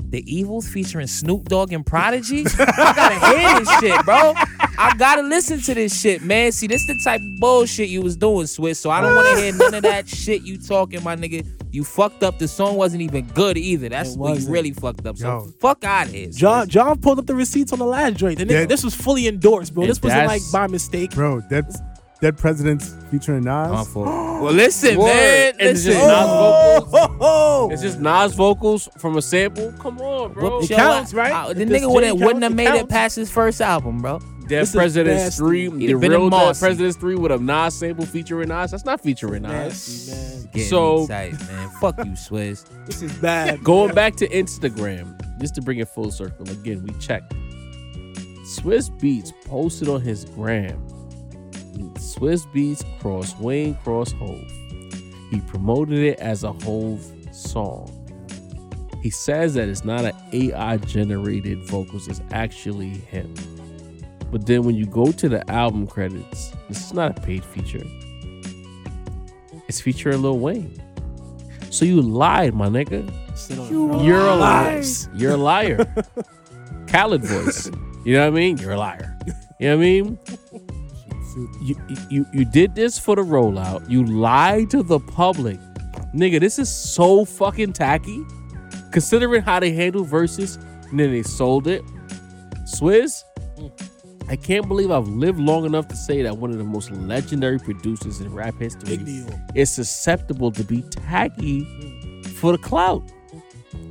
[0.10, 2.46] The Evils featuring Snoop Dogg and Prodigy.
[2.58, 4.34] I gotta hear this shit, bro.
[4.80, 6.52] I gotta listen to this shit, man.
[6.54, 8.78] See, this the type of bullshit you was doing, Swizz.
[8.78, 11.46] So I don't want to hear none of that shit you talking, my nigga.
[11.74, 12.40] You fucked up.
[12.40, 13.90] The song wasn't even good either.
[13.90, 14.54] That's It what you wasn't.
[14.54, 15.18] really fucked up.
[15.18, 15.52] So Yo.
[15.60, 16.30] fuck out of here.
[16.30, 16.70] John Swizz.
[16.70, 18.40] John pulled up the receipts on the last joint.
[18.40, 18.66] The nigga, Yeah.
[18.66, 19.84] this was fully endorsed, bro.
[19.84, 21.12] And This wasn't like that's- by mistake.
[21.12, 21.66] Bro, Dead,
[22.20, 23.88] Dead Presidents featuring My Nas.
[23.90, 24.08] fault.
[24.38, 25.08] Well, listen, Word.
[25.08, 25.54] man.
[25.60, 25.94] And it's Listen.
[25.94, 27.18] just Nas vocals.
[27.20, 29.72] Oh, It's just Nas vocals from a sample.
[29.80, 30.60] Come on, bro.
[30.60, 31.34] It Yo, counts, I- right?
[31.34, 33.32] I- the If this nigga wouldn't, J wouldn't have counts, made it it past his
[33.32, 34.20] first album, bro.
[34.48, 38.50] Dead This Presidents 3, the real in Dead Presidents 3 with a Nas sample featuring
[38.50, 38.70] Nas.
[38.72, 40.08] That's not featuring Nas.
[40.08, 40.68] nasty, man.
[40.68, 41.70] So- excited, man.
[41.82, 42.66] Fuck you, Swizz.
[42.86, 43.64] This is bad.
[43.64, 47.34] Going back to Instagram, just to bring it full circle, again, we checked.
[48.46, 50.80] Swizz Beatz posted on his gram.
[51.96, 54.52] Swizz Beatz cross Wayne cross Hove.
[55.30, 57.94] He promoted it as a Hove song.
[59.02, 63.34] He says that it's not an AI generated vocals, it's actually him.
[64.32, 67.86] But then when you go to the album credits, this is not a paid feature.
[69.68, 70.82] It's featuring Lil Wayne.
[71.70, 73.08] So you lied, my nigga.
[73.52, 74.84] On You're a liar.
[75.14, 75.86] You're a liar.
[76.88, 77.70] Khaled voice.
[78.04, 78.58] You know what I mean?
[78.58, 79.18] You're a liar.
[79.60, 80.20] You know what I mean?
[81.62, 81.76] You,
[82.10, 83.90] you you did this for the rollout.
[83.90, 85.60] You lied to the public.
[86.14, 88.24] Nigga, this is so fucking tacky.
[88.92, 90.56] Considering how they handle verses
[90.90, 91.84] and then they sold it.
[92.66, 93.24] Swizz,
[94.30, 97.60] I can't believe I've lived long enough to say that one of the most legendary
[97.60, 99.00] producers in rap history
[99.56, 101.64] is susceptible to be tacky
[102.38, 103.04] for the clout.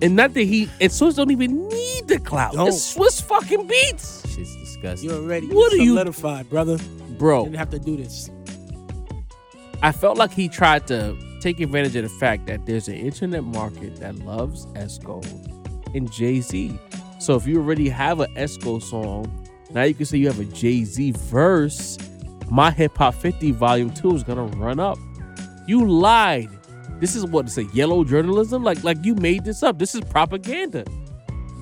[0.03, 2.55] And not that he and Swizz don't even need the clout.
[2.55, 2.69] Don't.
[2.69, 4.23] It's Swizz fucking beats.
[4.35, 5.09] Shit's disgusting.
[5.11, 6.79] You already What are you- solidified, brother.
[7.19, 8.31] Bro, Didn't have to do this.
[9.83, 13.45] I felt like he tried to take advantage of the fact that there's an internet
[13.45, 15.25] market that loves Esco
[15.95, 16.79] and Jay Z.
[17.19, 20.45] So if you already have an Esco song, now you can say you have a
[20.45, 21.99] Jay Z verse.
[22.51, 24.99] My Hip Hop 50 Volume 2 is gonna run up.
[25.67, 26.49] You lied.
[27.01, 28.63] This is what it's a yellow journalism.
[28.63, 29.79] Like like you made this up.
[29.79, 30.85] This is propaganda.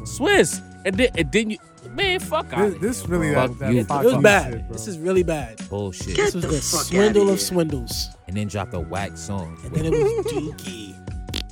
[0.02, 0.62] Swizz.
[0.84, 1.58] And then and then you
[1.90, 2.72] man, fuck out.
[2.80, 3.80] This, this really Fuck that, that you.
[3.80, 4.52] It was bad.
[4.52, 5.60] shit, this is really bad.
[5.68, 6.16] Bullshit.
[6.16, 8.10] This was the, swindle of swindles.
[8.28, 9.58] and then dropped a whack song.
[9.64, 10.94] And then it was Dookie.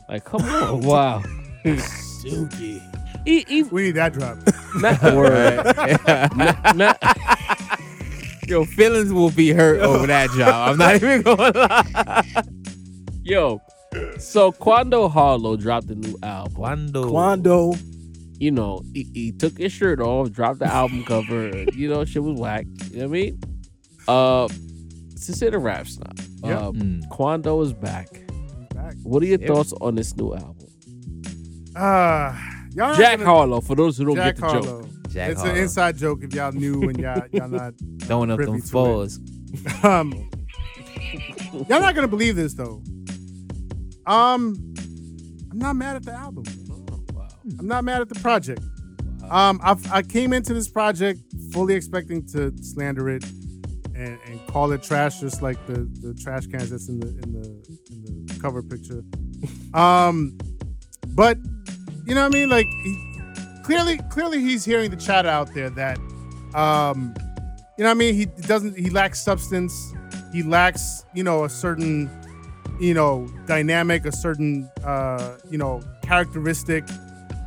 [0.09, 0.81] Like, come on.
[0.85, 1.23] wow.
[1.65, 2.83] Dookie.
[3.27, 4.39] E- e- we need that drop.
[4.77, 5.01] not,
[6.77, 6.99] not,
[8.49, 10.71] Yo, feelings will be hurt over that job.
[10.71, 12.43] I'm not even going to lie.
[13.23, 13.63] yo,
[14.19, 16.55] so Quando Harlow dropped a new album.
[16.55, 17.09] Quando.
[17.11, 17.75] Quando.
[18.43, 21.63] You know, he, he took his shirt off, dropped the album cover.
[21.75, 22.67] You know, shit was whack.
[22.91, 23.41] You know what I mean?
[24.09, 24.49] Uh,
[25.15, 26.59] since it a rap snap, Yep.
[26.59, 27.09] uh, Mm.
[27.09, 28.09] Quando is back.
[28.75, 28.95] Back.
[29.05, 29.47] What are your Yep.
[29.49, 30.57] thoughts on this new album?
[31.77, 32.37] Uh,
[32.75, 34.87] y'all Jack gonna- Harlow, for those who don't Jack get the joke.
[35.11, 35.55] Jack it's Harlow.
[35.55, 38.67] an inside joke if y'all knew and y'all y'all not Throwing up privy them to
[38.67, 39.21] fours.
[39.85, 40.13] um
[41.69, 42.83] y'all not gonna believe this though.
[44.07, 44.75] Um
[45.53, 46.45] I'm not mad at the album.
[47.59, 48.63] I'm not mad at the project.
[49.31, 51.21] Um I I came into this project
[51.53, 53.25] fully expecting to slander it
[53.95, 57.33] and, and call it trash just like the, the trash cans that's in the in
[57.33, 57.47] the
[57.91, 59.03] in the cover picture.
[59.75, 60.39] Um
[61.09, 61.39] but
[62.07, 62.49] you know what I mean?
[62.49, 62.97] Like he,
[63.63, 65.99] clearly clearly he's hearing the chatter out there that
[66.55, 67.15] um
[67.79, 68.15] you know what I mean?
[68.15, 68.77] He doesn't.
[68.79, 69.95] He lacks substance.
[70.33, 72.11] He lacks, you know, a certain,
[72.79, 76.85] you know, dynamic, a certain, uh, you know, characteristic,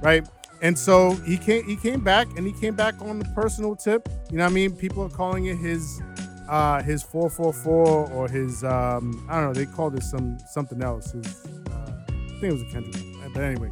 [0.05, 0.27] right?
[0.61, 1.65] And so he came.
[1.65, 4.07] He came back, and he came back on the personal tip.
[4.31, 4.75] You know what I mean?
[4.75, 6.01] People are calling it his,
[6.47, 9.53] uh, his four four four or his, um, I don't know.
[9.53, 11.11] They called it some something else.
[11.11, 13.03] His, uh, I think it was a Kendrick.
[13.33, 13.69] But anyway,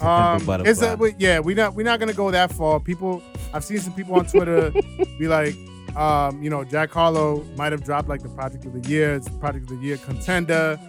[0.00, 2.80] um, it's a, yeah, we not we're not gonna go that far.
[2.80, 3.22] People,
[3.52, 4.70] I've seen some people on Twitter
[5.18, 5.54] be like,
[5.96, 9.28] um, you know, Jack Harlow might have dropped like the project of the year, it's
[9.28, 10.80] project of the year contender.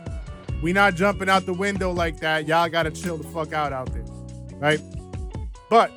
[0.62, 2.48] We not jumping out the window like that.
[2.48, 4.06] Y'all gotta chill the fuck out out there,
[4.64, 4.80] right?
[5.70, 5.92] But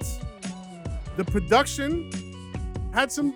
[1.17, 2.11] the production
[2.93, 3.35] had some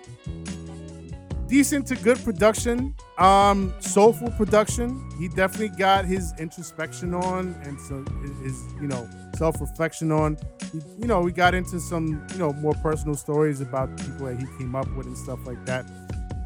[1.47, 5.09] decent to good production, um, soulful production.
[5.17, 8.03] He definitely got his introspection on and so
[8.43, 9.07] his, you know,
[9.37, 10.37] self-reflection on.
[10.71, 14.37] He- you know, we got into some, you know, more personal stories about people that
[14.37, 15.85] he came up with and stuff like that.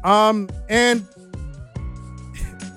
[0.04, 1.04] Um, and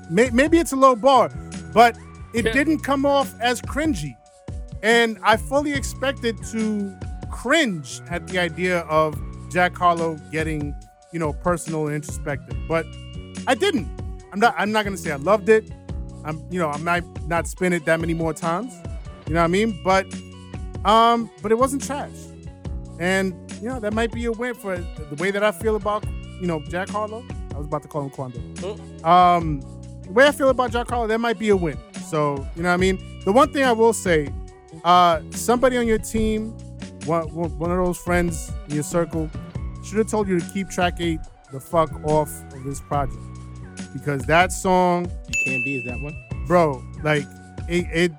[0.10, 1.30] may- maybe it's a low bar,
[1.74, 1.96] but
[2.34, 4.16] it didn't come off as cringy.
[4.82, 6.98] And I fully expected to
[7.32, 9.20] cringe at the idea of
[9.52, 10.76] Jack Harlow getting,
[11.12, 12.58] you know, personal and introspective.
[12.68, 12.86] But
[13.48, 13.90] I didn't.
[14.32, 15.72] I'm not I'm not gonna say I loved it.
[16.24, 18.74] I'm you know, I might not spin it that many more times.
[19.28, 19.80] You know what I mean?
[19.84, 20.06] But
[20.86, 22.12] um, but it wasn't trash.
[23.00, 26.06] And you know, that might be a win for the way that I feel about,
[26.40, 27.26] you know, Jack Harlow.
[27.54, 28.40] I was about to call him Quando.
[29.06, 29.60] Um,
[30.04, 31.78] the way I feel about Jack Harlow, that might be a win.
[32.08, 33.22] So, you know what I mean?
[33.26, 34.30] The one thing I will say,
[34.84, 36.52] uh, somebody on your team,
[37.06, 39.30] one, one of those friends in your circle,
[39.84, 41.20] should have told you to keep track eight
[41.52, 43.18] the fuck off of this project.
[43.94, 46.16] Because that song You can't be is that one?
[46.48, 47.26] bro like
[47.68, 48.12] it, it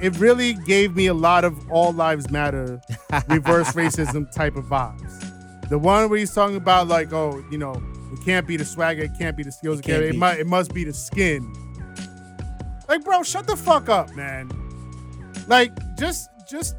[0.00, 2.80] it really gave me a lot of all lives matter
[3.28, 7.80] reverse racism type of vibes the one where he's talking about like oh you know
[8.12, 10.18] it can't be the swagger it can't be the skills it, can't can't, it, be.
[10.18, 11.52] mu- it must be the skin
[12.88, 14.50] like bro shut the fuck up man
[15.46, 16.76] like just just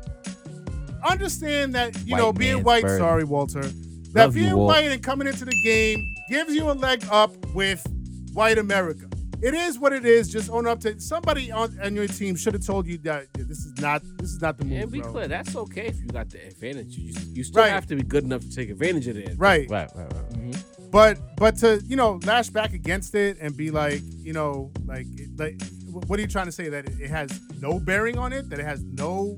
[1.07, 2.97] understand that you White know being white burden.
[2.99, 4.67] sorry walter that Love you, being Walt.
[4.69, 7.85] white and coming into the game gives you a leg up with
[8.33, 9.07] white America.
[9.41, 10.29] It is what it is.
[10.29, 13.43] Just own up to somebody on, on your team should have told you that yeah,
[13.47, 14.81] this is not this is not the move.
[14.81, 15.11] And be bro.
[15.11, 16.97] clear, that's okay if you got the advantage.
[16.97, 17.71] You, you still Right.
[17.71, 19.35] have to be good enough to take advantage of it.
[19.37, 19.69] Right.
[19.69, 20.29] Right, right, right.
[20.31, 20.89] Mm-hmm.
[20.89, 25.05] But but to you know lash back against it and be like you know like
[25.37, 28.49] like what are you trying to say that it, it has no bearing on it
[28.49, 29.37] that it has no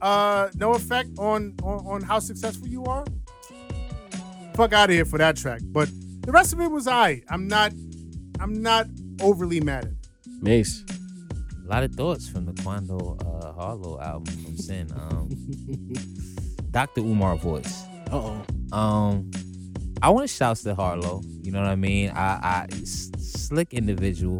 [0.00, 3.04] uh no effect on on, on how successful you are?
[4.54, 5.60] Fuck out of here for that track.
[5.64, 5.88] But
[6.22, 7.22] the rest of it was I.
[7.28, 7.72] I'm not
[8.40, 8.86] I'm not
[9.20, 9.96] overly mad at it.
[10.42, 10.84] Mace.
[11.64, 14.88] A lot of thoughts from the Quando uh, Harlow album from Sin.
[14.94, 15.28] Um,
[16.70, 17.00] Dr.
[17.00, 17.82] Umar voice.
[18.10, 18.42] Uh
[18.72, 18.76] oh.
[18.76, 19.30] Um,
[20.02, 21.22] I want to shout to Harlow.
[21.42, 22.10] You know what I mean?
[22.10, 24.38] I, I slick individual.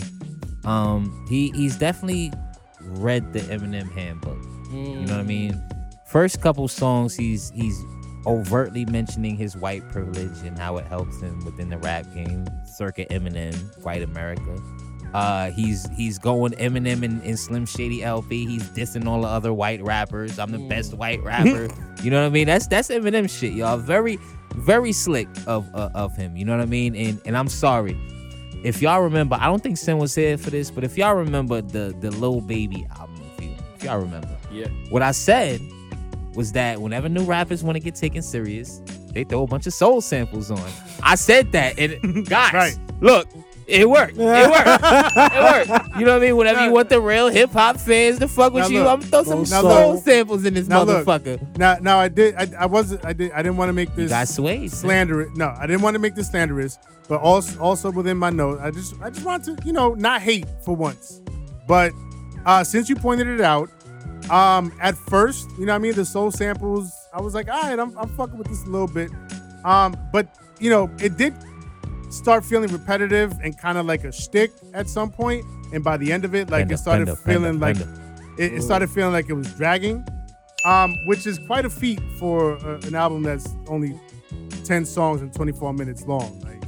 [0.67, 2.33] Um, he he's definitely
[2.81, 4.39] read the Eminem handbook.
[4.73, 5.63] You know what I mean?
[6.05, 7.83] First couple songs, he's he's
[8.27, 13.05] overtly mentioning his white privilege and how it helps him within the rap game, circa
[13.07, 14.61] Eminem, white America.
[15.15, 18.45] Uh, he's he's going Eminem and, and Slim Shady LP.
[18.45, 20.39] He's dissing all the other white rappers.
[20.39, 21.69] I'm the best white rapper.
[22.03, 22.47] you know what I mean?
[22.49, 23.79] That's that's Eminem shit, y'all.
[23.79, 24.19] Very
[24.57, 26.37] very slick of uh, of him.
[26.37, 26.97] You know what I mean?
[26.97, 27.97] And and I'm sorry
[28.65, 29.37] if y'all remember.
[29.41, 32.41] I don't think Sin was here for this, but if y'all remember the the Lil
[32.41, 34.69] Baby album, if, you, if y'all remember, Yeah.
[34.91, 35.61] what I said
[36.35, 39.73] was that whenever new rappers want to get taken serious, they throw a bunch of
[39.73, 40.71] soul samples on.
[41.03, 42.79] I said that, and guys, Right.
[43.01, 43.29] look,
[43.67, 44.17] it worked.
[44.17, 44.67] It worked.
[44.83, 45.97] it worked.
[45.99, 46.37] You know what I mean?
[46.37, 48.89] Whenever you want the real hip hop fans to fuck with Now you, look.
[48.89, 50.05] I'm gonna throw some Now soul look.
[50.05, 51.07] samples in this Now look.
[51.07, 51.59] motherfucker.
[51.59, 52.35] Now, now I did.
[52.37, 53.05] I, I wasn't.
[53.05, 53.33] I did.
[53.33, 54.71] I didn't want to make this got swayed.
[54.71, 54.81] son.
[54.81, 55.37] slanderous.
[55.37, 56.79] No, I didn't want to make this slanderous.
[57.09, 60.23] But also, also within my note, I just, I just want to, you know, not
[60.23, 61.21] hate for once.
[61.69, 61.93] But
[62.45, 63.71] uh, since you pointed it out,
[64.29, 67.63] um, at first, you know, what I mean, the soul samples, I was like, all
[67.63, 69.11] right, I'm, I'm fucking with this a little bit.
[69.65, 71.35] Um, but you know, it did
[72.11, 75.45] start feeling repetitive and kind of like a shtick at some point.
[75.73, 78.55] And by the end of it, like Fender, it started Fender, feeling Fender, like it,
[78.55, 80.05] it started feeling like it was dragging,
[80.65, 83.99] um, which is quite a feat for uh, an album that's only
[84.65, 86.41] 10 songs and 24 minutes long.
[86.41, 86.63] Like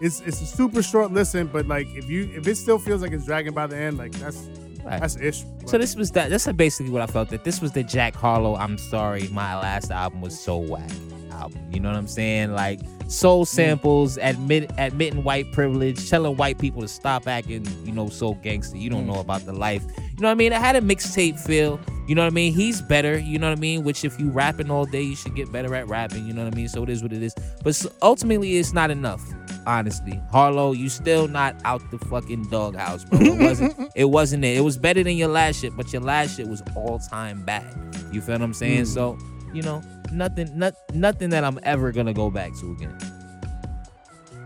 [0.00, 3.12] it's it's a super short listen, but like if you if it still feels like
[3.12, 4.48] it's dragging by the end, like that's
[4.84, 5.00] Right.
[5.00, 5.46] that's an issue.
[5.66, 6.28] So this was that.
[6.28, 7.28] That's basically what I felt.
[7.28, 8.56] That this was the Jack Harlow.
[8.56, 10.90] I'm sorry, my last album was so whack.
[11.30, 11.60] Album.
[11.70, 12.50] You know what I'm saying?
[12.52, 12.80] Like
[13.12, 13.48] soul mm.
[13.48, 18.76] samples, admit admitting white privilege, telling white people to stop acting, you know, so gangster.
[18.76, 19.14] You don't mm.
[19.14, 19.82] know about the life.
[19.96, 20.52] You know what I mean?
[20.52, 21.80] I had a mixtape feel.
[22.08, 22.52] You know what I mean?
[22.52, 23.18] He's better.
[23.18, 23.84] You know what I mean?
[23.84, 26.26] Which if you rapping all day, you should get better at rapping.
[26.26, 26.68] You know what I mean?
[26.68, 27.34] So it is what it is.
[27.62, 29.22] But ultimately, it's not enough.
[29.64, 33.20] Honestly, Harlow, you still not out the fucking doghouse, bro.
[33.20, 33.92] It wasn't.
[33.94, 34.56] it wasn't it.
[34.56, 37.72] It was better than your last shit, but your last shit was all time bad.
[38.10, 38.82] You feel what I'm saying?
[38.82, 38.86] Mm.
[38.88, 39.18] So,
[39.54, 39.80] you know,
[40.12, 42.96] nothing, not, nothing that I'm ever gonna go back to again,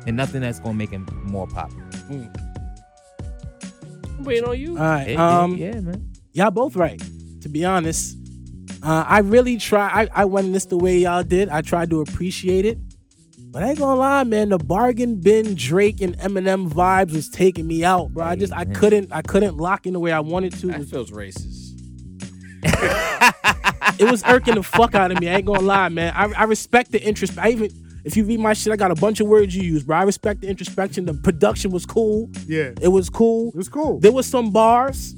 [0.06, 1.84] and nothing that's gonna make him more popular.
[2.09, 2.30] I'm
[4.24, 4.70] waiting on you.
[4.78, 5.09] All right.
[5.10, 6.10] Yeah, Um, yeah, man.
[6.32, 7.01] y'all both right.
[7.43, 8.16] To be honest,
[8.82, 10.02] uh, I really try.
[10.05, 11.48] I, I went this the way y'all did.
[11.48, 12.78] I tried to appreciate it,
[13.52, 14.48] but I ain't gonna lie, man.
[14.48, 18.24] The bargain bin Drake and Eminem vibes was taking me out, bro.
[18.24, 20.66] I just I couldn't I couldn't lock in the way I wanted to.
[20.68, 21.64] That feels racist.
[23.99, 25.29] it was irking the fuck out of me.
[25.29, 26.13] I ain't gonna lie, man.
[26.17, 27.39] I, I respect the interest.
[27.39, 27.71] I even
[28.05, 29.97] if you read my shit, I got a bunch of words you use, bro.
[29.97, 31.07] I respect the introspection.
[31.07, 32.31] The production was cool.
[32.47, 33.49] Yeah, It was cool.
[33.49, 33.99] it was cool.
[33.99, 35.15] There was some bars.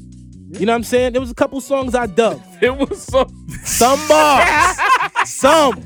[0.50, 1.12] You know what I'm saying?
[1.12, 2.40] There was a couple songs I dug.
[2.62, 3.26] It was so.
[3.64, 4.78] Some bars.
[5.26, 5.84] some.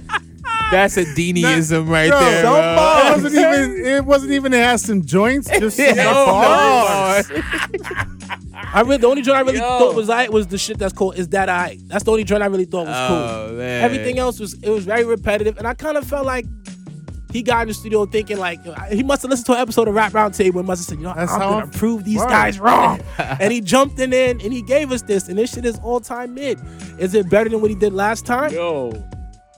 [0.73, 2.43] That's a Deaniism right Yo, there.
[2.43, 2.77] some bro.
[2.77, 3.19] bars.
[3.19, 3.87] It wasn't even.
[3.87, 4.53] It wasn't even.
[4.55, 5.49] It has some joints.
[5.59, 7.31] Just some No, bars.
[8.75, 9.79] I really the only joint I really Yo.
[9.79, 11.79] thought was I was the shit that's called is that I.
[11.87, 13.17] That's the only joint I really thought was cool.
[13.17, 13.85] Oh man.
[13.85, 16.47] Everything else was it was very repetitive, and I kind of felt like
[17.33, 19.95] he got in the studio thinking like he must have listened to an episode of
[19.95, 22.29] Rap Roundtable and must have said, you know, That's I'm gonna I'm- prove these Word.
[22.29, 23.01] guys wrong.
[23.19, 26.01] and he jumped in there and he gave us this, and this shit is all
[26.01, 26.59] time mid.
[26.99, 28.53] Is it better than what he did last time?
[28.53, 28.93] Yo.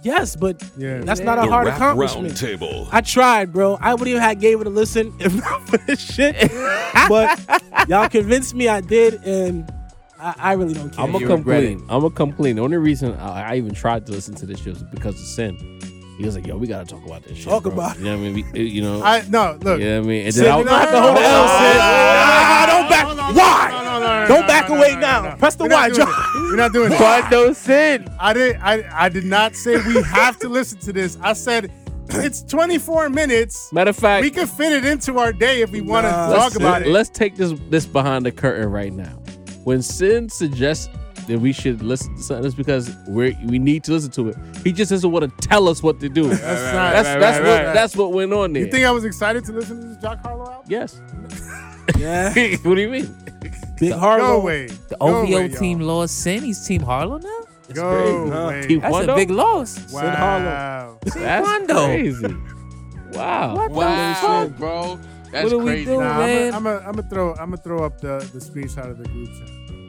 [0.04, 0.98] Yes, but Yeah.
[1.00, 2.36] that's not a hard accomplishment.
[2.36, 2.86] Table.
[2.92, 3.78] I tried, bro.
[3.80, 6.36] I would even have gave it a listen if not for this shit.
[7.08, 7.40] but
[7.88, 9.72] y'all convinced me I did, and
[10.20, 11.04] I, I really don't care.
[11.04, 11.80] I'm gonna come clean.
[11.88, 12.56] I'm gonna come clean.
[12.56, 15.26] The only reason I, I even tried to listen to this shit was because of
[15.26, 15.73] Sin.
[16.18, 18.00] He was like, "Yo, we gotta talk about this shit." Talk bro." about it.
[18.00, 18.50] You know what I mean?
[18.52, 19.02] We, you know.
[19.02, 19.80] I no look.
[19.80, 20.26] you know what I mean?
[20.26, 21.76] And then I, you don't have to hold the L, Sid.
[21.80, 23.36] Ah, don't back.
[23.36, 24.26] Why?
[24.28, 25.34] Don't back away now.
[25.36, 26.08] Press the We're not Y, doing John.
[26.08, 26.40] it.
[26.50, 26.98] We're not doing it.
[26.98, 28.08] But no sin.
[28.20, 28.56] I did.
[28.56, 31.18] I I did not say we have to listen to this.
[31.20, 31.72] I said
[32.10, 33.72] it's 24 minutes.
[33.72, 36.28] matter of fact, We can fit it into our day if we want to talk
[36.38, 36.88] let's, about it.
[36.88, 39.20] let's take this this behind the curtain right now.
[39.64, 40.88] When Sin suggests
[41.26, 44.36] that we should listen to something, it's because we we need to listen to it.
[44.64, 46.28] He just doesn't want to tell us what to do.
[46.28, 46.50] That's not-
[46.92, 47.74] that's, right, that's right, what right.
[47.74, 48.64] that's what went on there.
[48.64, 50.66] You think I was excited to listen to this Jack Harlow album?
[50.68, 51.00] yes.
[51.98, 52.28] Yeah,
[52.64, 53.14] what do you mean?
[53.78, 54.40] Big Go Harlow.
[54.40, 54.66] away.
[54.68, 55.98] The Go OVO away, team y'all.
[55.98, 56.42] lost sin.
[56.42, 57.40] He's Team Harlow now.
[57.74, 58.36] Go Huh.
[58.46, 58.76] away.
[58.76, 59.12] That's Quando?
[59.12, 59.92] a big loss.
[59.92, 60.98] Wow.
[61.04, 61.84] That's Quando.
[61.86, 62.36] crazy.
[63.12, 63.56] Wow.
[63.56, 64.14] What the Wow,
[64.48, 64.56] fuck?
[64.56, 64.98] bro.
[65.30, 65.84] That's What are we crazy.
[65.84, 66.00] doing?
[66.00, 66.54] Nah, man.
[66.54, 69.28] I'm gonna I'm gonna throw I'm gonna throw up the the screenshot of the group
[69.38, 69.48] chat.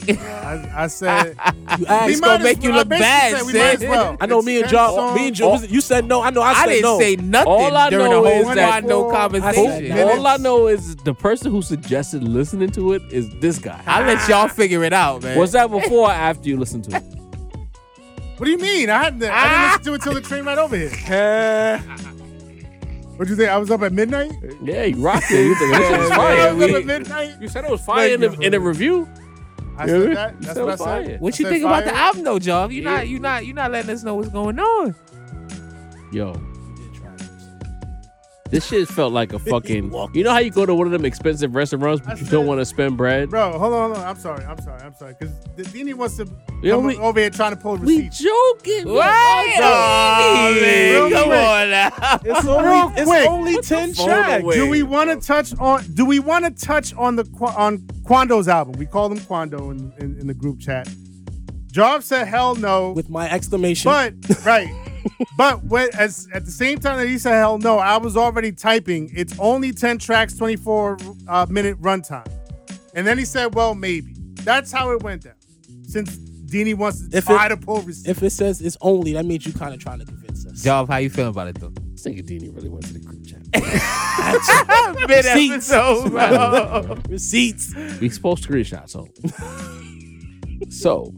[0.09, 1.37] I, I said
[1.79, 2.09] You asked.
[2.11, 4.17] It's gonna make you look bad, we might as well.
[4.19, 5.13] I know It's me and 10 Joe.
[5.15, 5.59] Me and Joe.
[5.61, 6.21] You said no.
[6.21, 6.41] I know.
[6.41, 6.99] I said didn't no.
[6.99, 9.87] say nothing All I during know the whole is that- Quando I conversation.
[9.87, 13.81] said All I know is the person who suggested listening to it is this guy.
[13.85, 14.27] I'll let ah.
[14.27, 15.37] y'all figure it out, man.
[15.37, 17.03] Was that before or after you listened to it?
[18.37, 18.89] What do you mean?
[18.89, 19.23] I hadn't.
[19.23, 19.77] I didn't ah.
[19.77, 21.79] listen to it till the train right over here.
[23.15, 23.49] What'd you think?
[23.49, 24.33] I was up at midnight.
[24.61, 25.45] Yeah, you rocked it.
[25.45, 26.55] You think this was I fire?
[26.55, 27.41] was up at midnight.
[27.41, 29.07] You said it was fire in the, in the review.
[29.77, 30.41] I said that.
[30.41, 31.05] That's said what I fire.
[31.05, 31.21] said.
[31.21, 32.71] What I you said think about the album though, Job?
[32.71, 32.95] You're Yeah.
[32.97, 34.95] not you not you not letting us know what's going on.
[36.11, 36.33] Yo,
[38.55, 39.93] This shit felt like a fucking.
[40.13, 42.61] You know how you go to one of them expensive restaurants, but you don't want
[42.61, 43.29] to spend bread.
[43.29, 44.07] Bro, hold on, hold on.
[44.07, 44.45] I'm sorry.
[44.45, 44.81] I'm sorry.
[44.81, 45.13] I'm sorry.
[45.19, 45.35] Because
[45.73, 46.27] Dini wants to
[46.63, 48.19] Yeah, come we- over here trying to pull We receipts.
[48.19, 48.85] joking.
[48.85, 48.95] man.
[48.95, 49.55] Right?
[49.59, 51.39] Oh, man, Real come quick.
[51.39, 52.19] on now.
[52.23, 53.29] It's Real only it's quick.
[53.29, 54.43] only ten phone tracks.
[54.43, 54.55] away.
[54.55, 55.83] Do we want to touch on?
[55.93, 58.75] Do we want to touch on the Qua- on Quando's album?
[58.79, 60.87] We call him Quando in, in, in the group chat.
[61.71, 63.91] Job said hell no, With my exclamation.
[63.91, 64.69] but right.
[65.37, 68.51] but when, as at the same time that he said hell no, I was already
[68.51, 69.11] typing.
[69.15, 72.27] It's only ten tracks, twenty four uh, minute runtime,
[72.93, 74.13] and then he said, "Well, maybe."
[74.43, 75.33] That's how it went down.
[75.87, 78.07] Since Dini wants to If try it- to pull receipts.
[78.07, 80.61] if it says it's only, that means you kind of trying to convince us.
[80.63, 81.71] Job, how you feeling about it though?
[81.91, 83.41] This nigga Dini really went to the group chat.
[85.07, 85.71] Mid Receipts.
[85.71, 86.97] episode, bro.
[87.09, 87.73] Receipts.
[87.99, 88.95] we post screenshots.
[90.69, 91.13] So, so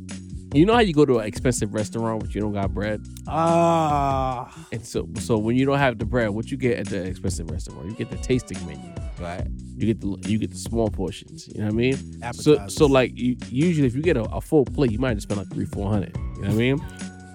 [0.53, 4.53] you know how you go to an expensive restaurant but you don't got bread, Ah,
[4.71, 7.49] and so so when you don't have the bread, what you get at the expensive
[7.51, 7.85] restaurant?
[7.85, 8.89] You get the tasting menu.
[9.19, 9.47] Right.
[9.75, 11.47] You get the you get the small portions.
[11.47, 12.33] You know what I mean?
[12.33, 15.23] So so like you, usually if you get a, a full plate, you might just
[15.27, 16.15] spend like three four hundred.
[16.15, 16.85] You know what I mean?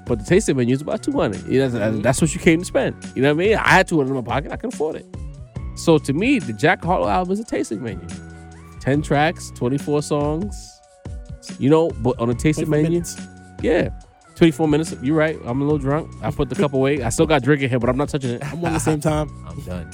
[0.07, 1.47] But the tasting menu is about two hundred.
[1.47, 2.97] You know, that's, that's what you came to spend.
[3.15, 3.57] You know what I mean?
[3.57, 4.53] I had two hundred in my pocket.
[4.53, 5.07] I can afford it.
[5.75, 8.07] So to me, the Jack Harlow album is a tasting menu.
[8.81, 10.81] Ten tracks, twenty four songs.
[11.59, 13.21] You know, but on a tasting menu, minutes.
[13.63, 13.91] yeah.
[14.37, 14.95] 24 minutes.
[15.03, 15.39] You're right.
[15.45, 16.11] I'm a little drunk.
[16.23, 17.03] I put the cup away.
[17.03, 18.45] I still got drink in here, but I'm not touching it.
[18.53, 19.29] I'm on the same time.
[19.47, 19.91] I'm done.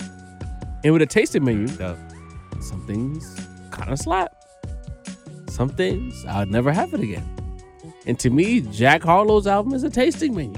[0.85, 1.99] And with a tasting menu, Done.
[2.61, 4.33] some things kind of slap.
[5.49, 7.29] Some things I'll never have it again.
[8.07, 10.55] And to me, Jack Harlow's album is a tasting menu.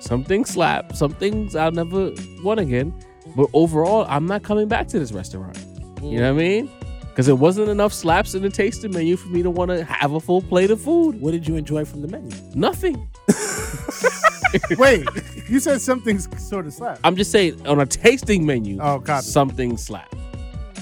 [0.00, 2.10] Some things slap, some things I'll never
[2.42, 2.92] want again.
[3.36, 5.58] But overall, I'm not coming back to this restaurant.
[6.02, 6.70] You know what I mean?
[7.14, 10.12] Because it wasn't enough slaps in the tasting menu for me to want to have
[10.14, 11.20] a full plate of food.
[11.20, 12.30] What did you enjoy from the menu?
[12.56, 13.08] Nothing.
[14.78, 15.06] Wait,
[15.48, 16.98] you said something's sort of slap.
[17.04, 19.22] I'm just saying, on a tasting menu, Oh, copy.
[19.24, 20.12] something slap.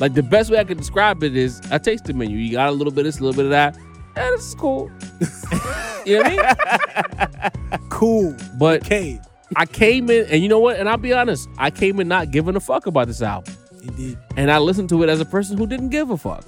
[0.00, 2.38] Like the best way I could describe it is a tasting menu.
[2.38, 3.76] You got a little bit of this, a little bit of that.
[4.16, 4.90] Yeah, this is cool.
[6.06, 7.80] you know what I mean?
[7.90, 8.34] Cool.
[8.58, 9.20] But Okay.
[9.54, 10.76] I came in, and you know what?
[10.78, 13.54] And I'll be honest, I came in not giving a fuck about this album.
[13.82, 14.18] Indeed.
[14.36, 16.44] And I listened to it as a person who didn't give a fuck.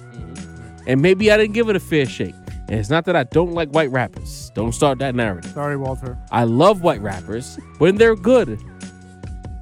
[0.87, 2.35] And maybe I didn't give it a fair shake.
[2.69, 4.51] And it's not that I don't like white rappers.
[4.55, 5.51] Don't start that narrative.
[5.53, 6.17] Sorry, Walter.
[6.31, 8.59] I love white rappers when they're good.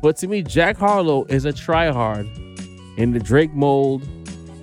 [0.01, 2.29] But to me, Jack Harlow is a tryhard
[2.99, 4.03] in the Drake mold.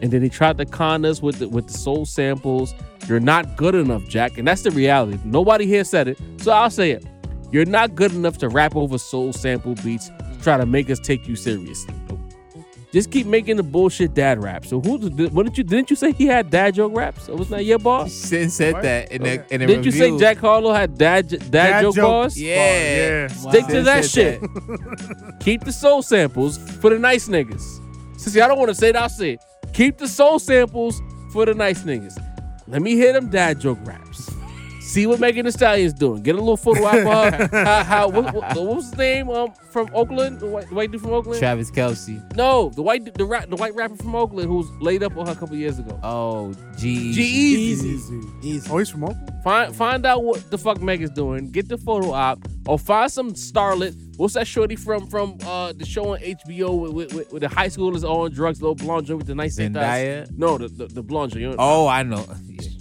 [0.02, 2.73] And then he tried to con us with the, with the soul samples.
[3.07, 4.38] You're not good enough, Jack.
[4.38, 5.19] And that's the reality.
[5.26, 6.18] Nobody here said it.
[6.38, 7.06] So I'll say it.
[7.52, 10.99] You're not good enough to rap over soul sample beats to try to make us
[10.99, 11.94] take you seriously.
[12.91, 14.66] Just keep making the bullshit dad rap.
[14.66, 17.30] So who did, what did you didn't you say he had dad joke raps?
[17.30, 18.11] Or wasn't that your boss?
[18.11, 18.82] Sin said What?
[18.84, 19.38] that in Okay.
[19.38, 20.18] the in the Didn't you say.
[20.18, 22.03] Jack Harlow had dad dad, Dad joke, joke.
[22.10, 22.41] bars?
[22.41, 22.56] Yeah.
[22.56, 23.28] Yeah.
[23.28, 24.49] Stick to that said shit.
[25.40, 27.80] Keep the soul samples for the nice niggas.
[28.20, 29.41] See, I don't want to say it, I'll say it.
[29.74, 30.99] Keep the soul samples
[31.32, 32.18] for the nice niggas.
[32.68, 34.09] Let me hear them dad joke raps.
[34.90, 36.24] See what Megan Thee Stallion's doing.
[36.24, 37.64] Get a little photo out for her.
[37.64, 40.40] how, how, what, what, what was his name um, from Oakland?
[40.40, 41.40] The white, the white dude from Oakland?
[41.40, 42.36] Travis Kelce.
[42.36, 45.34] no, the white the, rap, the white rapper from Oakland who's laid up on her
[45.34, 45.99] a couple years ago.
[46.02, 47.14] Oh, G.
[47.14, 47.86] G-Eazy.
[47.86, 48.22] Easy.
[48.41, 48.72] Easy.
[48.72, 49.32] Oh, he's from Oakland?
[49.44, 51.52] Find find out what the fuck Meg is doing.
[51.52, 53.95] Get the photo op, or find some starlet.
[54.18, 57.49] What's that shorty from from uh the show on HBO with with, with, with the
[57.49, 60.36] high schoolers all on drugs, little blonde with the nice Zendaya?
[60.36, 61.57] No, the the, the blonde joint.
[61.60, 62.26] Oh, I know.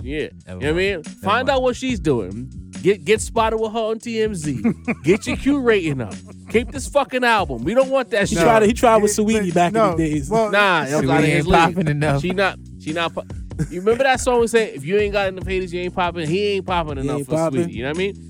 [0.02, 0.18] Yeah.
[0.18, 0.28] yeah.
[0.46, 1.02] You know what I mean?
[1.02, 1.50] Find mind.
[1.50, 2.50] out what she's doing.
[2.82, 5.02] Get get spotted with her on TMZ.
[5.04, 6.14] get your Q rating up.
[6.50, 7.64] Keep this fucking album.
[7.64, 8.44] We don't want that He shit.
[8.44, 8.62] tried.
[8.62, 10.30] He tried with It- Saweetie but- back no, in the days.
[10.30, 12.22] Well, Nah, that was She out of ain't his popping enough.
[12.22, 12.58] She not.
[12.80, 13.14] She not.
[13.14, 13.24] po-
[13.70, 16.28] You remember that song we said, if you ain't got enough haters, you ain't popping.
[16.28, 17.64] He ain't popping enough ain't for popping.
[17.66, 17.72] Saweetie.
[17.72, 18.28] You know what I mean?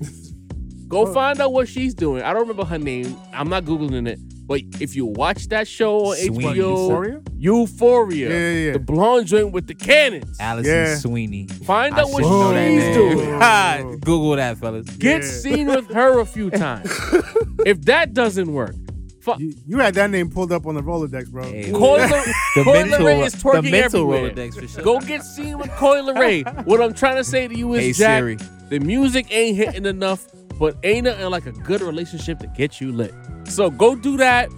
[0.87, 2.23] Go find out what she's doing.
[2.23, 3.15] I don't remember her name.
[3.31, 4.19] I'm not googling it.
[4.49, 6.43] But if you watch that show on Sweeney.
[6.43, 7.21] HBO, Euphoria?
[7.37, 8.71] Euphoria, Yeah, yeah, yeah.
[8.73, 10.35] the blonde joint with the cannons.
[10.39, 10.95] Allison Yeah.
[10.97, 11.45] Sweeney.
[11.47, 12.93] Find I out what should know that she's name.
[13.17, 13.29] doing.
[13.39, 14.89] Ha, Google that, fellas.
[14.97, 15.29] Get Yeah.
[15.29, 16.89] seen with her a few times.
[17.65, 18.73] if that doesn't work,
[19.21, 21.43] fu- You, you had that name pulled up on the Rolodex, bro.
[21.43, 21.71] Hey.
[21.71, 21.97] Coil,
[22.55, 24.31] The Coil mental, Ray is twerking the mental everywhere.
[24.31, 24.83] Rolodex for sure.
[24.83, 26.65] Go get seen with Coi Leray.
[26.65, 28.37] What I'm trying to say to you is, Hey, Jack, Siri.
[28.69, 30.25] the music ain't hitting enough,
[30.59, 33.13] but ain't nothing like a good relationship to get you lit.
[33.45, 34.49] So go do that.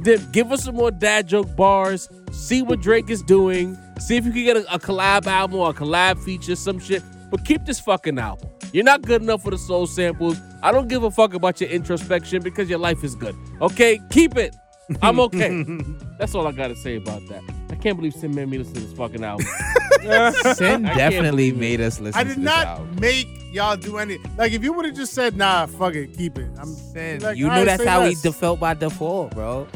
[0.00, 2.08] Then give us some more dad joke bars.
[2.32, 3.76] See what Drake is doing.
[3.98, 7.02] See if you can get a, a collab album or a collab feature, some shit.
[7.30, 8.48] But keep this fucking album.
[8.72, 10.40] You're not good enough for the soul samples.
[10.62, 13.36] I don't give a fuck about your introspection because your life is good.
[13.60, 14.56] Okay, keep it.
[15.02, 15.64] I'm okay.
[16.18, 17.42] That's all I gotta say about that.
[17.70, 19.46] I can't believe Sin made me listen to this fucking album.
[20.54, 22.96] Sin I definitely made us listen I to did this not album.
[23.00, 24.18] make y'all do any.
[24.36, 26.50] Like, if you would have just said, nah, fuck it, keep it.
[26.58, 28.24] I'm Sin, like, you all knew right, that's how less.
[28.24, 29.66] we felt by default, bro.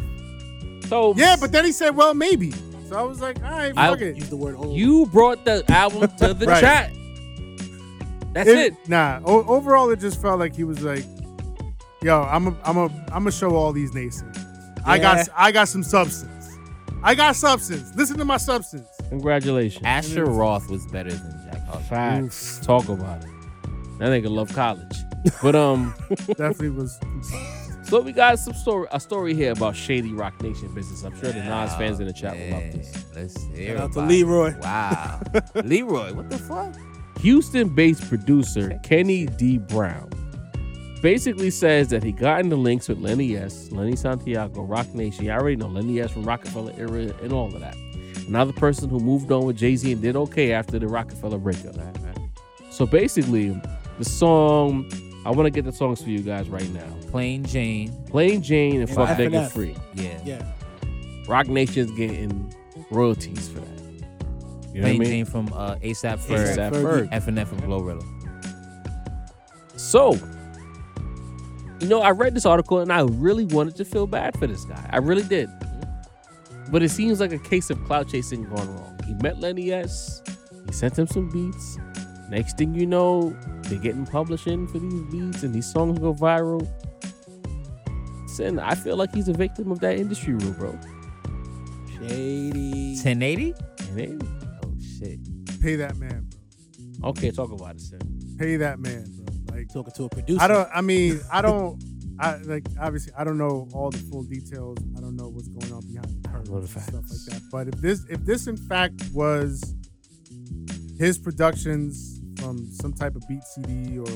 [0.89, 2.51] So Yeah, but then he said, well, maybe.
[2.89, 4.17] So I was like, all right, I- fuck it.
[4.17, 4.77] Use the word old.
[4.77, 6.61] you brought the album to the Right.
[6.61, 6.93] chat.
[8.33, 8.89] That's It- it.
[8.89, 9.21] Nah.
[9.25, 11.05] O- overall, it just felt like he was like,
[12.03, 14.41] "Yo, I'm a, I'm a, I'm gonna show all these naysayers.
[14.85, 16.31] I got, I got some substance.
[17.05, 17.95] I got substance.
[17.95, 19.85] Listen to my substance." Congratulations.
[19.85, 21.83] Asher Roth was better than Jack Harlow.
[21.83, 22.59] Facts.
[22.65, 23.31] Talk about it.
[23.99, 24.97] That nigga love college.
[25.43, 25.95] But um,
[26.27, 26.99] Definitely was.
[27.85, 31.03] so we got some story, a story here about shady Roc Nation business.
[31.05, 33.05] I'm sure the Nas fans in the chat will love this.
[33.15, 34.01] Let's hear Shout out to.
[34.01, 34.55] Leroy.
[34.61, 35.21] Wow.
[35.65, 36.75] Leroy, what the fuck?
[37.21, 39.57] Houston-based producer Kenny D.
[39.59, 40.11] Brown
[41.05, 45.27] basically says that he got in the links with Lenny S, Lenny Santiago, Roc Nation.
[45.27, 47.77] You already know Lenny S from Roc-A-Fella era and all of that.
[48.27, 51.75] Another person who moved on with Jay Z and did okay after the Roc-A-Fella breakup.
[52.71, 53.51] So basically,
[53.99, 54.91] the song
[55.27, 56.89] I want to get the songs for you guys right now.
[57.11, 57.95] Plain Jane.
[58.07, 59.77] Plain Jane and Yeah, Fuck F That and Get Free.
[59.93, 60.19] Yeah.
[60.25, 60.53] Yeah.
[61.29, 62.53] Roc Nation's getting
[62.91, 63.83] royalties for that.
[64.73, 65.09] You know what I Plain mean?
[65.09, 66.57] Jane from uh, ASAP Ferg.
[66.57, 66.83] ASAP Ferg.
[66.83, 67.09] Ferg.
[67.13, 68.03] F and F from Glorilla.
[69.77, 70.19] So,
[71.85, 74.65] you know, I read this article and I really wanted to feel bad for this
[74.65, 74.89] guy.
[74.91, 75.51] I really did.
[76.71, 78.99] But it seems like a case of cloud chasing gone wrong.
[79.07, 80.23] He met Lenny S.
[80.67, 81.79] He sent him some beats.
[82.31, 86.67] Next thing you know, they're getting publishing for these beats and these songs go viral.
[88.29, 90.79] Sin, I feel like he's a victim of that industry rule, bro.
[92.01, 92.95] Shady.
[92.95, 93.55] 1080?
[93.91, 94.23] And it-
[94.65, 95.19] Oh shit.
[95.61, 96.27] Pay that man,
[97.01, 97.11] bro.
[97.11, 98.01] okay, talk about it, Sin.
[98.39, 99.14] Pay that man, bro.
[99.65, 100.43] Like Talking to a producer.
[100.43, 100.69] I don't.
[100.75, 101.83] I mean, I don't.
[102.21, 104.79] I like obviously I don't know all the full details.
[104.97, 107.43] I don't know what's going on behind the curtain and stuff like that.
[107.51, 109.75] But if this if this in fact was
[110.99, 114.07] his productions from some type of beat CD or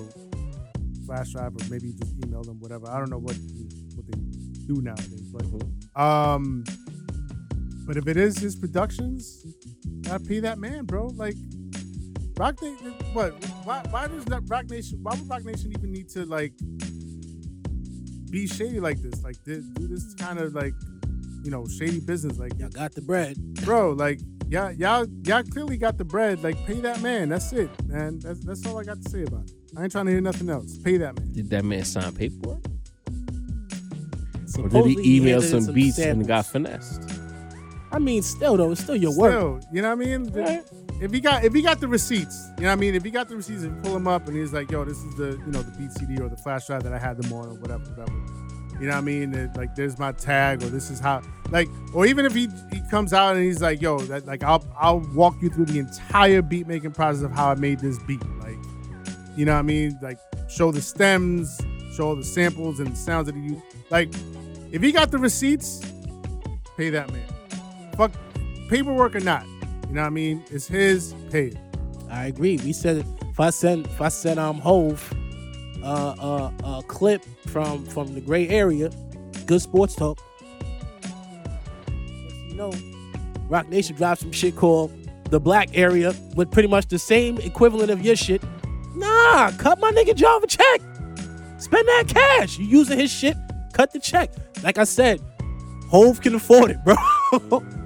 [1.06, 2.88] flash drive, or maybe just email them, whatever.
[2.88, 3.36] I don't know what
[3.94, 4.18] what they
[4.66, 6.62] do nowadays, but um,
[7.86, 9.44] but if it is his productions,
[10.02, 11.06] gotta pay that man, bro.
[11.08, 11.36] Like
[12.38, 13.32] Roc Nation, what?
[13.64, 13.82] Why?
[13.90, 15.00] Why does that Roc Nation?
[15.02, 16.52] Why would Roc Nation even need to like
[18.30, 19.22] be shady like this?
[19.24, 20.74] Like do do this kind of like
[21.42, 22.38] you know shady business?
[22.38, 23.36] Like Y'all got the bread.
[23.64, 26.42] bro, like y'all y'all y'all clearly got the bread.
[26.44, 27.28] Like pay that man.
[27.28, 28.20] That's it, man.
[28.20, 29.52] That's that's all I got to say about it.
[29.76, 30.78] I ain't trying to hear nothing else.
[30.78, 31.32] Pay that man.
[31.32, 32.64] Did that man sign paperwork?
[34.58, 36.18] Or did he email handed in some, beats samples.
[36.18, 37.02] and got finessed?
[37.92, 39.32] I mean, still though, it's still your work.
[39.32, 40.32] Still, you know what I mean?
[40.32, 40.64] Right.
[41.00, 42.94] If he got if he got the receipts, you know what I mean?
[42.94, 45.14] If he got the receipts and pull them up and he's like, yo, this is
[45.16, 47.46] the you know the beat CD or the flash drive that I had them on
[47.48, 48.12] or whatever, whatever.
[48.80, 49.34] You know what I mean?
[49.34, 52.80] It- like there's my tag or this is how like or even if he he
[52.90, 56.42] comes out and he's like, yo, that like I'll I'll walk you through the entire
[56.42, 58.22] beat making process of how I made this beat.
[58.40, 58.56] Like,
[59.36, 59.98] you know what I mean?
[60.02, 60.18] Like
[60.48, 61.60] show the stems,
[61.94, 63.62] show all the samples and the sounds that he used.
[63.90, 64.10] Like,
[64.72, 65.80] if he got the receipts,
[66.76, 67.26] pay that man.
[67.96, 68.12] Fuck
[68.68, 69.44] paperwork or not.
[69.88, 70.44] You know what I mean?
[70.50, 71.52] It's his, pay.
[72.10, 72.58] I agree.
[72.58, 75.12] We said if I send if I send um Hove
[75.82, 78.90] uh, uh, a clip from from the gray area,
[79.46, 80.18] good sports talk.
[82.48, 82.72] You know,
[83.48, 84.92] Roc Nation dropped some shit called
[85.30, 88.42] the Black Area with pretty much the same equivalent of your shit.
[88.94, 90.80] Nah, cut my nigga Java check.
[91.58, 92.58] Spend that cash.
[92.58, 93.36] You using his shit?
[93.72, 94.30] Cut the check.
[94.62, 95.20] Like I said,
[95.88, 96.96] Hove can afford it, bro.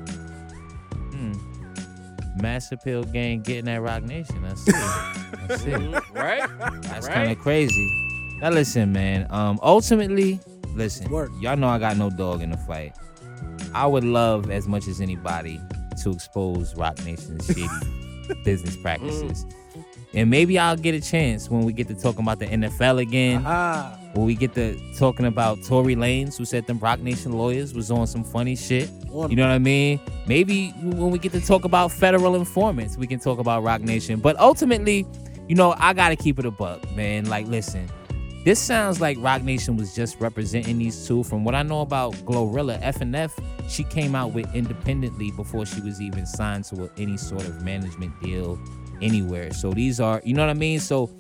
[2.43, 4.43] Mass appeal gang getting that Roc Nation.
[4.43, 4.75] That's it.
[5.49, 5.79] That's it.
[6.13, 6.43] Right?
[6.83, 7.15] That's Right?
[7.15, 8.37] kind of crazy.
[8.41, 9.27] Now listen, man.
[9.31, 10.41] Um, ultimately,
[10.75, 11.09] listen.
[11.11, 11.31] Work.
[11.41, 12.95] Y'all know I got no dog in the fight.
[13.75, 15.61] I would love as much as anybody
[16.03, 17.67] to expose Roc Nation's shady
[18.45, 19.47] business practices.
[20.15, 23.45] And maybe I'll get a chance when we get to talking about the NFL again.
[23.47, 27.73] ah, When we get to talking about Tory Lanez, who said them Roc Nation lawyers
[27.73, 28.91] was on some funny shit.
[29.07, 30.01] You know what I mean?
[30.27, 34.21] Maybe when we get to talk about federal informants, we can talk about Roc Nation.
[34.21, 35.07] But ultimately,
[35.49, 37.27] you know, I gotta keep it a buck, man.
[37.27, 37.89] Like, listen,
[38.45, 41.23] this sounds like Roc Nation was just representing these two.
[41.23, 46.01] From what I know about Glorilla, F&F, she came out with independently before she was
[46.01, 48.59] even signed to any sort of management deal
[49.01, 49.53] anywhere.
[49.53, 50.81] So these are, you know what I mean?
[50.81, 51.11] So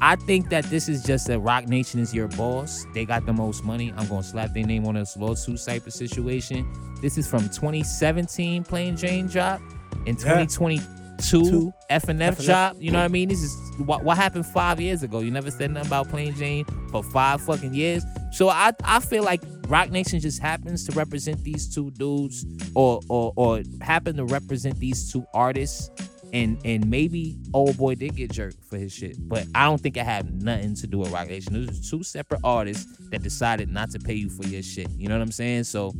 [0.00, 2.86] I think that this is just that Roc Nation is your boss.
[2.94, 3.92] They got the most money.
[3.96, 6.70] I'm gonna slap their name on this lawsuit of situation.
[7.00, 9.60] This is from 2017 Plain Jane drop
[10.06, 11.72] and 2022 Two.
[11.90, 12.46] F and F F&F.
[12.46, 12.76] drop.
[12.78, 13.28] You know what I mean?
[13.28, 15.18] This is what, what happened five years ago.
[15.18, 18.04] You never said nothing about Plain Jane for five fucking years.
[18.32, 23.00] So I I feel like Roc Nation just happens to represent these two dudes, or
[23.08, 25.90] or or happen to represent these two artists
[26.32, 29.96] and and maybe old boy did get jerked for his shit, but I don't think
[29.96, 31.52] it had nothing to do with Roc Nation.
[31.54, 34.90] Those are two separate artists that decided not to pay you for your shit.
[34.90, 35.64] You know what I'm saying?
[35.64, 35.92] So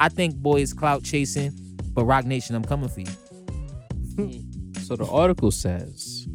[0.00, 1.52] I think boy is clout chasing,
[1.92, 4.40] but Roc Nation, I'm coming for you.
[4.84, 6.26] So the article says,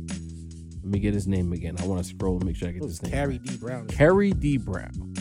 [0.82, 1.76] let me get his name again.
[1.78, 3.12] I want to scroll and make sure I get this name.
[3.12, 3.44] Carrie right.
[3.44, 3.58] D.
[3.58, 3.88] Brown.
[3.88, 4.58] Kerry D.
[4.58, 5.14] Brown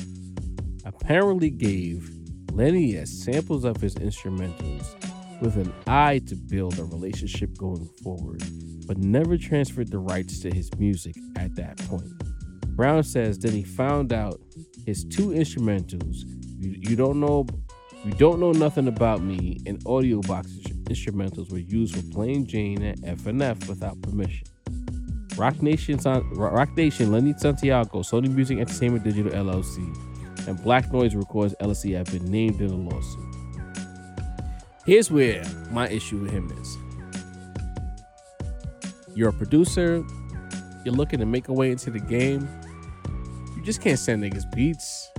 [0.87, 2.11] apparently gave
[2.53, 4.87] Lenny S samples of his instrumentals
[5.40, 8.43] with an eye to build a relationship going forward,
[8.86, 12.10] but never transferred the rights to his music at that point.
[12.77, 14.40] Brown says then he found out
[14.86, 16.23] his two instrumentals,
[16.59, 17.47] you, you don't know
[18.05, 20.48] you don't know nothing about me, and audio box
[20.85, 24.47] instrumentals were used for Plain Jane and FNF without permission.
[25.36, 25.98] Roc Nation,
[26.32, 32.06] Roc Nation, Lenny Santiago, Sony Music Entertainment Digital LLC, and Black Noise Records LLC have
[32.06, 33.28] been named in the lawsuit.
[34.89, 36.78] Here's where my issue with him is.
[39.15, 40.02] You're a producer,
[40.82, 42.48] you're looking to make a way into the game.
[43.55, 45.10] You just can't send niggas beats.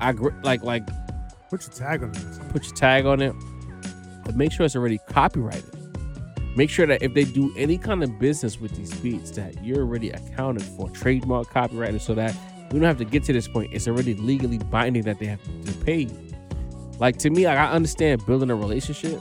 [0.00, 0.86] I agree, like like
[1.50, 2.38] Put your tag on this.
[2.50, 3.34] put your tag on it,
[4.24, 5.64] but make sure it's already copyrighted.
[6.54, 9.80] Make sure that if they do any kind of business with these beats, that you're
[9.80, 12.36] already accounted for, trademark, copyrighted, so that
[12.70, 13.72] we don't have to get to this point.
[13.74, 16.25] It's already legally binding that they have to pay you.
[16.98, 19.20] Like to me, like, I understand building a relationship,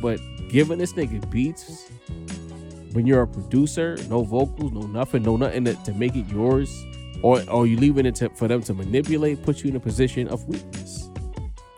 [0.00, 1.90] but giving this nigga beats
[2.92, 6.84] when you're a producer, no vocals, no nothing, no nothing to, to make it yours,
[7.22, 10.28] or or you leaving it to, for them to manipulate, put you in a position
[10.28, 11.08] of weakness.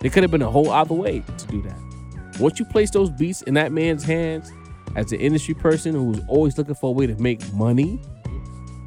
[0.00, 2.38] There could have been a whole other way to do that.
[2.40, 4.52] Once you place those beats in that man's hands,
[4.96, 8.00] as an industry person who's always looking for a way to make money,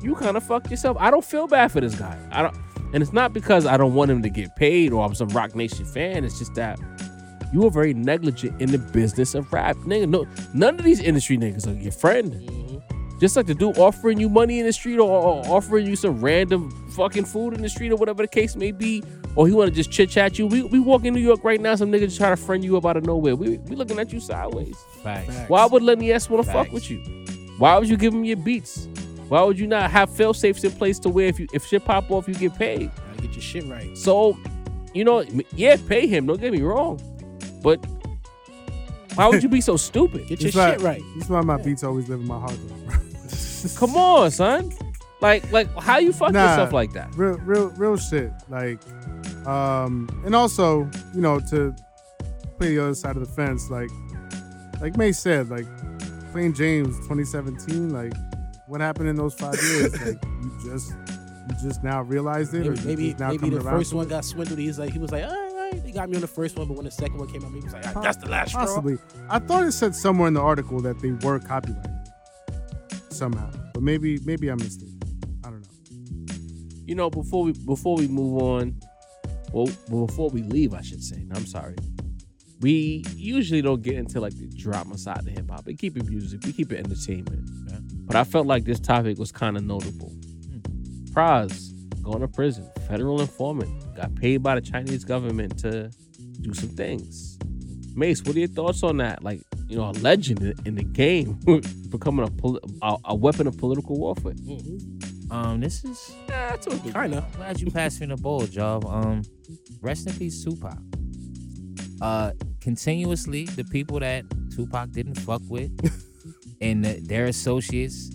[0.02, 0.98] you kind of fucked yourself.
[1.00, 2.18] I don't feel bad for this guy.
[2.32, 2.56] I don't,
[2.94, 5.56] and it's not because I don't want him to get paid or I'm some Roc
[5.56, 6.24] Nation fan.
[6.24, 6.80] It's just that
[7.54, 10.10] you were very negligent in the business of rap, nigga.
[10.10, 12.34] No, none of these industry niggas are your friend.
[12.34, 13.20] Mm-hmm.
[13.20, 16.22] Just like the dude offering you money in the street or, or offering you some
[16.22, 19.04] random fucking food in the street or whatever the case may be,
[19.36, 20.46] or he want to just chit chat you.
[20.46, 22.78] We, we walk in New York right now, some nigga just try to friend you
[22.78, 23.36] up out of nowhere.
[23.36, 24.78] We, we looking at you sideways.
[25.02, 25.36] Facts.
[25.48, 27.00] Why would Lenny S want to fuck with you?
[27.58, 28.88] Why would you give him your beats?
[29.30, 31.84] Why would you not have fail safes in place to where if you if shit
[31.86, 32.92] pop off, you get paid?
[32.96, 33.98] Gotta get your shit right.
[33.98, 34.38] So,
[34.94, 35.24] you know,
[35.54, 36.26] yeah, pay him.
[36.28, 37.00] Don't get me wrong,
[37.62, 37.78] but
[39.16, 40.28] why would you be so stupid?
[40.28, 41.02] Get your That's why- shit right.
[41.18, 42.58] That's why my beats always live in my heart.
[43.76, 44.72] Come on, son.
[45.20, 46.50] Like, like, how you fuck Nah.
[46.52, 47.14] yourself like that?
[47.16, 48.32] real, real, real shit.
[48.50, 48.80] Like,
[49.48, 51.76] um, and also, you know, to
[52.60, 53.90] play the other side of the fence, like,
[54.80, 55.66] like May said, like,
[56.32, 58.14] playing James 2017, like,
[58.68, 59.94] what happened in those five years?
[60.02, 63.94] like, you just, you just now realized it, or Maybe maybe, now maybe the first
[63.94, 64.10] one it?
[64.10, 64.60] got swindled.
[64.60, 66.58] He's like he was like, all right, all right, they got me on the first
[66.58, 68.30] one, but when the second one came out, he was like, all right, that's the
[68.30, 68.66] last straw.
[68.66, 68.98] Possibly.
[69.30, 71.92] I thought it said somewhere in the article that they were copyrighted
[73.10, 74.90] somehow, but maybe, maybe I missed it.
[75.44, 76.36] I don't know.
[76.86, 78.80] You know, before we before we move on,
[79.52, 81.24] well, before we leave, I should say.
[81.26, 81.76] No, I'm sorry.
[82.60, 85.66] We usually don't get into like the drama side of hip hop.
[85.66, 86.42] We keep it music.
[86.44, 87.48] We keep it entertainment.
[88.08, 90.12] But I felt like this topic was kind of notable.
[91.12, 91.72] Pras
[92.02, 95.92] going to prison, federal informant, got paid by the Chinese government to
[96.42, 97.38] do some things.
[97.96, 99.24] Mace, what are your thoughts on that?
[99.24, 101.38] Like, you know, a legend in- the game
[101.90, 104.36] becoming a, poli- a a weapon of political warfare.
[105.30, 106.16] Um, this is
[106.62, 106.70] to.
[106.94, 107.26] Kinda.
[107.36, 108.86] glad you passed me the bowl, Job.
[108.86, 109.24] Um,
[109.82, 110.78] rest in peace, Tupac.
[112.00, 112.32] Uh,
[112.62, 114.24] continuously, the people that
[114.56, 115.72] Tupac didn't fuck with
[116.62, 118.10] and their associates,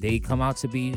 [0.00, 0.94] they come out to be,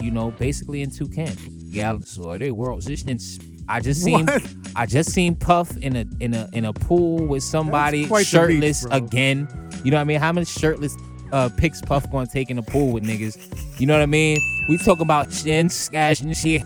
[0.00, 1.42] you know, basically in two camps.
[1.46, 3.38] Yeah, so they were resistance.
[3.68, 4.42] I just seen, What?
[4.76, 8.26] I just seen Puff in a in a in a pool with somebody the beach,
[8.26, 9.48] shirtless again.
[9.84, 10.20] You know what I mean?
[10.20, 10.96] How many shirtless
[11.32, 13.80] uh pics Puff gonna take in the pool with niggas?
[13.80, 14.38] You know what I mean?
[14.68, 16.62] We talk about shin, skash, and shit.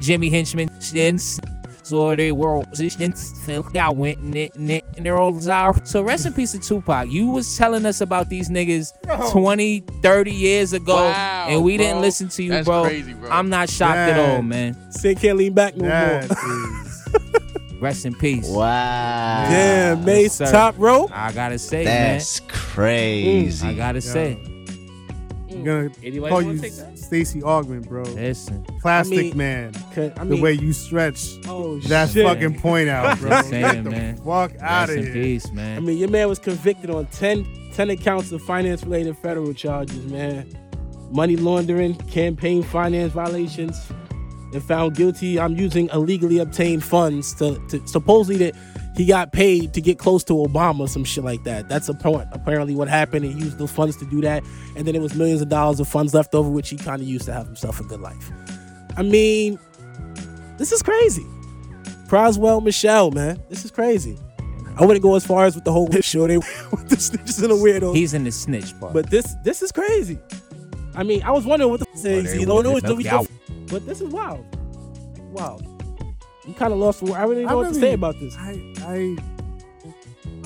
[0.00, 1.40] Jimmy Henchman, shins.
[1.86, 3.32] So they were positions.
[3.78, 5.86] I went and it, and it, and they're all out.
[5.86, 7.08] So rest in peace to Tupac.
[7.08, 8.92] You was telling us about these niggas
[9.30, 12.82] 20, 30 years ago, Wow, and we didn't listen to you, That's bro.
[12.82, 13.30] crazy, bro.
[13.30, 14.74] I'm not shocked at all, Man.
[14.74, 14.92] man.
[14.92, 16.82] Say can't lean back no That more.
[17.80, 18.48] Rest in peace.
[18.48, 19.46] Wow.
[19.48, 20.50] Damn, Mace sir.
[20.50, 21.10] top rope.
[21.14, 22.50] I gotta say, That's man.
[22.50, 23.68] crazy.
[23.68, 24.55] I gotta say, I'm
[25.66, 26.96] gonna Anybody call you?
[26.96, 28.02] Stacey Augmon, bro.
[28.04, 28.64] listen.
[28.80, 29.72] Plastic I mean, man.
[29.94, 32.24] Cause, I the way you stretch oh that shit.
[32.26, 33.30] fucking point out, bro.
[33.30, 34.16] Just Get the man.
[34.18, 35.12] fuck out of in here.
[35.12, 40.04] peace, I mean, your man was convicted on 10, 10 accounts of finance-related federal charges,
[40.06, 40.48] man.
[41.10, 43.78] Money laundering, campaign finance violations,
[44.52, 45.38] and found guilty.
[45.38, 48.56] I'm using illegally obtained funds to, to supposedly that
[48.96, 51.68] he got paid to get close to Obama, some shit like that.
[51.68, 53.24] That's appa- apparently what happened.
[53.24, 54.42] He used those funds to do that,
[54.74, 57.08] and then it was millions of dollars of funds left over, which he kind of
[57.08, 58.30] used to have himself a good life.
[58.96, 59.58] I mean,
[60.56, 61.24] this is crazy.
[62.08, 63.42] Proswell Michelle, man.
[63.48, 64.16] This is crazy.
[64.78, 66.36] I wouldn't go as far as with the whole show they
[66.70, 67.94] with the snitches and the weirdos.
[67.96, 68.92] He's in the snitch part.
[68.92, 70.18] but this this is crazy.
[70.94, 72.32] I mean, I was wondering what the f- oh, is.
[72.32, 73.26] they You don't know what have the out.
[73.68, 74.44] But this is wild.
[75.32, 75.58] Wow.
[76.46, 78.36] You kind of lost for I really don't I know what to say about this.
[78.38, 79.16] I, I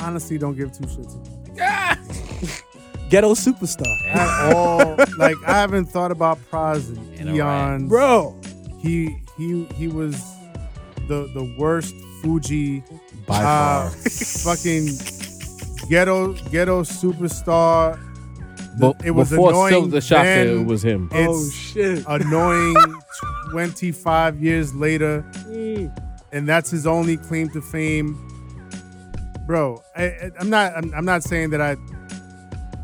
[0.00, 1.16] honestly don't give two shits
[3.10, 4.06] Ghetto superstar.
[4.06, 4.96] at all.
[5.18, 7.88] like I haven't thought about Pras in, In eons.
[7.88, 8.36] Bro.
[8.78, 10.14] He he he was
[11.08, 12.82] the the worst Fugee
[13.26, 13.90] By uh, far.
[13.90, 14.86] fucking
[15.88, 17.98] ghetto ghetto superstar.
[18.80, 20.60] But it was before annoying Silk the Shocker, then.
[20.60, 21.08] it was him.
[21.12, 22.04] It's oh shit.
[22.08, 22.74] annoying
[23.50, 25.90] 25 years later, Mm.
[26.32, 28.18] and that's his only claim to fame.
[29.46, 30.72] Bro, I, I, I'm not.
[30.76, 31.76] I'm, I'm not saying that I.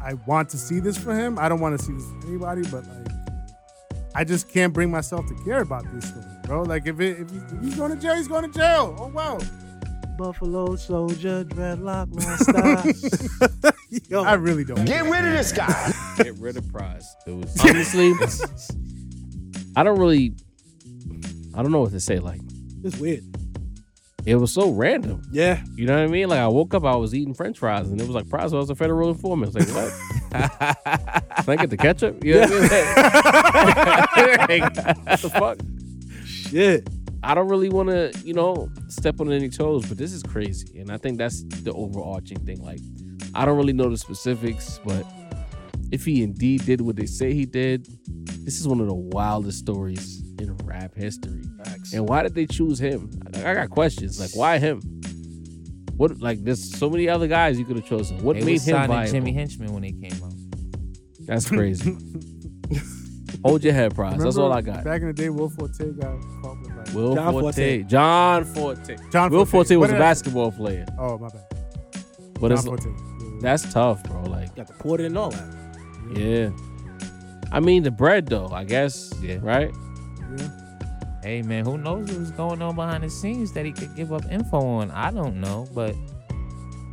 [0.04, 1.36] I want to see this for him.
[1.38, 3.12] I don't want to see this for anybody, but like,
[4.14, 6.62] I just can't bring myself to care about this story, bro.
[6.62, 8.94] Like, if it, if, he- if he's going to jail, he's going to jail.
[9.00, 9.40] Oh well.
[10.16, 13.72] Buffalo soldier, dreadlock, rasta.
[14.08, 14.84] Yo, I really don't.
[14.84, 15.92] Get rid of this guy.
[16.16, 17.04] Get rid of Pras.
[17.26, 18.12] It was honestly,
[19.76, 20.34] I don't really,
[21.54, 22.18] I don't know what to say.
[22.18, 22.40] Like,
[22.82, 23.24] it's weird.
[24.24, 25.22] it was so random.
[25.30, 25.62] Yeah.
[25.74, 26.28] You know what I mean?
[26.28, 28.70] Like, I woke up, I was eating French fries, and it was like Pras was
[28.70, 29.54] a federal informant.
[29.56, 29.92] I was like, what?
[31.44, 32.24] Can I get the ketchup?
[32.24, 34.60] You know what I mean?
[34.62, 34.76] Like,
[35.06, 35.58] what the fuck?
[36.24, 36.88] Shit.
[37.26, 40.78] I don't really want to, you know, step on any toes, but this is crazy.
[40.78, 42.62] And I think that's the overarching thing.
[42.62, 42.78] Like,
[43.34, 45.04] I don't really know the specifics, but
[45.90, 47.88] if he indeed did what they say he did,
[48.44, 51.42] this is one of the wildest stories in rap history.
[51.92, 53.10] And why did they choose him?
[53.34, 54.20] I I got questions.
[54.20, 54.80] Like, why him?
[55.96, 58.22] What, like, there's so many other guys you could have chosen.
[58.22, 59.12] What they made was him signing viable?
[59.12, 60.32] Jimmy Henchman when they came out.
[61.26, 61.96] That's crazy.
[63.44, 64.16] Hold your head, Pras.
[64.18, 64.84] That's all I got.
[64.84, 66.65] Back in the day, Will Forte got caught with like.
[66.94, 67.42] Will John Forte.
[67.42, 67.82] Forte.
[67.84, 68.96] John Forte.
[69.12, 69.68] John Will Forte.
[69.68, 70.86] Forte was What a did I- basketball player.
[70.98, 71.42] Oh my bad.
[72.40, 72.88] But John it's, Forte.
[73.40, 74.22] That's tough, bro.
[74.22, 75.44] Like, Got the port and all that.
[76.14, 76.50] yeah.
[77.52, 79.12] I mean, the bread, though, I guess.
[79.22, 79.38] Yeah.
[79.40, 79.70] Right?
[81.22, 84.22] Hey man, who knows what's going on behind the scenes that he could give up
[84.30, 84.90] info on?
[84.92, 85.94] I don't know, but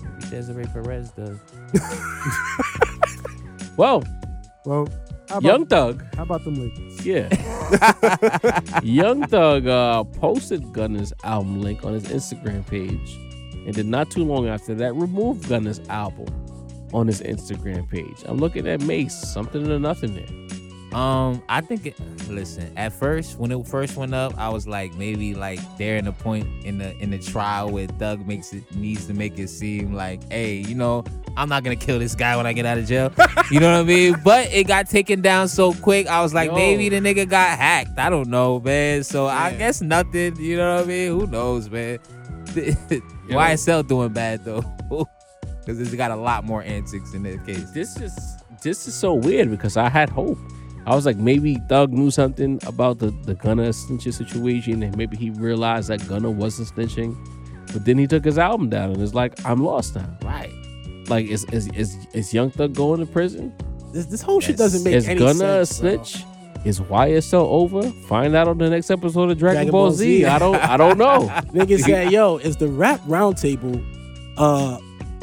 [0.02, 1.38] maybe Desiree Perez does.
[3.78, 4.04] Well,
[4.66, 4.92] Well, how
[5.38, 6.16] about, Young Thug.
[6.16, 7.06] How about them Lakers?
[7.06, 7.30] Yeah.
[8.84, 13.18] Young Thug uh, posted Gunna's album link on his Instagram page.
[13.66, 16.28] And then not too long after that, removed Gunna's album
[16.94, 18.24] on his Instagram page.
[18.26, 20.44] I'm looking at Mace, something or nothing there.
[20.94, 21.96] Um, I think it,
[22.30, 26.06] listen, at first when it first went up, I was like maybe like they're in
[26.06, 29.48] a point in the in the trial where Thug makes it needs to make it
[29.48, 31.04] seem like, hey, you know,
[31.36, 33.12] I'm not gonna kill this guy when I get out of jail.
[33.52, 34.16] you know what I mean?
[34.24, 36.08] But it got taken down so quick.
[36.08, 36.56] I was like, Yo.
[36.56, 37.98] maybe the nigga got hacked.
[37.98, 39.04] I don't know, man.
[39.04, 40.36] So I guess nothing.
[40.38, 41.08] You know what I mean?
[41.20, 42.00] Who knows, man?
[43.30, 44.64] YSL doing bad though.
[45.66, 47.72] Because it's got a lot more antics in that case.
[47.72, 50.38] This is this is so weird because I had hope.
[50.86, 55.16] I was like, maybe Thug knew something about the, the Gunna snitching situation, and maybe
[55.16, 57.16] he realized that Gunna wasn't snitching.
[57.72, 60.18] But then he took his album down and it's like, I'm lost now.
[60.22, 60.52] Right.
[61.08, 63.54] Like, is is is, is Young Thug going to prison?
[63.92, 65.04] This this whole shit doesn't make sense.
[65.04, 65.80] Is any Gunna sense.
[65.80, 66.04] a bro.
[66.04, 66.24] snitch?
[66.66, 67.82] Is YSL over?
[68.08, 70.20] Find out on the next episode of Dragon, Dragon Ball, Ball Z.
[70.20, 70.26] Z.
[70.26, 71.28] I don't I don't know.
[71.54, 73.84] Nigga said, "Yo, is the Rap Roundtable,
[74.38, 74.80] uh,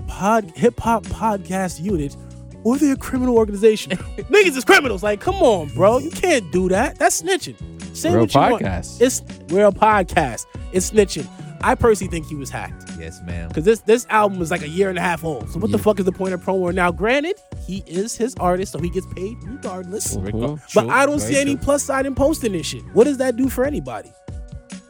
[0.07, 2.15] pod hip hop podcast unit,
[2.63, 3.93] or they a criminal organization?
[4.29, 5.03] Niggas is criminals.
[5.03, 6.99] Like, come on, bro, you can't do that.
[6.99, 7.57] That's snitching.
[7.97, 8.63] Say Real what you want.
[8.63, 9.01] podcast.
[9.01, 10.45] It's we're a podcast.
[10.73, 11.27] It's snitching.
[11.63, 13.49] I personally think he was hacked Yes, ma'am.
[13.49, 15.51] because this this album is like a year and a half old.
[15.51, 16.73] So what the fuck is the point of promo?
[16.73, 20.17] Now, granted, he is his artist, so he gets paid regardless.
[20.17, 20.59] Mhm.
[20.75, 22.83] But True, I don't see any plus side in posting this shit.
[22.95, 24.11] What does that do for anybody?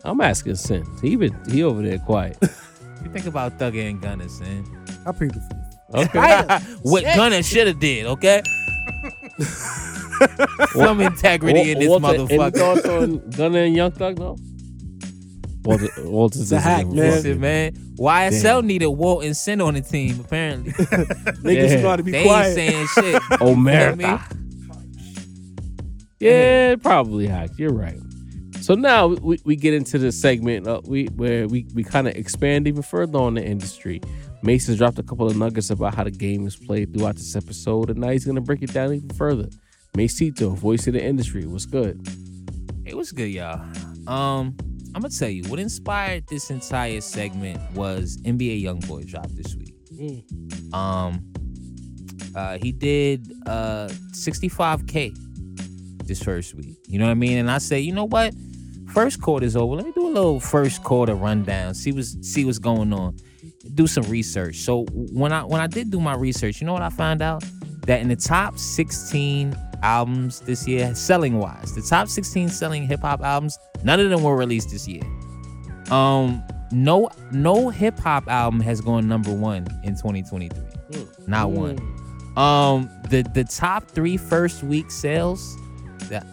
[0.05, 0.87] I'm asking Sin.
[1.03, 2.39] He been he over there quiet.
[3.03, 4.63] You think about Thugger and Gunna, son.
[5.07, 6.15] I plead the fifth.
[6.15, 6.59] Okay.
[6.83, 8.43] what Gunna should have did, okay?
[10.75, 12.55] Some integrity in this Walter, Any motherfucker.
[12.59, 14.19] thoughts on Gunna and Young Thug?
[14.19, 14.37] No.
[15.63, 16.97] Walter, Walter's a hack, man.
[16.97, 17.73] Listen, man.
[17.99, 20.73] YSL needed Walt and Sin on the team, apparently.
[20.73, 21.81] Niggas Yeah.
[21.83, 22.57] know how to be they quiet.
[22.59, 23.23] ain't saying shit.
[23.41, 24.23] Omerta.
[26.21, 27.59] You know what Yeah, probably hacked.
[27.59, 27.99] You're right.
[28.61, 32.15] So now we, we get into the segment uh, we where we, we kind of
[32.15, 34.01] expand even further on the industry.
[34.43, 37.89] Mason dropped a couple of nuggets about how the game is played throughout this episode,
[37.91, 39.49] and now he's gonna break it down even further.
[39.95, 42.07] Macito, voice of the industry, what's good?
[42.85, 43.63] It was good, y'all.
[44.07, 44.57] Um,
[44.95, 49.75] I'm gonna tell you what inspired this entire segment was NBA YoungBoy dropped this week.
[49.93, 50.75] Mm.
[50.75, 51.25] Um,
[52.35, 55.17] uh, he did uh 65k
[56.07, 56.77] this first week.
[56.87, 57.39] You know what I mean?
[57.39, 58.35] And I say, you know what?
[58.91, 59.77] first quarter's over.
[59.77, 61.75] Let me do a little first quarter rundown.
[61.75, 63.17] See what's see what's going on.
[63.75, 64.57] Do some research.
[64.57, 67.45] So when I when I did do my research, you know what I found out?
[67.87, 73.01] That in the top 16 albums this year, selling wise, the top 16 selling hip
[73.01, 75.03] hop albums, none of them were released this year.
[75.91, 76.43] Um,
[76.73, 80.63] no no hip hop album has gone number one in 2023.
[81.27, 81.79] Not one.
[82.37, 85.57] Um, the the top three first week sales,
[86.09, 86.25] the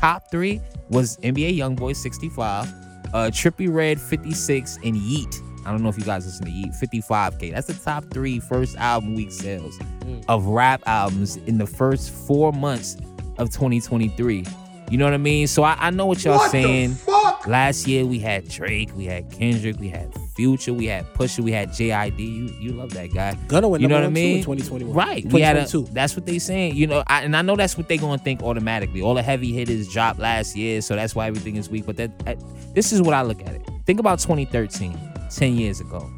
[0.00, 0.60] top three
[0.90, 2.68] was NBA YoungBoy 65,
[3.12, 5.40] uh, Trippie Redd 56, and Yeat.
[5.66, 7.52] I don't know if you guys listen to Yeat 55k.
[7.52, 10.24] That's the top three first album week sales mm.
[10.28, 12.96] of rap albums in the first four months
[13.38, 14.44] of 2023.
[14.90, 15.46] You know what I mean?
[15.46, 16.94] So I, I know what y'all What the saying.
[16.94, 17.46] fuck?
[17.46, 21.52] Last year we had Drake, we had Kendrick, we had Future, we had Pusha, we
[21.52, 22.18] had JID.
[22.18, 23.34] You you love that guy.
[23.48, 24.38] Gunna went You know what I mean?
[24.38, 24.94] in 2021.
[24.94, 25.24] Right.
[25.32, 25.94] We had a, 2022.
[25.94, 26.74] that's what they saying.
[26.74, 29.00] You know, I, and I know that's what they gonna think automatically.
[29.00, 31.86] All the heavy hitters dropped last year, so that's why everything is weak.
[31.86, 32.36] But that I,
[32.74, 33.62] this is what I look at it.
[33.86, 34.98] Think about 2013,
[35.36, 36.10] 10 years ago.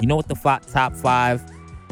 [0.00, 1.42] You know what the fi- top five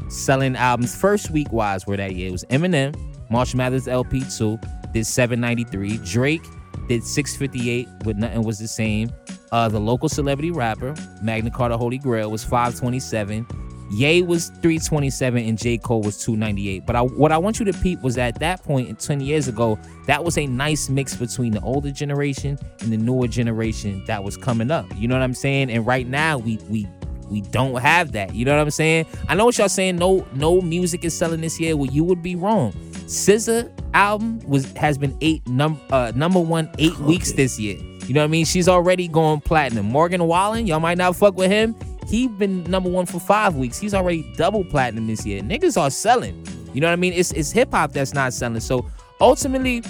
[0.08, 2.28] selling albums first week wise were that year?
[2.28, 2.94] It was Eminem,
[3.30, 4.58] Marshall Mathers LP two
[4.92, 5.98] did 793.
[5.98, 6.42] Drake
[6.88, 9.10] did 658 with nothing was the same.
[9.52, 13.46] Uh, the local celebrity rapper Magna Carta Holy Grail was 527.
[13.90, 15.78] Ye was 327 and J.
[15.78, 16.84] Cole was 298.
[16.86, 20.24] But I, what I want you to peep was at that 20 years ago, that
[20.24, 24.70] was a nice mix between the older generation and the newer generation that was coming
[24.70, 24.86] up.
[24.96, 25.70] You know what I'm saying?
[25.70, 26.88] And right now, we we
[27.30, 28.34] we don't have that.
[28.34, 29.06] You know what I'm saying?
[29.28, 29.96] I know what y'all saying.
[29.96, 31.76] No, no music is selling this year.
[31.76, 32.72] Well, you would be wrong.
[33.06, 37.76] SZA album was has been eight num uh, number one eight weeks this year.
[38.06, 38.44] You know what I mean?
[38.44, 39.86] She's already going platinum.
[39.86, 41.74] Morgan Wallen, y'all might not fuck with him.
[42.06, 43.78] He been number one for five weeks.
[43.78, 45.42] He's already double platinum this year.
[45.42, 46.46] Niggas are selling.
[46.72, 47.12] You know what I mean?
[47.12, 48.60] It's it's hip hop that's not selling.
[48.60, 48.88] So
[49.20, 49.82] ultimately,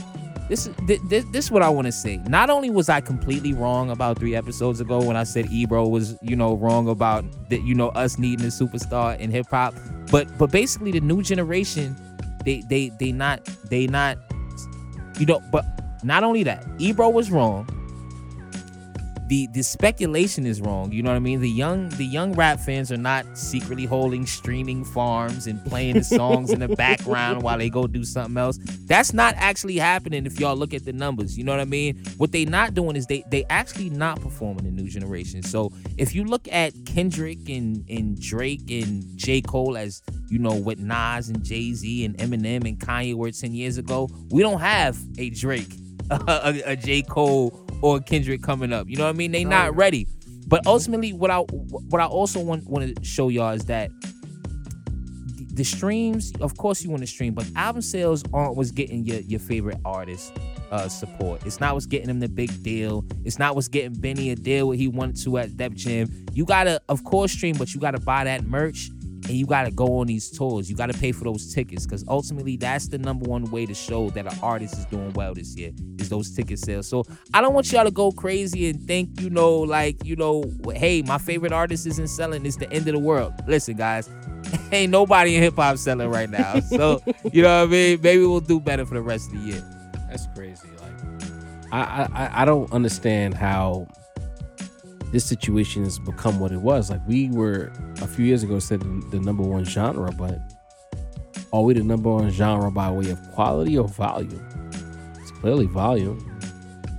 [0.48, 2.18] this is this, this is what I want to say.
[2.28, 6.16] Not only was I completely wrong about three episodes ago when I said Ebro was
[6.22, 9.74] you know wrong about that you know us needing a superstar in hip hop,
[10.10, 11.96] but but basically the new generation,
[12.44, 14.18] they they they not they not
[15.18, 15.42] you know.
[15.50, 15.64] But
[16.04, 17.68] not only that, Ebro was wrong.
[19.28, 20.92] The, the speculation is wrong.
[20.92, 21.40] You know what I mean?
[21.40, 26.04] The young the young rap fans are not secretly holding streaming farms and playing the
[26.04, 28.58] songs in the background while they go do something else.
[28.86, 31.36] That's not actually happening if y'all look at the numbers.
[31.36, 31.96] You know what I mean?
[32.18, 35.42] What they not doing is they they actually not performing the new generation.
[35.42, 39.40] So if you look at Kendrick and and Drake and J.
[39.40, 43.52] Cole as you know with Nas and Jay Z and Eminem and Kanye were ten
[43.52, 45.72] years ago, we don't have a Drake,
[46.10, 47.02] a, a J.
[47.02, 48.88] Cole or Kendrick coming up.
[48.88, 49.32] You know what I mean?
[49.32, 50.06] They not ready.
[50.48, 55.46] But ultimately, what I what I also want want to show y'all is that the,
[55.54, 59.20] the streams, of course, you want to stream, but album sales aren't what's getting your
[59.20, 60.32] your favorite artist
[60.70, 61.44] uh, support.
[61.44, 63.04] It's not what's getting him the big deal.
[63.24, 66.08] It's not what's getting Benny a deal what he wanted to at Def Jam.
[66.32, 68.90] You gotta, of course, stream, but you gotta buy that merch
[69.24, 70.68] and you gotta go on these tours.
[70.70, 74.10] You gotta pay for those tickets because ultimately that's the number one way to show
[74.10, 76.86] that an artist is doing well this year is those ticket sales.
[76.86, 80.44] So I don't want y'all to go crazy and think, you know, like, you know,
[80.74, 82.46] hey, my favorite artist isn't selling.
[82.46, 83.32] It's the end of the world.
[83.48, 84.08] Listen, guys,
[84.72, 86.60] ain't nobody in hip hop selling right now.
[86.68, 87.02] So
[87.32, 88.00] you know what I mean?
[88.02, 89.62] Maybe we'll do better for the rest of the year.
[90.08, 90.68] That's crazy.
[90.80, 93.88] Like, I, I- I don't understand how
[95.16, 96.90] this situation has become what it was.
[96.90, 97.72] Like, we were
[98.02, 100.38] a few years ago said the, the number one genre, but
[101.54, 104.46] are we the number one genre by way of quality or volume?
[105.18, 106.38] It's clearly volume.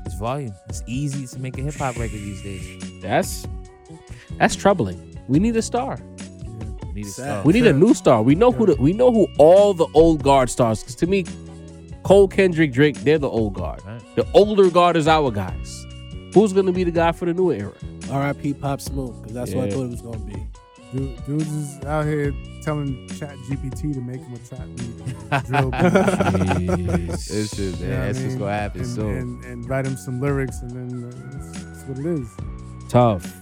[0.04, 0.56] It's volume.
[0.68, 3.02] It's easy to make a hip hop record these days.
[3.04, 3.46] That's
[4.40, 5.20] that's troubling.
[5.28, 6.00] We need a star.
[6.96, 7.44] Need a star.
[7.44, 8.24] We need a new star.
[8.24, 10.82] We know who the, we know who all the old guard stars.
[10.82, 11.24] Because to me,
[12.02, 13.86] Cole, Kendrick, Drake, they're the old guard.
[13.86, 14.02] Right.
[14.16, 15.87] The older guard is our guys.
[16.38, 17.74] Who's gonna be the guy for the new era?
[18.12, 18.54] R.I.P.
[18.54, 20.48] Pop Smoke, because that's what I thought it was gonna be.
[20.94, 22.32] Dude, dudes is out here
[22.62, 25.46] telling Chat GPT to make him a trap beat.
[25.48, 25.72] drill
[26.78, 27.10] beat.
[27.10, 28.08] This is You know what I man.
[28.08, 28.38] That's what's mean?
[28.38, 29.18] gonna happen and, soon.
[29.18, 32.30] And, and write him some lyrics, and then uh, that's, that's what it is.
[32.88, 33.36] Tough.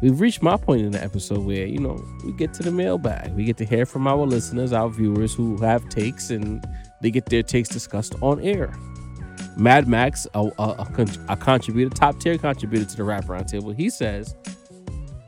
[0.00, 3.34] We've reached my point in the episode where you know we get to the mailbag.
[3.34, 6.64] We get to hear from our listeners, our viewers who have takes, and
[7.00, 8.72] they get their takes discussed on air.
[9.58, 13.74] Mad Max, a, a, a, con- a contributor, top tier contributor to the rap roundtable,
[13.74, 14.36] he says,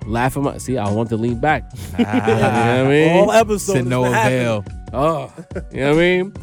[0.07, 0.79] "Laugh at my see.
[0.79, 1.65] I want to lean back.
[1.99, 2.89] you know what I ah.
[2.89, 3.17] mean?
[3.19, 4.37] All episodes to no is what happened.
[4.37, 4.65] avail.
[4.93, 5.33] Oh,
[5.73, 6.35] you know what I mean?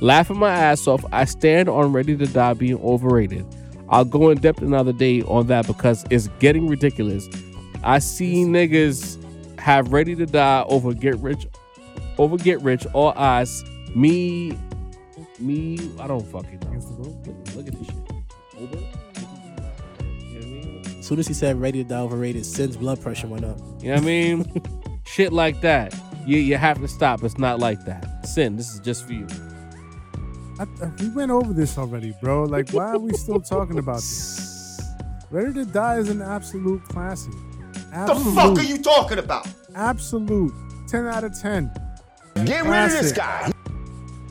[0.00, 1.02] Laughing my ass off.
[1.12, 3.46] I stand on Ready to Die being overrated.
[3.88, 7.26] I'll go in depth another day on that because it's getting ridiculous.
[7.82, 9.22] I see niggas
[9.58, 11.46] have Ready to Die over Get Rich,
[12.18, 13.64] over Get Rich, all eyes.
[13.94, 14.58] Me,
[15.40, 16.68] me, I don't fucking know.
[16.68, 17.26] Against the world.
[17.26, 18.60] Look, look at this shit.
[18.60, 18.78] Over?
[20.98, 23.58] As soon as he said ready to die overrated, Sin's blood pressure went up.
[23.80, 24.62] You know what I mean?
[25.06, 25.94] Shit like that.
[26.26, 27.22] You you have to stop.
[27.22, 28.26] It's not like that.
[28.26, 29.26] Sin, this is just for you.
[30.58, 32.44] I, I- we went over this already, bro.
[32.44, 34.80] Like, why are we still talking about this?
[35.30, 37.32] Ready to Die is an absolute classic.
[37.92, 39.46] The fuck are you talking about?
[39.74, 40.52] absolute.
[40.88, 41.70] 10 out of 10.
[42.44, 43.50] Get rid of this guy.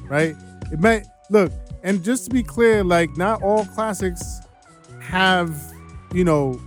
[0.09, 0.35] right?
[0.71, 1.51] It may look,
[1.83, 4.41] and just to be clear, like not all classics
[5.01, 5.55] have,
[6.13, 6.59] you know,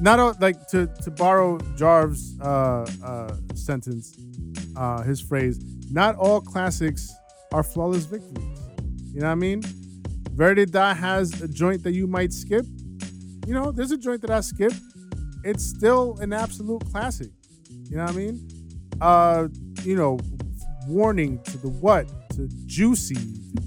[0.00, 4.16] not all like to to borrow Jarv's uh, uh, sentence,
[4.76, 5.58] uh, his phrase.
[5.90, 7.12] Not all classics
[7.52, 8.58] are flawless victories.
[9.14, 9.62] You know what I mean?
[10.38, 12.66] To Die has a joint that you might skip.
[13.46, 14.72] You know, there's a joint that I skip.
[15.44, 17.30] It's still an absolute classic.
[17.88, 18.48] You know what I mean?
[19.00, 19.48] Uh,
[19.84, 20.18] you know,
[20.88, 22.06] warning to the what
[22.36, 23.16] to Juicy,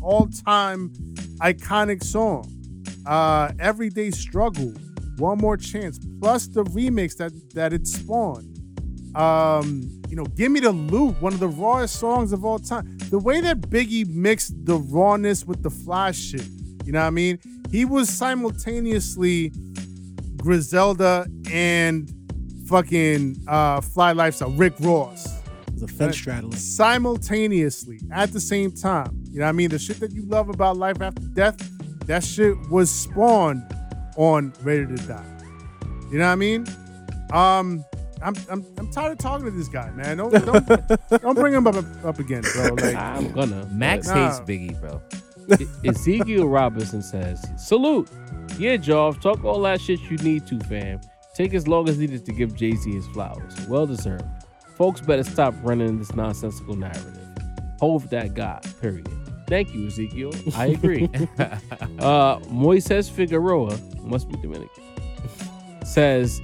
[0.02, 0.90] all time
[1.40, 2.52] iconic song.
[3.06, 4.74] Uh, Everyday Struggle,
[5.18, 8.56] One More Chance, plus the remix that that it spawned.
[9.16, 12.98] Um, you know, Give Me the Loop, one of the rawest songs of all time.
[13.10, 16.46] The way that Biggie mixed the rawness with the flash shit,
[16.86, 17.40] you know what I mean?
[17.72, 19.52] He was simultaneously
[20.38, 22.12] Griselda and
[22.68, 25.39] fucking uh, Fly Lifestyle, Rick Ross
[25.82, 26.56] He's a fence straddler.
[26.58, 29.24] simultaneously at the same time.
[29.32, 29.70] You know what I mean?
[29.70, 31.58] The shit that you love about life after death,
[32.08, 33.64] that shit was spawned
[34.18, 35.26] on Ready to Die.
[36.12, 36.66] You know what I mean?
[37.32, 37.86] Um,
[38.22, 40.18] I'm I'm, I'm tired of talking to this guy, man.
[40.18, 40.68] Don't don't,
[41.22, 42.74] don't bring him up up again, bro.
[42.74, 43.66] Like I'm gonna.
[43.72, 44.28] Max Nah.
[44.30, 45.02] hates Biggie, bro.
[45.60, 48.10] E- Ezekiel Robinson says, "Salute,
[48.58, 49.22] yeah, Jarv.
[49.22, 51.00] Talk all that shit you need to, fam.
[51.36, 53.56] Take as long as needed to give Jay Z his flowers.
[53.68, 54.26] Well deserved.
[54.80, 57.20] Folks better stop running this nonsensical narrative.
[57.82, 58.62] Hove that guy.
[58.80, 59.10] Period.
[59.46, 60.32] Thank you, Ezekiel.
[60.56, 61.04] I agree.
[62.00, 64.84] uh, Moises Figueroa must be Dominican.
[65.84, 66.42] Says,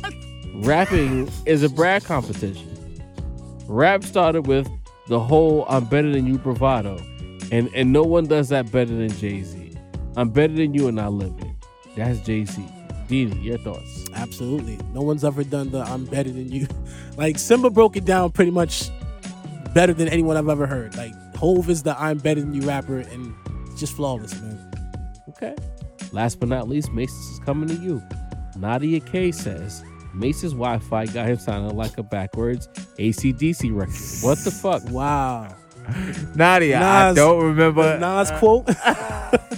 [0.56, 3.02] rapping is a brag competition.
[3.68, 4.68] Rap started with
[5.08, 6.98] the whole "I'm better than you" bravado,
[7.54, 9.78] and and no one does that better than Jay Z.
[10.18, 11.96] I'm better than you, and I live it.
[11.96, 12.44] That's Jay
[13.08, 14.08] Deanie, your thoughts?
[14.14, 14.80] Absolutely.
[14.94, 16.68] No one's ever done the I'm better than you.
[17.18, 18.90] Like Simba broke it down pretty much
[19.74, 20.98] better than anyone I've ever heard.
[20.98, 23.34] Like Hove is the I'm better than you rapper and
[23.78, 24.60] just flawless, man.
[25.30, 25.56] Okay.
[26.12, 28.04] Last but not least, Mace's is coming to you.
[28.58, 29.84] Nadia K says
[30.14, 32.68] Mace's Wi-Fi got him sounding like a backwards
[33.00, 33.96] ACDC record.
[34.28, 34.84] What the fuck?
[34.90, 35.56] Wow.
[36.36, 37.98] Nadia, I don't remember.
[38.00, 38.66] Nas quote.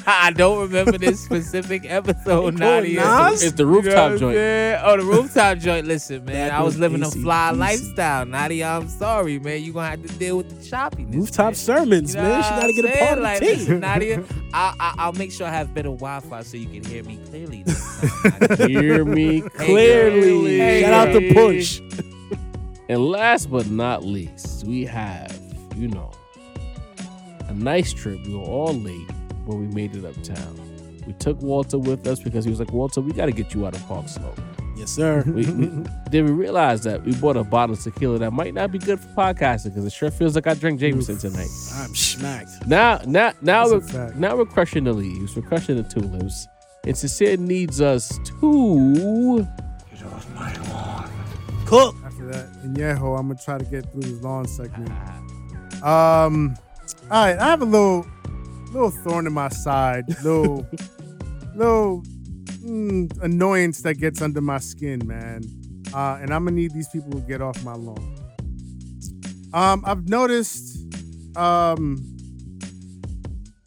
[0.09, 2.99] I don't remember this specific episode, They Nadia.
[3.01, 3.43] Nas?
[3.43, 4.37] It's the You know rooftop joint.
[4.83, 5.85] Oh, the rooftop joint.
[5.87, 7.57] Listen, man, I was Backwards living a fly AC/DC.
[7.59, 8.25] lifestyle.
[8.25, 9.61] Nadia, I'm sorry, man.
[9.63, 11.13] You're gonna have to deal with the choppiness.
[11.13, 11.55] Rooftop man.
[11.55, 12.43] sermons, You know man.
[12.43, 13.05] She gotta get a saying?
[13.07, 14.23] part of like, the Nadia,
[14.53, 17.63] I, I, I'll make sure I have better Wi-Fi so you can hear me clearly.
[17.65, 18.67] next time, Nadia.
[18.81, 20.57] Hear me Clearly.
[20.59, 21.33] Hey, Shout out to hey.
[21.33, 21.81] Push.
[22.89, 25.37] And last but not least, we have,
[25.75, 26.16] you know, a
[27.57, 28.25] nice trip.
[28.25, 29.09] We were all late
[29.45, 30.59] when we made it uptown.
[31.05, 33.65] We took Walter with us because he was like, Walter, we got to get you
[33.65, 34.39] out of Park Slope.
[34.75, 35.23] Yes, sir.
[35.25, 35.65] We, we,
[36.11, 38.99] then we realized that we bought a bottle of tequila that might not be good
[38.99, 41.49] for podcasting because it sure feels like I drank Jameson tonight.
[41.73, 42.67] I'm smacked.
[42.67, 45.35] Now, now, now, That's we're, now we're crushing the leaves.
[45.35, 46.47] We're crushing the tulips.
[46.85, 49.47] And Sincere needs us to.
[51.65, 51.95] Cook.
[52.05, 54.89] after that, Inyeho, I'm gonna try to get through this lawn segment.
[55.83, 56.55] Um,
[56.95, 58.05] all right, I have a little,
[58.71, 60.65] little thorn in my side, little,
[61.55, 62.03] little
[62.63, 65.43] mm, annoyance that gets under my skin, man.
[65.93, 68.15] Uh, and I'm gonna need these people to get off my lawn.
[69.53, 70.77] Um, I've noticed,
[71.37, 72.03] um,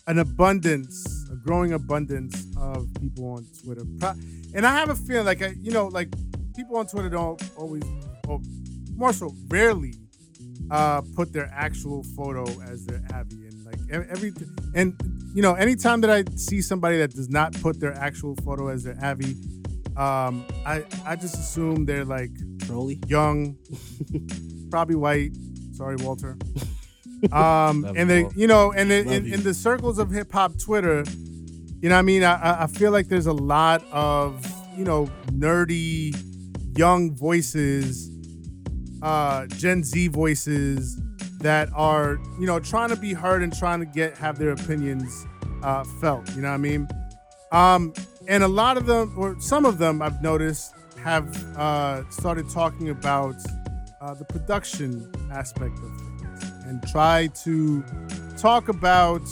[0.07, 3.85] an abundance, a growing abundance of people on Twitter,
[4.55, 6.09] and I have a feeling like, I, you know, like
[6.55, 7.83] people on Twitter don't always,
[8.29, 8.41] or
[8.97, 9.95] more so, rarely
[10.71, 13.37] uh, put their actual photo as their Abby.
[13.47, 14.33] And like every,
[14.75, 14.95] and
[15.35, 18.83] you know, anytime that I see somebody that does not put their actual photo as
[18.85, 19.37] their Abby,
[19.97, 22.31] um, I I just assume they're like
[22.67, 23.01] Trolley.
[23.07, 23.57] young,
[24.71, 25.33] probably white.
[25.73, 26.37] Sorry, Walter.
[27.33, 28.39] Um, and you, they, Walter.
[28.41, 29.35] you know, and in, in, you.
[29.35, 31.05] in the circles of hip hop Twitter,
[31.83, 34.43] you know, what I mean, I, I- I feel like there's a lot of
[34.75, 36.17] you know nerdy,
[36.79, 38.10] young voices,
[39.03, 41.01] uh, Gen Z voices
[41.39, 45.27] that are you know trying to be heard and trying to get have their opinions
[45.63, 46.35] uh, felt.
[46.35, 46.89] You know what I mean?
[47.53, 47.93] Um,
[48.29, 52.91] and a lot of them, or some of them, I've noticed have uh, started talking
[52.91, 53.37] about
[54.01, 57.83] uh, the production aspect of things and try to
[58.37, 59.23] talk about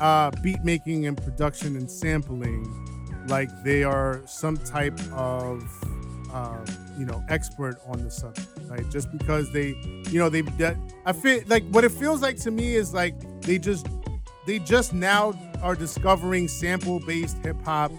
[0.00, 2.66] uh, beat making and production and sampling
[3.28, 5.62] like they are some type of
[6.32, 6.64] uh,
[6.98, 8.88] you know, expert on the subject, right?
[8.90, 9.68] Just because they,
[10.10, 13.14] you know, they've de- I feel like what it feels like to me is like
[13.42, 13.86] they just
[14.46, 17.92] they just now are discovering sample-based hip hop,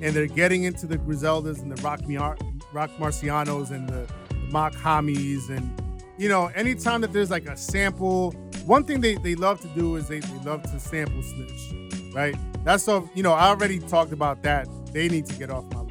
[0.00, 2.38] and they're getting into the Griseldas and the Rock Mar-
[2.72, 4.08] Roc Marcianos and the
[4.50, 5.82] Mach-Hommys, and
[6.18, 8.32] you know, anytime that there's like a sample,
[8.64, 12.34] one thing they, they love to do is they, they love to sample snitch, right?
[12.64, 14.68] That's so you know, I already talked about that.
[14.92, 15.89] They need to get off my?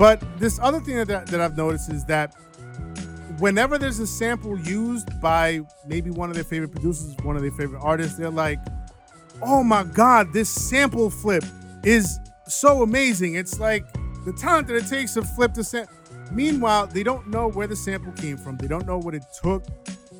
[0.00, 2.34] But this other thing that, that I've noticed is that
[3.38, 7.50] whenever there's a sample used by maybe one of their favorite producers, one of their
[7.50, 8.58] favorite artists, they're like,
[9.42, 11.44] oh my God, this sample flip
[11.84, 12.18] is
[12.48, 13.34] so amazing.
[13.34, 13.84] It's like
[14.24, 15.94] the talent that it takes to flip the sample.
[16.32, 18.56] Meanwhile, they don't know where the sample came from.
[18.56, 19.64] They don't know what it took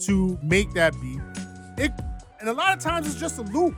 [0.01, 1.21] to make that beat.
[1.79, 1.93] It
[2.39, 3.75] and a lot of times it's just a loop.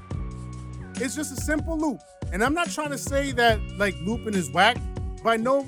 [0.96, 2.00] It's just a simple loop.
[2.32, 4.78] And I'm not trying to say that like looping is whack.
[5.22, 5.64] By no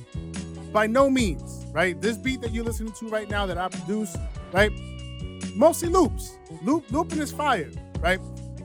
[0.74, 1.98] by no means, right?
[2.02, 4.14] This beat that you're listening to right now that I produce,
[4.52, 4.72] right?
[5.54, 6.36] Mostly loops.
[6.62, 7.70] Loop looping is fire,
[8.00, 8.20] right?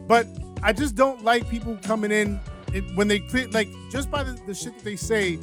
[0.07, 0.27] But
[0.63, 2.39] I just don't like people coming in
[2.73, 5.37] it, when they clear like just by the, the shit that they say,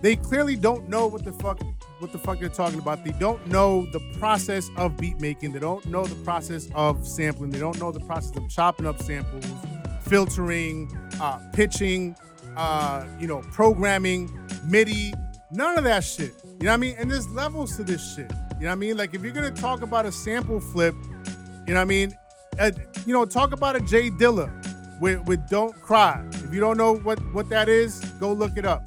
[0.00, 1.60] they clearly don't know what the fuck
[1.98, 3.04] what the fuck they're talking about.
[3.04, 5.52] They don't know the process of beat making.
[5.52, 7.50] They don't know the process of sampling.
[7.50, 9.46] They don't know the process of chopping up samples,
[10.00, 12.16] filtering, uh, pitching,
[12.56, 14.30] uh, you know, programming,
[14.66, 15.12] MIDI,
[15.50, 16.34] none of that shit.
[16.44, 16.96] You know what I mean?
[16.98, 18.30] And there's levels to this shit.
[18.58, 18.96] You know what I mean?
[18.96, 20.94] Like if you're gonna talk about a sample flip,
[21.66, 22.16] you know what I mean?
[22.58, 22.70] Uh,
[23.04, 24.50] you know, talk about a J Dilla
[25.00, 26.24] with, with Don't Cry.
[26.32, 28.86] If you don't know what, what that is, go look it up.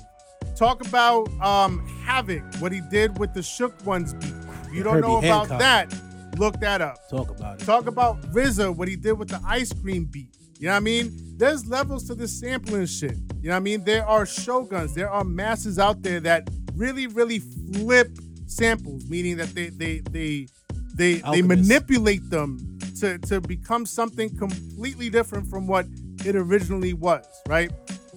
[0.55, 4.33] Talk about um, Havoc, what he did with the Shook Ones beat.
[4.67, 5.59] If you don't Herbie know about Hancock.
[5.59, 5.95] that,
[6.37, 7.07] look that up.
[7.09, 7.65] Talk about it.
[7.65, 10.35] Talk about RZA, what he did with the ice cream beat.
[10.59, 11.11] You know what I mean?
[11.37, 13.15] There's levels to this sampling shit.
[13.41, 13.83] You know what I mean?
[13.85, 18.09] There are shoguns, there are masses out there that really, really flip
[18.45, 20.47] samples, meaning that they they they
[20.95, 25.85] they they manipulate them to to become something completely different from what
[26.25, 27.71] it originally was, right?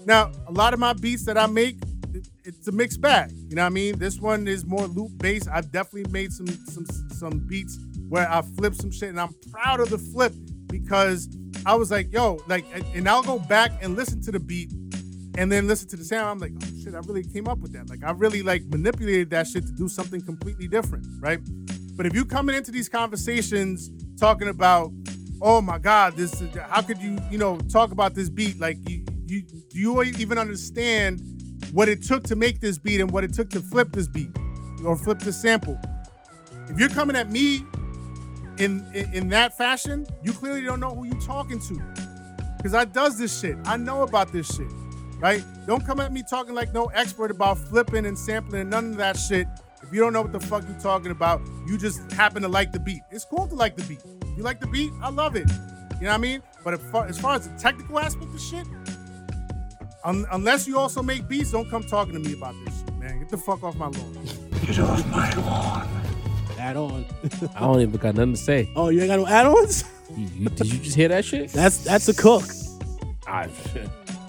[0.04, 1.76] Now, a lot of my beats that I make,
[2.12, 3.30] it- it's a mixed bag.
[3.48, 3.98] You know what I mean?
[4.00, 5.46] This one is more loop based.
[5.48, 7.78] I've definitely made some some some beats
[8.08, 10.32] where I flip some shit, and I'm proud of the flip
[10.66, 11.28] because
[11.64, 12.64] I was like, yo, like,
[12.94, 14.70] and- I'll go back and listen to the beat
[15.38, 16.28] and then listen to the sound.
[16.28, 17.88] I'm like, oh shit, I really came up with that.
[17.88, 21.40] Like, I really like manipulated that shit to do something completely different, right?
[21.96, 24.92] But if you coming into these conversations talking about,
[25.40, 28.58] oh my God, this how could you, you know, talk about this beat?
[28.58, 31.20] Like, you, you do you even understand
[31.72, 34.30] what it took to make this beat and what it took to flip this beat
[34.84, 35.78] or flip this sample?
[36.68, 37.64] If you're coming at me
[38.58, 41.82] in in, that fashion, you clearly don't know who you're talking to.
[42.62, 43.56] Cause I does this shit.
[43.64, 44.68] I know about this shit.
[45.18, 45.44] Right?
[45.66, 48.96] Don't come at me talking like no expert about flipping and sampling and none of
[48.96, 49.46] that shit.
[49.82, 52.72] If you don't know what the fuck you're talking about, you just happen to like
[52.72, 53.02] the beat.
[53.10, 54.00] It's cool to like the beat.
[54.36, 54.92] You like the beat?
[55.02, 55.48] I love it.
[56.02, 56.42] You know what I mean?
[56.64, 58.66] But as far as, far as the technical aspect of shit,
[60.04, 63.18] un- unless you also make beats, don't come talking to me about this shit, man.
[63.20, 64.26] Get the fuck off my lawn.
[64.66, 66.11] Get off my lawn.
[66.62, 67.04] Add on.
[67.56, 68.70] I don't even got nothing to say.
[68.76, 69.84] oh, you ain't got no add-ons?
[70.16, 71.50] You, you- did you just hear that shit?
[71.50, 72.44] That's that's a cook.
[73.26, 73.48] Ah, I,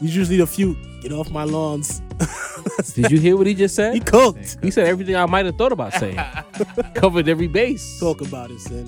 [0.02, 0.76] You just need a few.
[1.04, 2.02] Get off my lawns.
[2.96, 3.94] did you hear what he just said?
[3.94, 4.58] he cooked.
[4.64, 6.18] He said everything I might have thought about saying.
[6.96, 8.00] Covered every base.
[8.00, 8.88] Talk about it, son.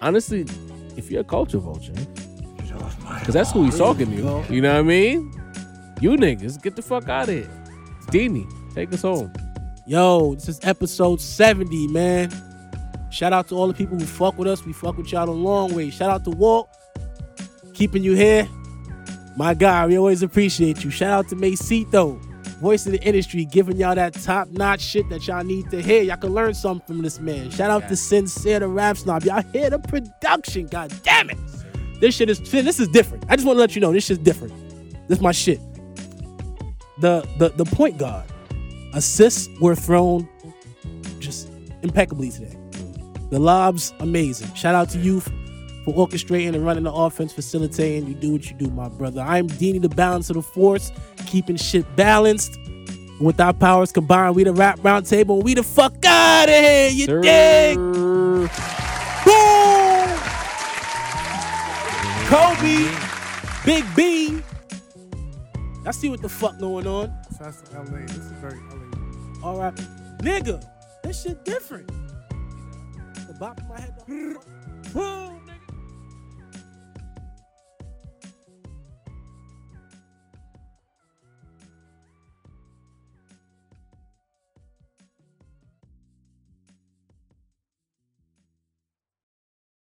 [0.00, 0.46] Honestly,
[0.96, 1.92] if you're a culture vulture,
[3.18, 4.44] because that's who he's talking to.
[4.48, 5.32] You know what I mean?
[6.00, 7.50] You niggas, get the fuck out of here.
[8.06, 9.32] Deanie, take us home.
[9.86, 12.30] Yo, this is episode 70, man.
[13.10, 14.64] Shout out to all the people who fuck with us.
[14.64, 15.90] We fuck with y'all a long way.
[15.90, 16.68] Shout out to Walt,
[17.74, 18.48] keeping you here.
[19.36, 20.90] My guy, we always appreciate you.
[20.90, 22.20] Shout out to Macito,
[22.60, 26.02] voice of the industry, giving y'all that top notch shit that y'all need to hear.
[26.02, 27.50] Y'all can learn something from this man.
[27.50, 29.22] Shout out to Sincere, the rap snob.
[29.24, 31.38] Y'all hear the production, god damn it.
[32.00, 33.24] This shit is this is different.
[33.28, 34.52] I just want to let you know this shit's different.
[35.08, 35.60] This my shit.
[37.00, 38.24] The the the point guard.
[38.92, 40.28] Assists were thrown
[41.20, 41.48] just
[41.82, 42.57] impeccably today.
[43.30, 44.54] The lobs, amazing.
[44.54, 45.32] Shout out to you for
[45.94, 48.08] orchestrating and running the offense, facilitating.
[48.08, 49.20] You do what you do, my brother.
[49.20, 50.90] I'm Deanie, the balance of the force,
[51.26, 52.58] keeping shit balanced.
[53.20, 55.42] With our powers combined, we the rap round table.
[55.42, 56.90] We the fuck out of here.
[56.90, 57.20] You Sir.
[57.20, 57.76] dig?
[57.76, 58.48] Boom!
[62.28, 62.88] Kobe,
[63.64, 64.40] Big B.
[65.84, 67.12] I see what the fuck going on.
[67.38, 68.00] Shouts to LA.
[68.06, 69.46] This is very LA.
[69.48, 69.74] All right,
[70.18, 70.64] nigga,
[71.02, 71.90] this shit different.
[73.38, 75.37] Bop my head.